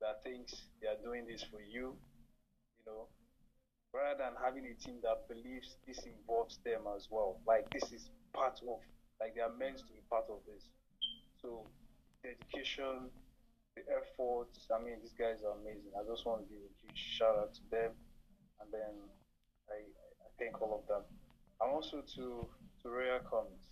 that 0.00 0.22
thinks 0.22 0.54
they 0.80 0.88
are 0.88 1.00
doing 1.02 1.26
this 1.26 1.42
for 1.50 1.60
you, 1.60 1.96
you 2.78 2.84
know, 2.86 3.06
rather 3.94 4.18
than 4.18 4.32
having 4.42 4.66
a 4.66 4.74
team 4.74 4.96
that 5.02 5.26
believes 5.28 5.76
this 5.86 5.98
involves 6.06 6.58
them 6.64 6.82
as 6.96 7.08
well. 7.10 7.40
Like 7.46 7.68
this 7.70 7.90
is 7.92 8.10
part 8.34 8.60
of, 8.68 8.78
like 9.20 9.34
they 9.34 9.40
are 9.40 9.54
meant 9.58 9.78
to 9.78 9.84
be 9.84 10.00
part 10.10 10.26
of 10.30 10.38
this. 10.46 10.62
So 11.42 11.66
dedication, 12.22 13.10
the 13.78 13.86
efforts. 13.94 14.66
I 14.74 14.82
mean, 14.82 14.98
these 14.98 15.14
guys 15.14 15.46
are 15.46 15.54
amazing. 15.54 15.94
I 15.94 16.02
just 16.02 16.26
want 16.26 16.42
to 16.42 16.46
give 16.50 16.58
a 16.58 16.72
huge 16.82 16.98
shout 16.98 17.38
out 17.38 17.54
to 17.54 17.62
them, 17.70 17.94
and 18.58 18.68
then 18.74 18.94
I, 19.70 19.86
I 19.86 20.28
thank 20.38 20.58
all 20.58 20.82
of 20.82 20.84
them. 20.90 21.06
And 21.62 21.70
also 21.70 22.02
to 22.18 22.46
to 22.82 22.86
Rare 22.90 23.22
Comics. 23.22 23.70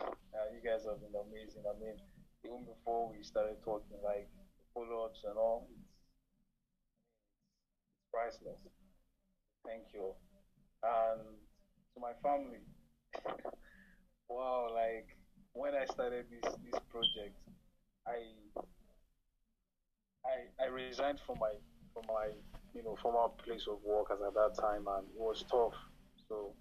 Uh, 0.00 0.50
you 0.52 0.60
guys 0.60 0.84
have 0.84 1.00
been 1.00 1.14
amazing. 1.16 1.62
I 1.64 1.74
mean, 1.78 1.96
even 2.44 2.64
before 2.64 3.12
we 3.12 3.22
started 3.22 3.56
talking, 3.64 3.96
like 4.04 4.28
follow 4.74 5.06
ups 5.06 5.22
and 5.24 5.38
all, 5.38 5.68
it's, 5.70 5.88
it's 7.94 8.04
priceless. 8.12 8.60
Thank 9.64 9.94
you. 9.94 10.12
And 10.82 11.22
to 11.94 11.98
my 12.00 12.12
family, 12.20 12.60
wow, 14.28 14.68
like 14.74 15.08
when 15.54 15.74
I 15.74 15.86
started 15.86 16.26
this 16.28 16.52
this 16.66 16.80
project, 16.90 17.38
I 18.06 18.36
I 20.24 20.64
I 20.64 20.66
resigned 20.68 21.20
from 21.26 21.38
my 21.38 21.52
from 21.92 22.04
my 22.08 22.28
you 22.74 22.82
know 22.82 22.96
former 23.02 23.28
place 23.44 23.66
of 23.68 23.82
work 23.84 24.08
as 24.12 24.20
at 24.20 24.34
that 24.34 24.54
time, 24.58 24.86
and 24.88 25.06
it 25.08 25.20
was 25.20 25.44
tough. 25.50 25.76
So 26.28 26.54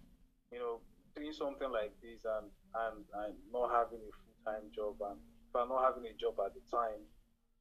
you 0.52 0.60
know 0.60 0.80
doing 1.16 1.34
something 1.34 1.70
like 1.72 1.94
this 2.02 2.26
and 2.26 2.48
and, 2.76 3.06
and 3.24 3.34
not 3.52 3.72
having 3.72 4.02
a 4.02 4.12
full 4.12 4.38
time 4.46 4.66
job 4.74 4.98
and 5.10 5.20
I'm 5.56 5.70
not 5.70 5.86
having 5.86 6.10
a 6.10 6.16
job 6.18 6.34
at 6.42 6.58
the 6.58 6.66
time, 6.66 6.98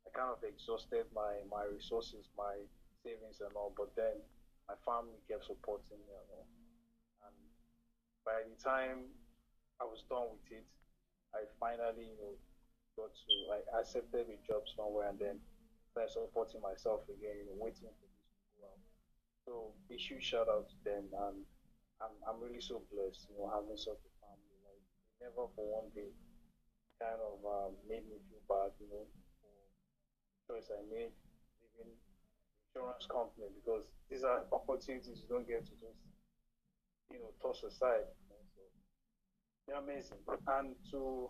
I 0.04 0.08
kind 0.16 0.32
of 0.32 0.40
exhausted 0.40 1.04
my 1.12 1.44
my 1.52 1.68
resources, 1.68 2.24
my 2.36 2.56
savings 3.04 3.44
and 3.44 3.52
all. 3.52 3.72
But 3.76 3.92
then 3.94 4.16
my 4.64 4.74
family 4.80 5.20
kept 5.28 5.44
supporting 5.44 6.00
me 6.00 6.12
and 6.16 6.28
all. 6.32 6.48
And 7.28 7.36
by 8.24 8.40
the 8.48 8.56
time 8.56 9.12
I 9.76 9.84
was 9.84 10.08
done 10.08 10.32
with 10.32 10.48
it, 10.56 10.64
I 11.36 11.44
finally 11.60 12.08
you 12.08 12.16
know 12.16 12.34
got 12.96 13.12
to 13.12 13.32
like 13.48 13.64
accepted 13.76 14.28
a 14.32 14.38
job 14.48 14.64
somewhere 14.72 15.08
and 15.08 15.18
then 15.20 15.36
started 15.92 16.08
supporting 16.08 16.64
myself 16.64 17.04
again, 17.12 17.44
waiting 17.60 17.92
for 17.92 18.08
this 18.08 18.24
to 18.32 18.48
go 18.56 18.64
out. 18.64 18.80
So 19.44 19.52
a 19.92 19.96
huge 20.00 20.24
shout 20.24 20.48
out 20.48 20.72
to 20.72 20.78
them 20.88 21.04
and 21.12 21.44
I'm, 22.00 22.14
I'm 22.24 22.40
really 22.40 22.64
so 22.64 22.80
blessed, 22.88 23.28
you 23.28 23.36
know, 23.36 23.52
having 23.52 23.76
such 23.76 24.00
a 24.00 24.12
family. 24.24 24.56
Like, 24.64 24.82
never 25.20 25.52
for 25.52 25.84
one 25.84 25.92
day 25.92 26.08
kind 26.96 27.20
of 27.20 27.36
um, 27.44 27.76
made 27.84 28.08
me 28.08 28.16
feel 28.32 28.40
bad, 28.48 28.72
you 28.80 28.88
know, 28.88 29.04
for 29.44 29.52
choice 30.48 30.72
I 30.72 30.80
made 30.88 31.12
leaving 31.60 31.92
insurance 32.72 33.04
company 33.04 33.52
because 33.52 33.84
these 34.08 34.24
are 34.24 34.48
opportunities 34.48 35.20
you 35.20 35.28
don't 35.28 35.46
get 35.46 35.68
to 35.68 35.74
just, 35.76 36.00
you 37.12 37.20
know, 37.20 37.36
toss 37.44 37.60
aside. 37.68 38.08
So 38.24 38.34
they're 39.68 39.76
amazing. 39.76 40.24
And 40.48 40.72
to 40.90 41.28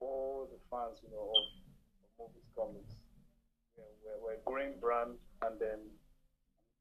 all 0.00 0.48
the 0.48 0.58
fans, 0.72 1.04
you 1.04 1.12
know, 1.12 1.28
of, 1.28 1.44
of 2.00 2.32
Movix 2.32 2.48
Comics, 2.56 3.03
we're, 3.76 4.18
we're 4.22 4.38
growing 4.44 4.74
brand, 4.80 5.10
and 5.42 5.60
then 5.60 5.78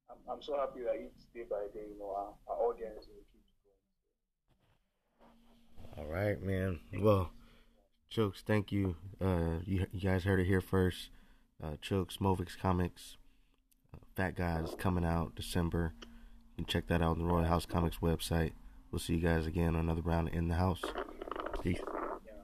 I'm, 0.09 0.17
I'm 0.31 0.41
so 0.41 0.57
happy 0.57 0.81
that 0.85 0.95
each 0.95 1.33
day 1.33 1.43
by 1.49 1.67
day, 1.73 1.87
you 1.91 1.99
know, 1.99 2.13
our, 2.15 2.33
our 2.47 2.69
audience 2.69 3.07
will 3.07 3.23
keep 3.31 3.43
growing. 5.95 6.07
All 6.07 6.13
right, 6.13 6.41
man. 6.41 6.79
Well, 6.99 7.31
Chuks, 8.11 8.41
thank 8.45 8.71
you. 8.71 8.95
Uh, 9.21 9.59
you, 9.65 9.85
you 9.91 10.01
guys 10.01 10.23
heard 10.23 10.39
it 10.39 10.45
here 10.45 10.61
first. 10.61 11.09
Uh, 11.63 11.77
Chuks, 11.81 12.17
Movix 12.17 12.57
Comics, 12.57 13.17
uh, 13.93 13.99
Fat 14.15 14.35
Gods 14.35 14.75
coming 14.77 15.05
out 15.05 15.35
December. 15.35 15.93
You 16.01 16.63
can 16.63 16.65
check 16.65 16.87
that 16.87 17.01
out 17.01 17.11
on 17.11 17.19
the 17.19 17.25
Royal 17.25 17.45
House 17.45 17.65
Comics 17.65 17.97
website. 17.97 18.51
We'll 18.91 18.99
see 18.99 19.15
you 19.15 19.21
guys 19.21 19.47
again 19.47 19.69
on 19.69 19.81
another 19.81 20.01
round 20.01 20.29
in 20.29 20.49
the 20.49 20.55
house. 20.55 20.81
Peace. 21.63 21.79